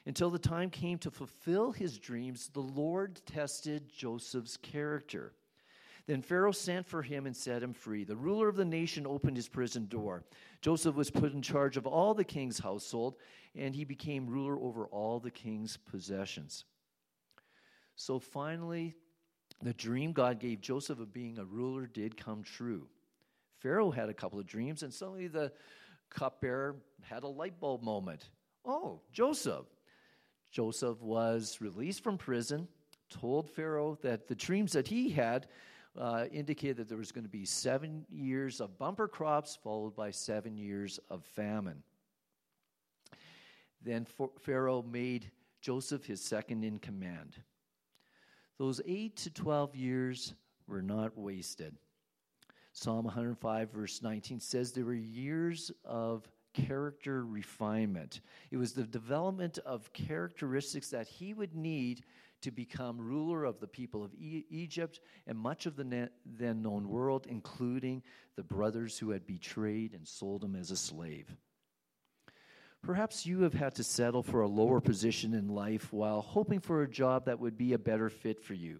Until 0.05 0.29
the 0.29 0.39
time 0.39 0.69
came 0.69 0.97
to 0.99 1.11
fulfill 1.11 1.71
his 1.71 1.99
dreams, 1.99 2.49
the 2.53 2.59
Lord 2.59 3.21
tested 3.25 3.89
Joseph's 3.89 4.57
character. 4.57 5.33
Then 6.11 6.21
Pharaoh 6.21 6.51
sent 6.51 6.85
for 6.85 7.01
him 7.01 7.25
and 7.25 7.33
set 7.33 7.63
him 7.63 7.71
free. 7.71 8.03
The 8.03 8.17
ruler 8.17 8.49
of 8.49 8.57
the 8.57 8.65
nation 8.65 9.07
opened 9.07 9.37
his 9.37 9.47
prison 9.47 9.85
door. 9.85 10.25
Joseph 10.59 10.93
was 10.93 11.09
put 11.09 11.31
in 11.31 11.41
charge 11.41 11.77
of 11.77 11.87
all 11.87 12.13
the 12.13 12.25
king's 12.25 12.59
household, 12.59 13.15
and 13.55 13.73
he 13.73 13.85
became 13.85 14.27
ruler 14.27 14.59
over 14.59 14.87
all 14.87 15.21
the 15.21 15.31
king's 15.31 15.77
possessions. 15.77 16.65
So 17.95 18.19
finally, 18.19 18.93
the 19.61 19.73
dream 19.73 20.11
God 20.11 20.41
gave 20.41 20.59
Joseph 20.59 20.99
of 20.99 21.13
being 21.13 21.37
a 21.37 21.45
ruler 21.45 21.87
did 21.87 22.17
come 22.17 22.43
true. 22.43 22.89
Pharaoh 23.59 23.89
had 23.89 24.09
a 24.09 24.13
couple 24.13 24.37
of 24.37 24.45
dreams, 24.45 24.83
and 24.83 24.93
suddenly 24.93 25.27
the 25.27 25.53
cupbearer 26.09 26.75
had 27.03 27.23
a 27.23 27.27
light 27.29 27.57
bulb 27.57 27.83
moment. 27.83 28.27
Oh, 28.65 28.99
Joseph. 29.13 29.67
Joseph 30.51 31.01
was 31.01 31.61
released 31.61 32.03
from 32.03 32.17
prison, 32.17 32.67
told 33.09 33.49
Pharaoh 33.49 33.97
that 34.01 34.27
the 34.27 34.35
dreams 34.35 34.73
that 34.73 34.89
he 34.89 35.11
had 35.11 35.47
uh, 35.97 36.25
indicated 36.31 36.77
that 36.77 36.87
there 36.87 36.97
was 36.97 37.11
going 37.11 37.25
to 37.25 37.29
be 37.29 37.45
seven 37.45 38.05
years 38.09 38.61
of 38.61 38.77
bumper 38.77 39.07
crops, 39.07 39.57
followed 39.61 39.95
by 39.95 40.11
seven 40.11 40.57
years 40.57 40.99
of 41.09 41.23
famine. 41.23 41.83
Then 43.83 44.05
Pharaoh 44.39 44.83
made 44.83 45.31
Joseph 45.61 46.05
his 46.05 46.21
second 46.21 46.63
in 46.63 46.79
command. 46.79 47.35
Those 48.57 48.79
eight 48.85 49.15
to 49.17 49.31
12 49.31 49.75
years 49.75 50.33
were 50.67 50.81
not 50.81 51.17
wasted. 51.17 51.75
Psalm 52.73 53.05
105, 53.05 53.71
verse 53.71 54.01
19 54.01 54.39
says 54.39 54.71
there 54.71 54.85
were 54.85 54.93
years 54.93 55.71
of 55.83 56.27
character 56.53 57.25
refinement. 57.25 58.21
It 58.49 58.57
was 58.57 58.73
the 58.73 58.83
development 58.83 59.57
of 59.65 59.91
characteristics 59.93 60.89
that 60.89 61.07
he 61.07 61.33
would 61.33 61.55
need 61.55 62.03
to 62.41 62.51
become 62.51 62.99
ruler 62.99 63.45
of 63.45 63.59
the 63.59 63.67
people 63.67 64.03
of 64.03 64.13
e- 64.15 64.45
Egypt 64.49 64.99
and 65.27 65.37
much 65.37 65.65
of 65.65 65.75
the 65.75 66.09
then 66.25 66.61
known 66.61 66.89
world, 66.89 67.27
including 67.29 68.03
the 68.35 68.43
brothers 68.43 68.97
who 68.97 69.11
had 69.11 69.25
betrayed 69.25 69.93
and 69.93 70.07
sold 70.07 70.43
him 70.43 70.55
as 70.55 70.71
a 70.71 70.77
slave. 70.77 71.35
Perhaps 72.81 73.25
you 73.25 73.41
have 73.41 73.53
had 73.53 73.75
to 73.75 73.83
settle 73.83 74.23
for 74.23 74.41
a 74.41 74.47
lower 74.47 74.81
position 74.81 75.33
in 75.33 75.47
life 75.47 75.93
while 75.93 76.21
hoping 76.21 76.59
for 76.59 76.81
a 76.81 76.89
job 76.89 77.25
that 77.25 77.39
would 77.39 77.57
be 77.57 77.73
a 77.73 77.79
better 77.79 78.09
fit 78.09 78.41
for 78.41 78.55
you 78.55 78.79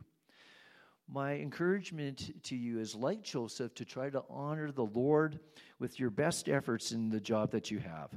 my 1.11 1.33
encouragement 1.33 2.41
to 2.43 2.55
you 2.55 2.79
is 2.79 2.95
like 2.95 3.21
Joseph 3.21 3.73
to 3.75 3.85
try 3.85 4.09
to 4.09 4.23
honor 4.29 4.71
the 4.71 4.85
Lord 4.85 5.39
with 5.77 5.99
your 5.99 6.09
best 6.09 6.47
efforts 6.47 6.93
in 6.93 7.09
the 7.09 7.19
job 7.19 7.51
that 7.51 7.69
you 7.69 7.79
have. 7.79 8.11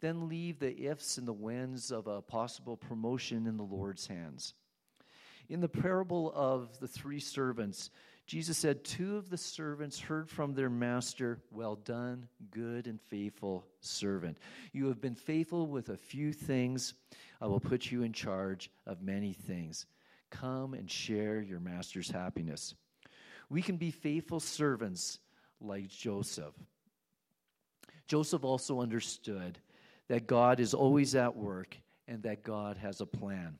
Then 0.00 0.28
leave 0.28 0.58
the 0.58 0.86
ifs 0.86 1.18
and 1.18 1.26
the 1.26 1.32
whens 1.32 1.90
of 1.90 2.06
a 2.06 2.20
possible 2.20 2.76
promotion 2.76 3.46
in 3.46 3.56
the 3.56 3.62
Lord's 3.62 4.06
hands. 4.06 4.54
In 5.48 5.60
the 5.60 5.68
parable 5.68 6.32
of 6.34 6.78
the 6.80 6.88
three 6.88 7.20
servants, 7.20 7.90
Jesus 8.26 8.56
said, 8.56 8.84
Two 8.84 9.16
of 9.16 9.28
the 9.28 9.36
servants 9.36 10.00
heard 10.00 10.30
from 10.30 10.54
their 10.54 10.70
master, 10.70 11.38
Well 11.50 11.76
done, 11.76 12.28
good 12.50 12.86
and 12.86 13.00
faithful 13.00 13.66
servant. 13.80 14.38
You 14.72 14.86
have 14.88 15.00
been 15.00 15.14
faithful 15.14 15.66
with 15.66 15.90
a 15.90 15.96
few 15.96 16.32
things. 16.32 16.94
I 17.40 17.46
will 17.46 17.60
put 17.60 17.90
you 17.90 18.02
in 18.02 18.12
charge 18.12 18.70
of 18.86 19.02
many 19.02 19.34
things. 19.34 19.86
Come 20.30 20.72
and 20.72 20.90
share 20.90 21.42
your 21.42 21.60
master's 21.60 22.10
happiness. 22.10 22.74
We 23.50 23.60
can 23.60 23.76
be 23.76 23.90
faithful 23.90 24.40
servants 24.40 25.18
like 25.60 25.88
Joseph. 25.88 26.54
Joseph 28.06 28.44
also 28.44 28.80
understood 28.80 29.58
that 30.08 30.26
God 30.26 30.60
is 30.60 30.74
always 30.74 31.14
at 31.14 31.36
work 31.36 31.76
and 32.06 32.22
that 32.24 32.42
God 32.42 32.76
has 32.78 33.00
a 33.00 33.06
plan. 33.06 33.58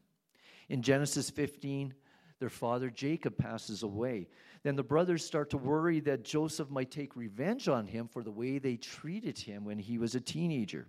In 0.68 0.82
Genesis 0.82 1.30
15, 1.30 1.94
their 2.40 2.50
father 2.50 2.90
Jacob 2.90 3.36
passes 3.38 3.82
away. 3.82 4.28
Then 4.62 4.76
the 4.76 4.82
brothers 4.82 5.24
start 5.24 5.50
to 5.50 5.58
worry 5.58 6.00
that 6.00 6.24
Joseph 6.24 6.70
might 6.70 6.90
take 6.90 7.16
revenge 7.16 7.68
on 7.68 7.86
him 7.86 8.08
for 8.08 8.22
the 8.22 8.30
way 8.30 8.58
they 8.58 8.76
treated 8.76 9.38
him 9.38 9.64
when 9.64 9.78
he 9.78 9.98
was 9.98 10.14
a 10.14 10.20
teenager. 10.20 10.86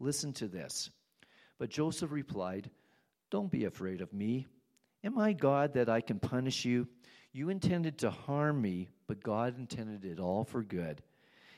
Listen 0.00 0.32
to 0.34 0.48
this. 0.48 0.90
But 1.58 1.70
Joseph 1.70 2.10
replied, 2.10 2.70
Don't 3.30 3.50
be 3.50 3.64
afraid 3.64 4.00
of 4.00 4.12
me. 4.12 4.46
Am 5.04 5.18
I 5.18 5.32
God 5.32 5.74
that 5.74 5.88
I 5.88 6.00
can 6.00 6.18
punish 6.18 6.64
you? 6.64 6.88
You 7.32 7.48
intended 7.48 7.98
to 7.98 8.10
harm 8.10 8.60
me, 8.60 8.88
but 9.06 9.22
God 9.22 9.58
intended 9.58 10.04
it 10.04 10.20
all 10.20 10.44
for 10.44 10.62
good. 10.62 11.02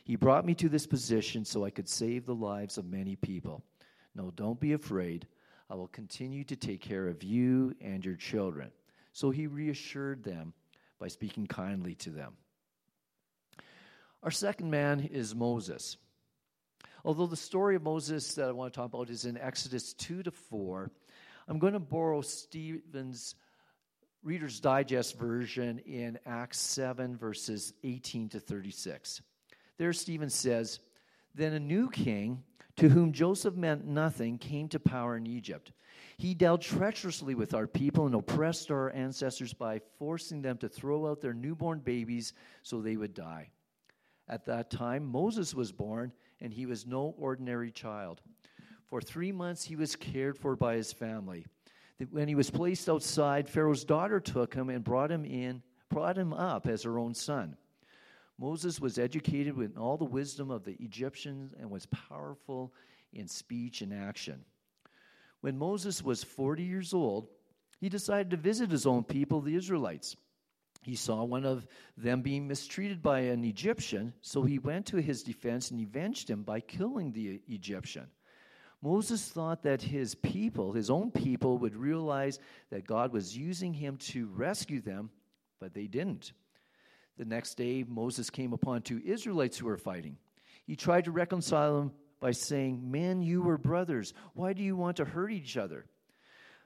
He 0.04 0.16
brought 0.16 0.44
me 0.44 0.54
to 0.56 0.68
this 0.68 0.86
position 0.86 1.44
so 1.44 1.64
I 1.64 1.70
could 1.70 1.88
save 1.88 2.26
the 2.26 2.34
lives 2.34 2.76
of 2.76 2.84
many 2.84 3.16
people. 3.16 3.64
No, 4.14 4.30
don't 4.30 4.60
be 4.60 4.74
afraid. 4.74 5.26
I 5.70 5.74
will 5.74 5.88
continue 5.88 6.44
to 6.44 6.56
take 6.56 6.82
care 6.82 7.08
of 7.08 7.22
you 7.22 7.74
and 7.80 8.04
your 8.04 8.16
children. 8.16 8.70
So 9.12 9.30
he 9.30 9.46
reassured 9.46 10.22
them 10.22 10.52
by 10.98 11.08
speaking 11.08 11.46
kindly 11.46 11.94
to 11.96 12.10
them. 12.10 12.34
Our 14.22 14.30
second 14.30 14.70
man 14.70 15.00
is 15.00 15.34
Moses. 15.34 15.96
Although 17.04 17.26
the 17.26 17.36
story 17.36 17.76
of 17.76 17.82
Moses 17.82 18.34
that 18.34 18.48
I 18.48 18.52
want 18.52 18.72
to 18.72 18.76
talk 18.78 18.92
about 18.92 19.10
is 19.10 19.24
in 19.24 19.36
Exodus 19.36 19.94
2 19.94 20.22
to 20.22 20.30
4, 20.30 20.90
I'm 21.48 21.58
going 21.58 21.74
to 21.74 21.80
borrow 21.80 22.20
Stephen's 22.22 23.34
Reader's 24.22 24.60
Digest 24.60 25.18
version 25.18 25.78
in 25.80 26.18
Acts 26.24 26.58
7, 26.60 27.16
verses 27.16 27.74
18 27.82 28.30
to 28.30 28.40
36. 28.40 29.20
There, 29.76 29.92
Stephen 29.92 30.30
says, 30.30 30.80
Then 31.34 31.52
a 31.52 31.60
new 31.60 31.90
king, 31.90 32.42
to 32.76 32.88
whom 32.88 33.12
Joseph 33.12 33.54
meant 33.54 33.86
nothing, 33.86 34.38
came 34.38 34.68
to 34.68 34.80
power 34.80 35.16
in 35.16 35.26
Egypt. 35.26 35.72
He 36.16 36.34
dealt 36.34 36.60
treacherously 36.60 37.34
with 37.34 37.54
our 37.54 37.66
people 37.66 38.06
and 38.06 38.14
oppressed 38.14 38.70
our 38.70 38.92
ancestors 38.92 39.52
by 39.52 39.80
forcing 39.98 40.42
them 40.42 40.58
to 40.58 40.68
throw 40.68 41.08
out 41.08 41.20
their 41.20 41.34
newborn 41.34 41.80
babies 41.80 42.32
so 42.62 42.80
they 42.80 42.96
would 42.96 43.14
die. 43.14 43.50
At 44.28 44.46
that 44.46 44.70
time, 44.70 45.04
Moses 45.04 45.54
was 45.54 45.72
born, 45.72 46.12
and 46.40 46.52
he 46.52 46.66
was 46.66 46.86
no 46.86 47.14
ordinary 47.18 47.70
child. 47.70 48.22
For 48.86 49.00
three 49.00 49.32
months, 49.32 49.64
he 49.64 49.76
was 49.76 49.96
cared 49.96 50.38
for 50.38 50.56
by 50.56 50.76
his 50.76 50.92
family. 50.92 51.46
When 52.10 52.28
he 52.28 52.34
was 52.34 52.50
placed 52.50 52.88
outside, 52.88 53.48
Pharaoh's 53.48 53.84
daughter 53.84 54.20
took 54.20 54.54
him 54.54 54.68
and 54.68 54.82
brought 54.84 55.10
him 55.10 55.24
in, 55.24 55.62
brought 55.90 56.18
him 56.18 56.32
up 56.32 56.66
as 56.66 56.82
her 56.82 56.98
own 56.98 57.14
son. 57.14 57.56
Moses 58.38 58.80
was 58.80 58.98
educated 58.98 59.56
with 59.56 59.76
all 59.76 59.96
the 59.96 60.04
wisdom 60.04 60.50
of 60.50 60.64
the 60.64 60.76
Egyptians 60.80 61.54
and 61.58 61.70
was 61.70 61.86
powerful 61.86 62.72
in 63.12 63.28
speech 63.28 63.80
and 63.80 63.92
action. 63.92 64.44
When 65.40 65.58
Moses 65.58 66.02
was 66.02 66.24
40 66.24 66.62
years 66.62 66.92
old, 66.92 67.28
he 67.80 67.88
decided 67.88 68.30
to 68.30 68.36
visit 68.36 68.70
his 68.70 68.86
own 68.86 69.04
people, 69.04 69.40
the 69.40 69.54
Israelites. 69.54 70.16
He 70.82 70.96
saw 70.96 71.24
one 71.24 71.44
of 71.44 71.66
them 71.96 72.22
being 72.22 72.48
mistreated 72.48 73.02
by 73.02 73.20
an 73.20 73.44
Egyptian, 73.44 74.12
so 74.20 74.42
he 74.42 74.58
went 74.58 74.86
to 74.86 74.96
his 74.98 75.22
defense 75.22 75.70
and 75.70 75.80
avenged 75.80 76.28
him 76.28 76.42
by 76.42 76.60
killing 76.60 77.12
the 77.12 77.40
Egyptian. 77.48 78.06
Moses 78.82 79.26
thought 79.26 79.62
that 79.62 79.80
his 79.80 80.14
people, 80.14 80.72
his 80.72 80.90
own 80.90 81.10
people, 81.10 81.56
would 81.58 81.74
realize 81.74 82.38
that 82.70 82.86
God 82.86 83.12
was 83.12 83.36
using 83.36 83.72
him 83.72 83.96
to 83.98 84.26
rescue 84.26 84.82
them, 84.82 85.10
but 85.58 85.72
they 85.72 85.86
didn't. 85.86 86.32
The 87.16 87.24
next 87.24 87.54
day, 87.54 87.84
Moses 87.86 88.30
came 88.30 88.52
upon 88.52 88.82
two 88.82 89.00
Israelites 89.04 89.58
who 89.58 89.66
were 89.66 89.76
fighting. 89.76 90.16
He 90.66 90.76
tried 90.76 91.04
to 91.04 91.12
reconcile 91.12 91.78
them 91.78 91.92
by 92.20 92.32
saying, 92.32 92.90
Men, 92.90 93.22
you 93.22 93.42
were 93.42 93.58
brothers. 93.58 94.14
Why 94.32 94.52
do 94.52 94.62
you 94.62 94.76
want 94.76 94.96
to 94.96 95.04
hurt 95.04 95.30
each 95.30 95.56
other? 95.56 95.86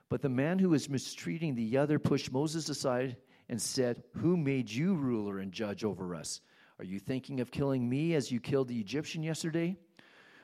But 0.09 0.22
the 0.22 0.28
man 0.28 0.59
who 0.59 0.70
was 0.70 0.88
mistreating 0.88 1.55
the 1.55 1.76
other 1.76 1.99
pushed 1.99 2.32
Moses 2.32 2.68
aside 2.68 3.16
and 3.49 3.61
said, 3.61 4.03
Who 4.14 4.36
made 4.36 4.70
you 4.70 4.94
ruler 4.94 5.38
and 5.38 5.53
judge 5.53 5.84
over 5.84 6.14
us? 6.14 6.40
Are 6.78 6.84
you 6.84 6.99
thinking 6.99 7.40
of 7.40 7.51
killing 7.51 7.88
me 7.88 8.14
as 8.14 8.30
you 8.30 8.40
killed 8.40 8.68
the 8.68 8.80
Egyptian 8.80 9.22
yesterday? 9.22 9.76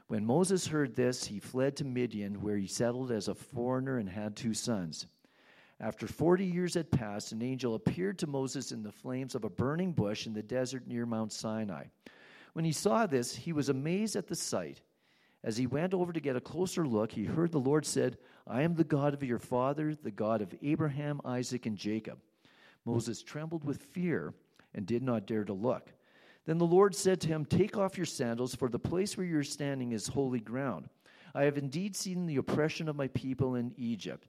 When 0.08 0.26
Moses 0.26 0.66
heard 0.66 0.94
this, 0.94 1.24
he 1.24 1.38
fled 1.38 1.76
to 1.76 1.84
Midian, 1.84 2.42
where 2.42 2.56
he 2.56 2.66
settled 2.66 3.10
as 3.10 3.28
a 3.28 3.34
foreigner 3.34 3.96
and 3.96 4.08
had 4.08 4.36
two 4.36 4.52
sons. 4.52 5.06
After 5.80 6.06
40 6.06 6.44
years 6.44 6.74
had 6.74 6.90
passed, 6.90 7.32
an 7.32 7.42
angel 7.42 7.74
appeared 7.74 8.18
to 8.20 8.26
Moses 8.26 8.72
in 8.72 8.82
the 8.82 8.92
flames 8.92 9.34
of 9.34 9.44
a 9.44 9.50
burning 9.50 9.92
bush 9.92 10.26
in 10.26 10.32
the 10.32 10.42
desert 10.42 10.86
near 10.86 11.04
Mount 11.04 11.32
Sinai. 11.32 11.84
When 12.52 12.64
he 12.64 12.72
saw 12.72 13.06
this, 13.06 13.34
he 13.34 13.52
was 13.52 13.68
amazed 13.68 14.14
at 14.14 14.28
the 14.28 14.36
sight. 14.36 14.80
As 15.42 15.56
he 15.56 15.66
went 15.66 15.92
over 15.92 16.12
to 16.12 16.20
get 16.20 16.36
a 16.36 16.40
closer 16.40 16.86
look, 16.86 17.12
he 17.12 17.24
heard 17.24 17.52
the 17.52 17.58
Lord 17.58 17.84
said, 17.84 18.16
I 18.46 18.62
am 18.62 18.74
the 18.74 18.84
God 18.84 19.12
of 19.12 19.22
your 19.22 19.38
father, 19.38 19.94
the 19.94 20.10
God 20.10 20.40
of 20.40 20.54
Abraham, 20.62 21.20
Isaac, 21.24 21.66
and 21.66 21.76
Jacob. 21.76 22.18
Moses 22.84 23.22
trembled 23.22 23.64
with 23.64 23.82
fear 23.82 24.32
and 24.74 24.86
did 24.86 25.02
not 25.02 25.26
dare 25.26 25.44
to 25.44 25.52
look. 25.52 25.92
Then 26.46 26.58
the 26.58 26.66
Lord 26.66 26.94
said 26.94 27.20
to 27.22 27.28
him, 27.28 27.44
Take 27.44 27.76
off 27.76 27.96
your 27.96 28.06
sandals, 28.06 28.54
for 28.54 28.68
the 28.68 28.78
place 28.78 29.16
where 29.16 29.26
you 29.26 29.38
are 29.38 29.44
standing 29.44 29.92
is 29.92 30.06
holy 30.06 30.40
ground. 30.40 30.88
I 31.34 31.44
have 31.44 31.58
indeed 31.58 31.96
seen 31.96 32.26
the 32.26 32.36
oppression 32.36 32.88
of 32.88 32.96
my 32.96 33.08
people 33.08 33.56
in 33.56 33.74
Egypt. 33.76 34.28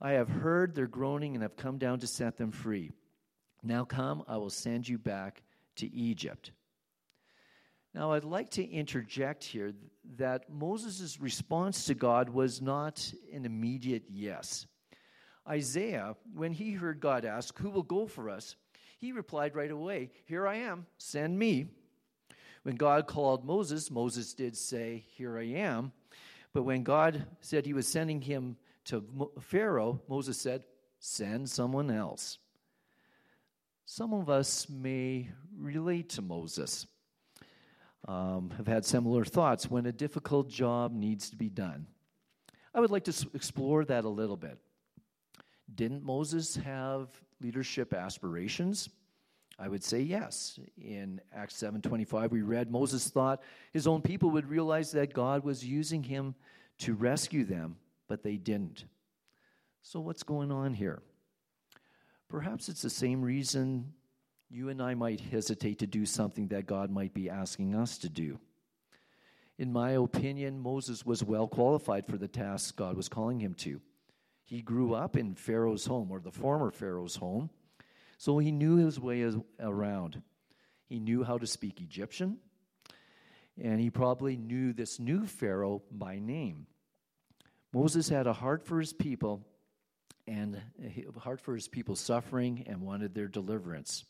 I 0.00 0.12
have 0.12 0.28
heard 0.28 0.74
their 0.74 0.86
groaning 0.86 1.34
and 1.34 1.42
have 1.42 1.56
come 1.56 1.78
down 1.78 2.00
to 2.00 2.06
set 2.06 2.36
them 2.36 2.52
free. 2.52 2.90
Now 3.62 3.84
come, 3.84 4.24
I 4.26 4.38
will 4.38 4.50
send 4.50 4.88
you 4.88 4.98
back 4.98 5.42
to 5.76 5.92
Egypt. 5.94 6.52
Now, 7.92 8.12
I'd 8.12 8.24
like 8.24 8.50
to 8.50 8.64
interject 8.64 9.42
here 9.42 9.72
that 10.16 10.48
Moses' 10.48 11.20
response 11.20 11.86
to 11.86 11.94
God 11.94 12.28
was 12.28 12.62
not 12.62 13.12
an 13.32 13.44
immediate 13.44 14.04
yes. 14.08 14.66
Isaiah, 15.48 16.14
when 16.32 16.52
he 16.52 16.72
heard 16.72 17.00
God 17.00 17.24
ask, 17.24 17.58
Who 17.58 17.70
will 17.70 17.82
go 17.82 18.06
for 18.06 18.30
us? 18.30 18.54
he 19.00 19.12
replied 19.12 19.56
right 19.56 19.70
away, 19.70 20.10
Here 20.26 20.46
I 20.46 20.56
am, 20.56 20.86
send 20.98 21.38
me. 21.38 21.66
When 22.62 22.76
God 22.76 23.06
called 23.06 23.44
Moses, 23.44 23.90
Moses 23.90 24.34
did 24.34 24.56
say, 24.56 25.04
Here 25.16 25.38
I 25.38 25.46
am. 25.46 25.92
But 26.52 26.64
when 26.64 26.82
God 26.82 27.26
said 27.40 27.64
he 27.64 27.72
was 27.72 27.88
sending 27.88 28.20
him 28.20 28.56
to 28.90 29.30
Pharaoh, 29.40 30.00
Moses 30.08 30.38
said, 30.38 30.64
Send 30.98 31.48
someone 31.48 31.90
else. 31.90 32.38
Some 33.86 34.12
of 34.12 34.28
us 34.28 34.68
may 34.68 35.30
relate 35.56 36.10
to 36.10 36.22
Moses 36.22 36.86
um, 38.06 38.50
have 38.56 38.66
had 38.66 38.84
similar 38.84 39.24
thoughts 39.24 39.70
when 39.70 39.86
a 39.86 39.92
difficult 39.92 40.48
job 40.48 40.92
needs 40.92 41.30
to 41.30 41.36
be 41.36 41.48
done. 41.48 41.86
I 42.74 42.80
would 42.80 42.90
like 42.90 43.04
to 43.04 43.30
explore 43.34 43.84
that 43.86 44.04
a 44.04 44.08
little 44.08 44.36
bit. 44.36 44.58
Didn't 45.74 46.04
Moses 46.04 46.56
have 46.56 47.08
leadership 47.40 47.94
aspirations? 47.94 48.90
I 49.58 49.68
would 49.68 49.84
say 49.84 50.00
yes. 50.00 50.58
In 50.78 51.20
Acts 51.32 51.54
7:25 51.56 52.30
we 52.30 52.42
read 52.42 52.70
Moses 52.70 53.08
thought 53.08 53.42
his 53.72 53.86
own 53.86 54.02
people 54.02 54.30
would 54.30 54.48
realize 54.48 54.92
that 54.92 55.12
God 55.12 55.44
was 55.44 55.64
using 55.64 56.02
him 56.02 56.34
to 56.78 56.94
rescue 56.94 57.44
them, 57.44 57.76
but 58.10 58.24
they 58.24 58.36
didn't. 58.36 58.86
So 59.82 60.00
what's 60.00 60.24
going 60.24 60.50
on 60.50 60.74
here? 60.74 61.00
Perhaps 62.28 62.68
it's 62.68 62.82
the 62.82 62.90
same 62.90 63.22
reason 63.22 63.92
you 64.50 64.68
and 64.68 64.82
I 64.82 64.94
might 64.94 65.20
hesitate 65.20 65.78
to 65.78 65.86
do 65.86 66.04
something 66.04 66.48
that 66.48 66.66
God 66.66 66.90
might 66.90 67.14
be 67.14 67.30
asking 67.30 67.76
us 67.76 67.98
to 67.98 68.08
do. 68.08 68.40
In 69.58 69.72
my 69.72 69.92
opinion, 69.92 70.58
Moses 70.58 71.06
was 71.06 71.22
well 71.22 71.46
qualified 71.46 72.08
for 72.08 72.18
the 72.18 72.26
task 72.26 72.74
God 72.74 72.96
was 72.96 73.08
calling 73.08 73.38
him 73.38 73.54
to. 73.58 73.80
He 74.44 74.60
grew 74.60 74.92
up 74.92 75.16
in 75.16 75.36
Pharaoh's 75.36 75.86
home, 75.86 76.10
or 76.10 76.18
the 76.18 76.32
former 76.32 76.72
Pharaoh's 76.72 77.14
home, 77.14 77.48
so 78.18 78.38
he 78.38 78.50
knew 78.50 78.74
his 78.74 78.98
way 78.98 79.24
around. 79.60 80.20
He 80.88 80.98
knew 80.98 81.22
how 81.22 81.38
to 81.38 81.46
speak 81.46 81.80
Egyptian, 81.80 82.38
and 83.56 83.80
he 83.80 83.88
probably 83.88 84.36
knew 84.36 84.72
this 84.72 84.98
new 84.98 85.26
Pharaoh 85.26 85.82
by 85.92 86.18
name. 86.18 86.66
Moses 87.72 88.08
had 88.08 88.26
a 88.26 88.32
heart 88.32 88.64
for 88.64 88.80
his 88.80 88.92
people 88.92 89.46
and 90.26 90.60
a 90.82 91.18
heart 91.18 91.40
for 91.40 91.54
his 91.54 91.68
people 91.68 91.96
suffering 91.96 92.64
and 92.66 92.80
wanted 92.80 93.14
their 93.14 93.28
deliverance. 93.28 94.04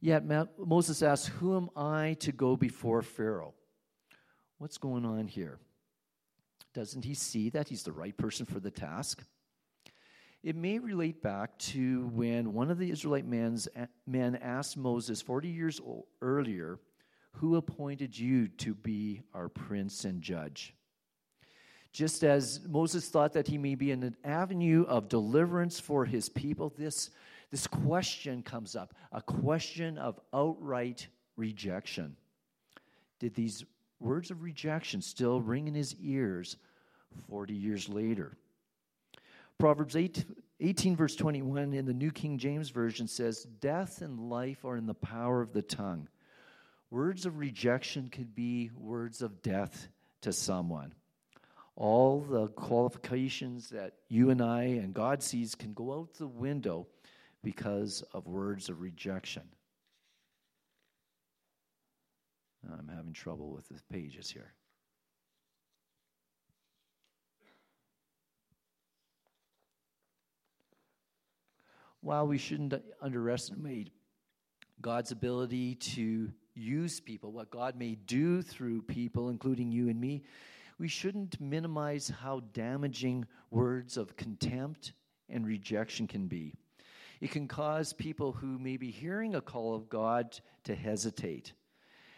Yet 0.00 0.24
Moses 0.58 1.02
asks, 1.02 1.26
Who 1.26 1.56
am 1.56 1.70
I 1.76 2.16
to 2.20 2.32
go 2.32 2.56
before 2.56 3.02
Pharaoh? 3.02 3.54
What's 4.58 4.78
going 4.78 5.04
on 5.04 5.26
here? 5.26 5.58
Doesn't 6.74 7.04
he 7.04 7.14
see 7.14 7.50
that 7.50 7.68
he's 7.68 7.82
the 7.82 7.92
right 7.92 8.16
person 8.16 8.46
for 8.46 8.60
the 8.60 8.70
task? 8.70 9.24
It 10.42 10.54
may 10.54 10.78
relate 10.78 11.22
back 11.22 11.58
to 11.58 12.06
when 12.12 12.52
one 12.52 12.70
of 12.70 12.78
the 12.78 12.90
Israelite 12.90 13.26
men 13.26 14.38
asked 14.42 14.76
Moses 14.76 15.22
40 15.22 15.48
years 15.48 15.80
earlier, 16.20 16.78
Who 17.32 17.56
appointed 17.56 18.16
you 18.16 18.48
to 18.48 18.74
be 18.74 19.22
our 19.34 19.48
prince 19.48 20.04
and 20.04 20.22
judge? 20.22 20.75
Just 21.96 22.24
as 22.24 22.60
Moses 22.68 23.08
thought 23.08 23.32
that 23.32 23.48
he 23.48 23.56
may 23.56 23.74
be 23.74 23.90
an 23.90 24.14
avenue 24.22 24.84
of 24.86 25.08
deliverance 25.08 25.80
for 25.80 26.04
his 26.04 26.28
people, 26.28 26.70
this 26.76 27.08
this 27.50 27.66
question 27.66 28.42
comes 28.42 28.76
up 28.76 28.92
a 29.12 29.22
question 29.22 29.96
of 29.96 30.20
outright 30.34 31.06
rejection. 31.38 32.14
Did 33.18 33.34
these 33.34 33.64
words 33.98 34.30
of 34.30 34.42
rejection 34.42 35.00
still 35.00 35.40
ring 35.40 35.68
in 35.68 35.74
his 35.74 35.94
ears 35.94 36.58
40 37.30 37.54
years 37.54 37.88
later? 37.88 38.36
Proverbs 39.56 39.96
8, 39.96 40.22
18, 40.60 40.96
verse 40.96 41.16
21 41.16 41.72
in 41.72 41.86
the 41.86 41.94
New 41.94 42.10
King 42.10 42.36
James 42.36 42.68
Version 42.68 43.08
says, 43.08 43.44
Death 43.62 44.02
and 44.02 44.28
life 44.28 44.66
are 44.66 44.76
in 44.76 44.84
the 44.84 44.92
power 44.92 45.40
of 45.40 45.54
the 45.54 45.62
tongue. 45.62 46.08
Words 46.90 47.24
of 47.24 47.38
rejection 47.38 48.10
could 48.10 48.34
be 48.34 48.70
words 48.76 49.22
of 49.22 49.40
death 49.40 49.88
to 50.20 50.30
someone. 50.34 50.92
All 51.76 52.22
the 52.22 52.48
qualifications 52.48 53.68
that 53.68 53.92
you 54.08 54.30
and 54.30 54.40
I 54.40 54.62
and 54.62 54.94
God 54.94 55.22
sees 55.22 55.54
can 55.54 55.74
go 55.74 55.92
out 55.92 56.14
the 56.14 56.26
window 56.26 56.86
because 57.44 58.02
of 58.14 58.26
words 58.26 58.70
of 58.70 58.80
rejection. 58.80 59.42
I'm 62.72 62.88
having 62.88 63.12
trouble 63.12 63.50
with 63.50 63.68
the 63.68 63.80
pages 63.92 64.30
here. 64.30 64.54
While 72.00 72.26
we 72.26 72.38
shouldn't 72.38 72.74
underestimate 73.02 73.92
God's 74.80 75.12
ability 75.12 75.74
to 75.74 76.32
use 76.54 77.00
people, 77.00 77.32
what 77.32 77.50
God 77.50 77.76
may 77.76 77.96
do 77.96 78.42
through 78.42 78.82
people, 78.82 79.28
including 79.28 79.70
you 79.70 79.88
and 79.88 80.00
me, 80.00 80.22
we 80.78 80.88
shouldn't 80.88 81.40
minimize 81.40 82.08
how 82.08 82.40
damaging 82.52 83.26
words 83.50 83.96
of 83.96 84.16
contempt 84.16 84.92
and 85.28 85.46
rejection 85.46 86.06
can 86.06 86.26
be. 86.26 86.54
It 87.20 87.30
can 87.30 87.48
cause 87.48 87.92
people 87.92 88.32
who 88.32 88.58
may 88.58 88.76
be 88.76 88.90
hearing 88.90 89.34
a 89.34 89.40
call 89.40 89.74
of 89.74 89.88
God 89.88 90.38
to 90.64 90.74
hesitate. 90.74 91.52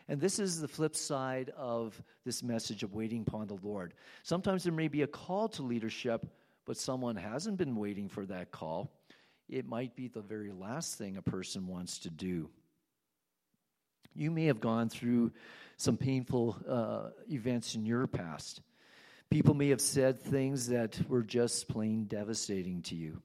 And 0.09 0.21
this 0.21 0.39
is 0.39 0.61
the 0.61 0.69
flip 0.69 0.97
side 0.97 1.53
of 1.57 2.03
this 2.25 2.43
message 2.43 2.83
of 2.83 2.95
waiting 2.95 3.25
upon 3.27 3.47
the 3.47 3.59
Lord. 3.63 3.95
Sometimes 4.23 4.65
there 4.65 4.73
may 4.73 4.89
be 4.89 5.03
a 5.03 5.07
call 5.07 5.49
to 5.51 5.63
leadership, 5.63 6.27
but 6.65 6.77
someone 6.77 7.17
hasn't 7.17 7.59
been 7.59 7.77
waiting 7.77 8.09
for 8.09 8.27
that 8.27 8.51
call, 8.51 8.91
it 9.49 9.67
might 9.67 9.97
be 9.97 10.09
the 10.09 10.21
very 10.21 10.51
last 10.51 10.97
thing 10.99 11.17
a 11.17 11.23
person 11.23 11.67
wants 11.67 12.01
to 12.01 12.11
do. 12.11 12.51
You 14.15 14.31
may 14.31 14.47
have 14.47 14.61
gone 14.61 14.89
through 14.89 15.33
some 15.79 15.97
painful 15.97 16.59
uh, 16.69 17.11
events 17.31 17.75
in 17.75 17.87
your 17.87 18.07
past. 18.07 18.61
People 19.31 19.55
may 19.55 19.69
have 19.69 19.81
said 19.81 20.21
things 20.21 20.69
that 20.69 20.99
were 21.09 21.23
just 21.23 21.69
plain 21.69 22.05
devastating 22.05 22.83
to 22.83 22.95
you. 22.95 23.23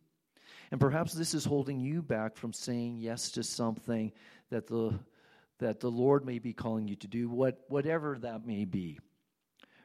And 0.72 0.80
perhaps 0.80 1.14
this 1.14 1.34
is 1.34 1.45
holding 1.45 1.80
you 1.80 2.01
back 2.01 2.36
from 2.36 2.54
saying 2.54 2.97
yes 2.97 3.32
to 3.32 3.43
something 3.43 4.12
that 4.49 4.68
the, 4.68 4.97
that 5.60 5.80
the 5.80 5.89
Lord 5.89 6.26
may 6.26 6.39
be 6.39 6.54
calling 6.54 6.88
you 6.88 6.95
to 6.97 7.08
do, 7.08 7.28
what, 7.28 7.64
whatever 7.68 8.18
that 8.20 8.45
may 8.45 8.66
be. 8.66 8.99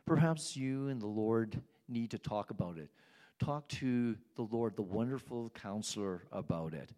Perhaps 0.06 0.56
you 0.56 0.88
and 0.88 1.00
the 1.00 1.06
Lord 1.06 1.60
need 1.88 2.10
to 2.10 2.18
talk 2.18 2.50
about 2.50 2.78
it. 2.78 2.90
Talk 3.38 3.68
to 3.68 4.16
the 4.36 4.42
Lord, 4.42 4.76
the 4.76 4.82
wonderful 4.82 5.50
counselor, 5.50 6.24
about 6.32 6.74
it. 6.74 6.90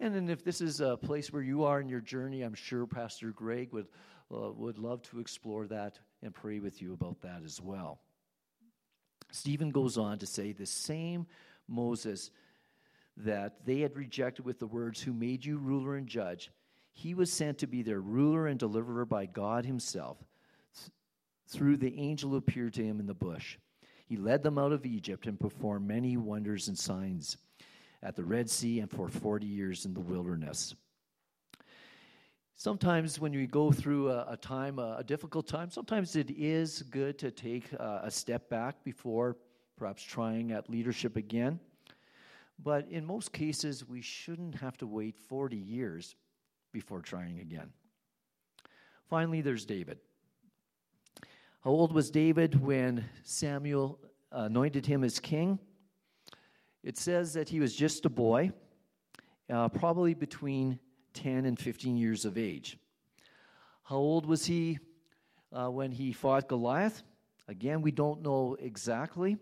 And 0.00 0.14
then, 0.14 0.28
if 0.30 0.42
this 0.42 0.60
is 0.60 0.80
a 0.80 0.96
place 0.96 1.32
where 1.32 1.42
you 1.42 1.64
are 1.64 1.80
in 1.80 1.88
your 1.88 2.00
journey, 2.00 2.42
I'm 2.42 2.54
sure 2.54 2.86
Pastor 2.86 3.30
Greg 3.30 3.72
would, 3.72 3.86
Uh, 4.32 4.50
would 4.52 4.78
love 4.78 5.02
to 5.02 5.20
explore 5.20 5.66
that 5.66 5.98
and 6.22 6.34
pray 6.34 6.58
with 6.58 6.80
you 6.80 6.94
about 6.94 7.20
that 7.20 7.42
as 7.44 7.60
well. 7.60 8.00
Stephen 9.30 9.70
goes 9.70 9.98
on 9.98 10.18
to 10.18 10.26
say 10.26 10.52
the 10.52 10.66
same 10.66 11.26
Moses 11.68 12.30
that 13.16 13.66
they 13.66 13.80
had 13.80 13.96
rejected 13.96 14.44
with 14.44 14.58
the 14.58 14.66
words, 14.66 15.02
Who 15.02 15.12
made 15.12 15.44
you 15.44 15.58
ruler 15.58 15.96
and 15.96 16.06
judge, 16.06 16.50
he 16.92 17.14
was 17.14 17.32
sent 17.32 17.58
to 17.58 17.66
be 17.66 17.82
their 17.82 18.00
ruler 18.00 18.46
and 18.46 18.58
deliverer 18.58 19.04
by 19.04 19.26
God 19.26 19.66
Himself 19.66 20.18
through 21.48 21.76
the 21.76 21.98
angel 21.98 22.30
who 22.30 22.36
appeared 22.36 22.72
to 22.74 22.84
him 22.84 22.98
in 22.98 23.06
the 23.06 23.14
bush. 23.14 23.58
He 24.06 24.16
led 24.16 24.42
them 24.42 24.58
out 24.58 24.72
of 24.72 24.86
Egypt 24.86 25.26
and 25.26 25.38
performed 25.38 25.86
many 25.86 26.16
wonders 26.16 26.68
and 26.68 26.78
signs 26.78 27.36
at 28.02 28.16
the 28.16 28.24
Red 28.24 28.48
Sea 28.48 28.80
and 28.80 28.90
for 28.90 29.08
40 29.08 29.46
years 29.46 29.84
in 29.84 29.94
the 29.94 30.00
wilderness. 30.00 30.74
Sometimes, 32.56 33.18
when 33.18 33.32
we 33.32 33.46
go 33.46 33.72
through 33.72 34.10
a, 34.10 34.26
a 34.30 34.36
time, 34.36 34.78
a, 34.78 34.96
a, 34.98 35.04
difficult 35.04 35.48
time, 35.48 35.70
sometimes 35.70 36.14
it 36.16 36.30
is 36.30 36.82
good 36.82 37.18
to 37.18 37.30
take 37.30 37.72
a 37.72 38.10
step 38.10 38.48
back 38.48 38.84
before 38.84 39.36
perhaps 39.76 40.02
trying 40.02 40.52
at 40.52 40.70
leadership 40.70 41.16
again. 41.16 41.58
But 42.62 42.88
in 42.88 43.04
most 43.04 43.32
cases, 43.32 43.88
we 43.88 44.00
shouldn't 44.00 44.54
have 44.56 44.76
to 44.78 44.86
wait 44.86 45.18
40 45.18 45.56
years 45.56 46.14
before 46.72 47.00
trying 47.00 47.40
again. 47.40 47.72
Finally, 49.08 49.40
there's 49.40 49.64
David. 49.64 49.98
How 51.64 51.70
old 51.70 51.92
was 51.92 52.10
David 52.10 52.60
when 52.60 53.04
Samuel 53.24 53.98
anointed 54.30 54.86
him 54.86 55.04
as 55.04 55.18
king? 55.18 55.58
It 56.82 56.96
says 56.96 57.32
that 57.34 57.48
he 57.48 57.60
was 57.60 57.74
just 57.74 58.04
a 58.04 58.10
boy, 58.10 58.52
uh, 59.50 59.68
probably 59.68 60.14
between 60.14 60.78
10 61.14 61.44
and 61.44 61.58
15 61.58 61.96
years 61.96 62.24
of 62.24 62.38
age. 62.38 62.78
How 63.84 63.96
old 63.96 64.26
was 64.26 64.46
he 64.46 64.78
uh, 65.52 65.68
when 65.68 65.92
he 65.92 66.12
fought 66.12 66.48
Goliath? 66.48 67.02
Again, 67.48 67.82
we 67.82 67.90
don't 67.90 68.22
know 68.22 68.56
exactly. 68.58 69.36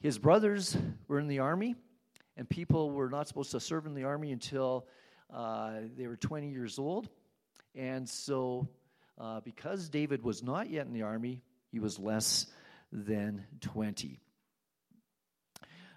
His 0.00 0.18
brothers 0.18 0.76
were 1.08 1.18
in 1.18 1.28
the 1.28 1.38
army, 1.38 1.76
and 2.36 2.48
people 2.48 2.90
were 2.90 3.08
not 3.08 3.28
supposed 3.28 3.52
to 3.52 3.60
serve 3.60 3.86
in 3.86 3.94
the 3.94 4.04
army 4.04 4.32
until 4.32 4.86
uh, 5.32 5.80
they 5.96 6.06
were 6.06 6.16
20 6.16 6.50
years 6.50 6.78
old. 6.78 7.08
And 7.74 8.08
so 8.08 8.68
uh, 9.18 9.40
because 9.40 9.88
David 9.88 10.22
was 10.22 10.42
not 10.42 10.70
yet 10.70 10.86
in 10.86 10.92
the 10.92 11.02
army, 11.02 11.42
he 11.70 11.78
was 11.78 11.98
less 11.98 12.46
than 12.92 13.44
20. 13.60 14.20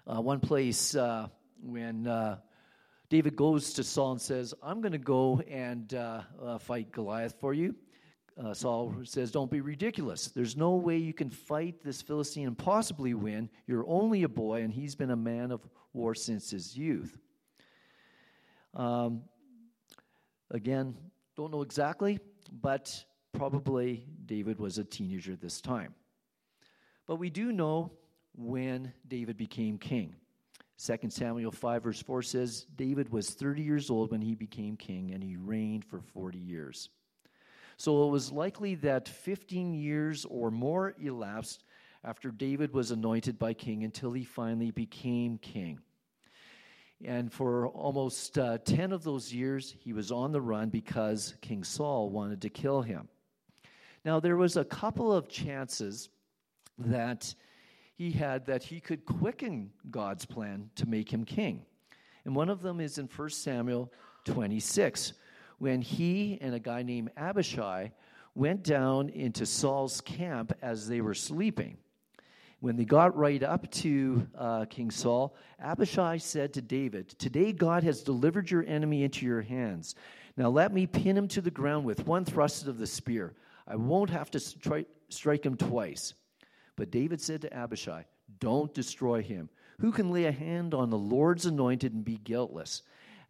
Uh, 0.06 0.20
one 0.20 0.40
place 0.40 0.94
uh, 0.94 1.28
when 1.62 2.06
uh, 2.06 2.38
David 3.10 3.36
goes 3.36 3.72
to 3.74 3.84
Saul 3.84 4.12
and 4.12 4.20
says, 4.20 4.52
I'm 4.62 4.80
going 4.80 4.92
to 4.92 4.98
go 4.98 5.40
and 5.48 5.92
uh, 5.94 6.22
uh, 6.42 6.58
fight 6.58 6.92
Goliath 6.92 7.36
for 7.40 7.54
you. 7.54 7.74
Saul 8.52 8.94
says, 9.02 9.32
Don't 9.32 9.50
be 9.50 9.60
ridiculous. 9.60 10.28
There's 10.28 10.56
no 10.56 10.76
way 10.76 10.96
you 10.96 11.12
can 11.12 11.28
fight 11.28 11.82
this 11.82 12.00
Philistine 12.00 12.46
and 12.46 12.56
possibly 12.56 13.12
win. 13.14 13.50
You're 13.66 13.86
only 13.88 14.22
a 14.22 14.28
boy, 14.28 14.62
and 14.62 14.72
he's 14.72 14.94
been 14.94 15.10
a 15.10 15.16
man 15.16 15.50
of 15.50 15.66
war 15.92 16.14
since 16.14 16.50
his 16.50 16.76
youth. 16.76 17.18
Um, 18.74 19.22
again, 20.50 20.96
don't 21.36 21.50
know 21.50 21.62
exactly, 21.62 22.20
but 22.52 23.04
probably 23.32 24.06
David 24.26 24.60
was 24.60 24.78
a 24.78 24.84
teenager 24.84 25.34
this 25.34 25.60
time. 25.60 25.94
But 27.06 27.16
we 27.16 27.30
do 27.30 27.52
know 27.52 27.92
when 28.36 28.92
David 29.08 29.36
became 29.36 29.78
king. 29.78 30.14
2 30.82 30.96
Samuel 31.10 31.50
5, 31.50 31.82
verse 31.82 32.02
4 32.02 32.22
says, 32.22 32.66
David 32.76 33.10
was 33.10 33.30
30 33.30 33.62
years 33.62 33.90
old 33.90 34.12
when 34.12 34.20
he 34.20 34.34
became 34.34 34.76
king, 34.76 35.12
and 35.12 35.22
he 35.22 35.36
reigned 35.36 35.84
for 35.84 36.00
40 36.00 36.38
years. 36.38 36.90
So 37.76 38.06
it 38.06 38.10
was 38.10 38.30
likely 38.30 38.76
that 38.76 39.08
15 39.08 39.74
years 39.74 40.24
or 40.24 40.50
more 40.50 40.94
elapsed 41.00 41.64
after 42.04 42.30
David 42.30 42.72
was 42.72 42.90
anointed 42.90 43.38
by 43.38 43.54
king 43.54 43.84
until 43.84 44.12
he 44.12 44.24
finally 44.24 44.70
became 44.70 45.38
king. 45.38 45.80
And 47.04 47.32
for 47.32 47.68
almost 47.68 48.38
uh, 48.38 48.58
10 48.58 48.92
of 48.92 49.04
those 49.04 49.32
years, 49.32 49.74
he 49.80 49.92
was 49.92 50.10
on 50.10 50.32
the 50.32 50.40
run 50.40 50.68
because 50.68 51.34
King 51.40 51.62
Saul 51.62 52.10
wanted 52.10 52.42
to 52.42 52.48
kill 52.48 52.82
him. 52.82 53.08
Now, 54.04 54.20
there 54.20 54.36
was 54.36 54.56
a 54.56 54.64
couple 54.64 55.12
of 55.12 55.28
chances 55.28 56.08
that 56.78 57.34
he 57.98 58.12
had 58.12 58.46
that 58.46 58.62
he 58.62 58.78
could 58.78 59.04
quicken 59.04 59.72
God's 59.90 60.24
plan 60.24 60.70
to 60.76 60.86
make 60.86 61.12
him 61.12 61.24
king. 61.24 61.66
And 62.24 62.36
one 62.36 62.48
of 62.48 62.62
them 62.62 62.80
is 62.80 62.96
in 62.98 63.08
1 63.08 63.30
Samuel 63.30 63.92
26, 64.24 65.14
when 65.58 65.82
he 65.82 66.38
and 66.40 66.54
a 66.54 66.60
guy 66.60 66.84
named 66.84 67.10
Abishai 67.16 67.90
went 68.36 68.62
down 68.62 69.08
into 69.08 69.44
Saul's 69.44 70.00
camp 70.00 70.52
as 70.62 70.86
they 70.86 71.00
were 71.00 71.12
sleeping. 71.12 71.76
When 72.60 72.76
they 72.76 72.84
got 72.84 73.16
right 73.16 73.42
up 73.42 73.68
to 73.72 74.28
uh, 74.36 74.66
King 74.66 74.92
Saul, 74.92 75.34
Abishai 75.58 76.18
said 76.18 76.52
to 76.54 76.62
David, 76.62 77.08
Today 77.18 77.52
God 77.52 77.82
has 77.82 78.02
delivered 78.02 78.48
your 78.48 78.64
enemy 78.64 79.02
into 79.02 79.26
your 79.26 79.42
hands. 79.42 79.96
Now 80.36 80.50
let 80.50 80.72
me 80.72 80.86
pin 80.86 81.16
him 81.16 81.26
to 81.28 81.40
the 81.40 81.50
ground 81.50 81.84
with 81.84 82.06
one 82.06 82.24
thrust 82.24 82.68
of 82.68 82.78
the 82.78 82.86
spear. 82.86 83.34
I 83.66 83.74
won't 83.74 84.10
have 84.10 84.30
to 84.30 84.38
stri- 84.38 84.86
strike 85.08 85.44
him 85.44 85.56
twice. 85.56 86.14
But 86.78 86.92
David 86.92 87.20
said 87.20 87.42
to 87.42 87.52
Abishai, 87.52 88.04
Don't 88.38 88.72
destroy 88.72 89.20
him. 89.20 89.50
Who 89.80 89.90
can 89.90 90.12
lay 90.12 90.26
a 90.26 90.32
hand 90.32 90.74
on 90.74 90.90
the 90.90 90.96
Lord's 90.96 91.44
anointed 91.44 91.92
and 91.92 92.04
be 92.04 92.18
guiltless? 92.18 92.82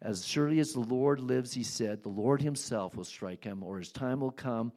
As 0.03 0.23
surely 0.23 0.59
as 0.59 0.73
the 0.73 0.81
Lord 0.81 1.19
lives, 1.19 1.51
he 1.51 1.63
said, 1.63 2.03
the 2.03 2.09
Lord 2.09 2.43
himself 2.43 2.95
will 2.95 3.03
strike 3.03 3.43
him, 3.43 3.63
or 3.63 3.79
his 3.79 3.91
time 3.91 4.19
will 4.19 4.31
come, 4.31 4.71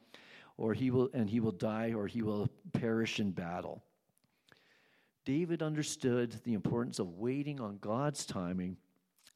or 0.56 0.72
he 0.72 0.90
will 0.90 1.10
and 1.12 1.28
he 1.28 1.38
will 1.38 1.52
die, 1.52 1.92
or 1.92 2.06
he 2.06 2.22
will 2.22 2.48
perish 2.72 3.20
in 3.20 3.30
battle. 3.30 3.84
David 5.26 5.62
understood 5.62 6.40
the 6.44 6.54
importance 6.54 6.98
of 6.98 7.18
waiting 7.18 7.60
on 7.60 7.76
God's 7.76 8.24
timing 8.24 8.78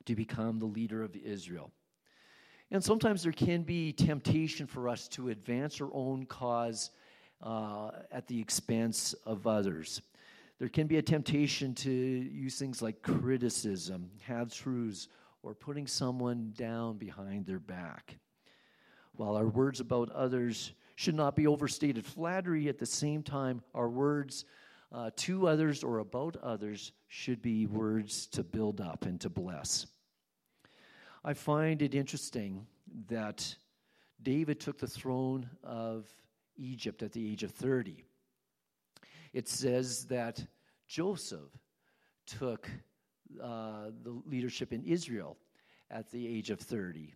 to 0.07 0.14
become 0.16 0.59
the 0.59 0.64
leader 0.64 1.03
of 1.03 1.14
Israel. 1.14 1.70
And 2.70 2.82
sometimes 2.82 3.22
there 3.22 3.32
can 3.32 3.64
be 3.64 3.93
temptation 3.93 4.66
for 4.66 4.89
us 4.89 5.09
to 5.09 5.28
advance 5.28 5.78
our 5.82 5.91
own 5.93 6.24
cause 6.24 6.91
uh, 7.43 7.91
at 8.11 8.26
the 8.26 8.41
expense 8.41 9.14
of 9.24 9.47
others. 9.47 10.03
There 10.59 10.68
can 10.68 10.87
be 10.87 10.97
a 10.97 11.03
temptation 11.03 11.74
to 11.74 11.91
use 11.91 12.59
things 12.59 12.80
like 12.80 13.03
criticism, 13.03 14.11
half 14.22 14.53
truths, 14.53 15.09
or 15.43 15.55
putting 15.55 15.87
someone 15.87 16.53
down 16.57 16.97
behind 16.97 17.47
their 17.47 17.59
back. 17.59 18.16
While 19.12 19.37
our 19.37 19.47
words 19.47 19.80
about 19.80 20.11
others 20.11 20.72
should 20.97 21.14
not 21.14 21.37
be 21.37 21.47
overstated 21.47 22.07
flattery, 22.07 22.68
at 22.68 22.78
the 22.78 22.87
same 22.87 23.22
time, 23.22 23.62
our 23.74 23.89
words 23.89 24.47
uh, 24.93 25.11
to 25.16 25.47
others 25.47 25.84
or 25.84 25.99
about 25.99 26.37
others 26.43 26.93
should 27.09 27.43
be 27.43 27.66
words 27.66 28.26
to 28.28 28.43
build 28.43 28.80
up 28.80 29.05
and 29.05 29.20
to 29.20 29.28
bless. 29.28 29.87
I 31.24 31.34
find 31.34 31.82
it 31.82 31.95
interesting 31.95 32.66
that 33.09 33.55
David 34.22 34.59
took 34.59 34.78
the 34.78 34.87
throne 34.87 35.49
of 35.62 36.09
Egypt 36.57 37.02
at 37.02 37.12
the 37.12 37.30
age 37.32 37.42
of 37.42 37.50
30. 37.52 38.04
It 39.32 39.48
says 39.48 40.07
that 40.07 40.44
Joseph 40.88 41.50
took 42.26 42.68
uh, 43.42 43.90
the 44.02 44.20
leadership 44.24 44.72
in 44.72 44.82
Israel 44.84 45.36
at 45.90 46.11
the 46.11 46.26
age 46.26 46.50
of 46.50 46.61
30. 46.61 47.14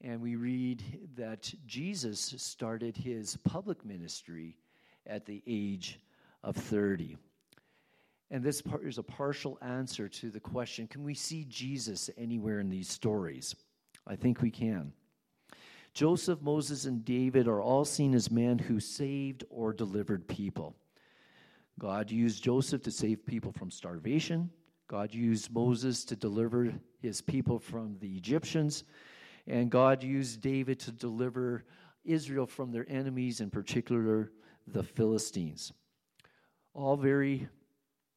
And 0.00 0.20
we 0.20 0.36
read 0.36 0.84
that 1.16 1.52
Jesus 1.66 2.34
started 2.36 2.96
his 2.96 3.36
public 3.38 3.84
ministry 3.84 4.56
at 5.06 5.26
the 5.26 5.42
age 5.46 5.98
of 6.44 6.56
30. 6.56 7.16
And 8.30 8.44
this 8.44 8.60
part 8.60 8.84
is 8.84 8.98
a 8.98 9.02
partial 9.02 9.58
answer 9.62 10.08
to 10.08 10.30
the 10.30 10.40
question 10.40 10.86
can 10.86 11.02
we 11.02 11.14
see 11.14 11.44
Jesus 11.48 12.10
anywhere 12.16 12.60
in 12.60 12.68
these 12.68 12.88
stories? 12.88 13.56
I 14.06 14.16
think 14.16 14.40
we 14.40 14.50
can. 14.50 14.92
Joseph, 15.98 16.40
Moses, 16.40 16.84
and 16.84 17.04
David 17.04 17.48
are 17.48 17.60
all 17.60 17.84
seen 17.84 18.14
as 18.14 18.30
men 18.30 18.56
who 18.56 18.78
saved 18.78 19.42
or 19.50 19.72
delivered 19.72 20.28
people. 20.28 20.76
God 21.76 22.08
used 22.08 22.40
Joseph 22.40 22.82
to 22.82 22.92
save 22.92 23.26
people 23.26 23.50
from 23.50 23.68
starvation. 23.68 24.48
God 24.86 25.12
used 25.12 25.52
Moses 25.52 26.04
to 26.04 26.14
deliver 26.14 26.72
his 27.02 27.20
people 27.20 27.58
from 27.58 27.96
the 27.98 28.16
Egyptians. 28.16 28.84
And 29.48 29.72
God 29.72 30.04
used 30.04 30.40
David 30.40 30.78
to 30.78 30.92
deliver 30.92 31.64
Israel 32.04 32.46
from 32.46 32.70
their 32.70 32.86
enemies, 32.88 33.40
in 33.40 33.50
particular 33.50 34.30
the 34.68 34.84
Philistines. 34.84 35.72
All 36.74 36.96
very 36.96 37.48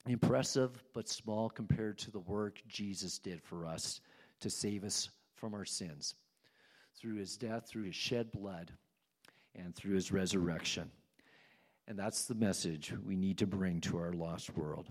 impressive, 0.06 0.84
but 0.94 1.10
small 1.10 1.50
compared 1.50 1.98
to 1.98 2.12
the 2.12 2.20
work 2.20 2.62
Jesus 2.68 3.18
did 3.18 3.42
for 3.42 3.66
us 3.66 4.02
to 4.40 4.52
save 4.52 4.84
us 4.84 5.10
from 5.34 5.56
our 5.56 5.66
sins 5.66 6.14
through 7.00 7.16
his 7.16 7.38
death, 7.38 7.68
through 7.68 7.84
his 7.84 7.96
shed 7.96 8.32
blood, 8.32 8.72
and 9.56 9.76
through 9.76 9.96
his 9.96 10.12
resurrection. 10.12 10.90
And 11.88 11.98
that's 11.98 12.26
the 12.26 12.36
message 12.36 12.94
we 13.06 13.16
need 13.16 13.38
to 13.40 13.48
bring 13.48 13.82
to 13.82 13.98
our 13.98 14.14
lost 14.14 14.56
world. 14.56 14.88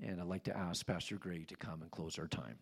And 0.00 0.20
I'd 0.20 0.26
like 0.26 0.44
to 0.44 0.56
ask 0.56 0.86
Pastor 0.86 1.16
Gray 1.16 1.44
to 1.44 1.56
come 1.56 1.82
and 1.82 1.90
close 1.90 2.18
our 2.18 2.26
time. 2.26 2.58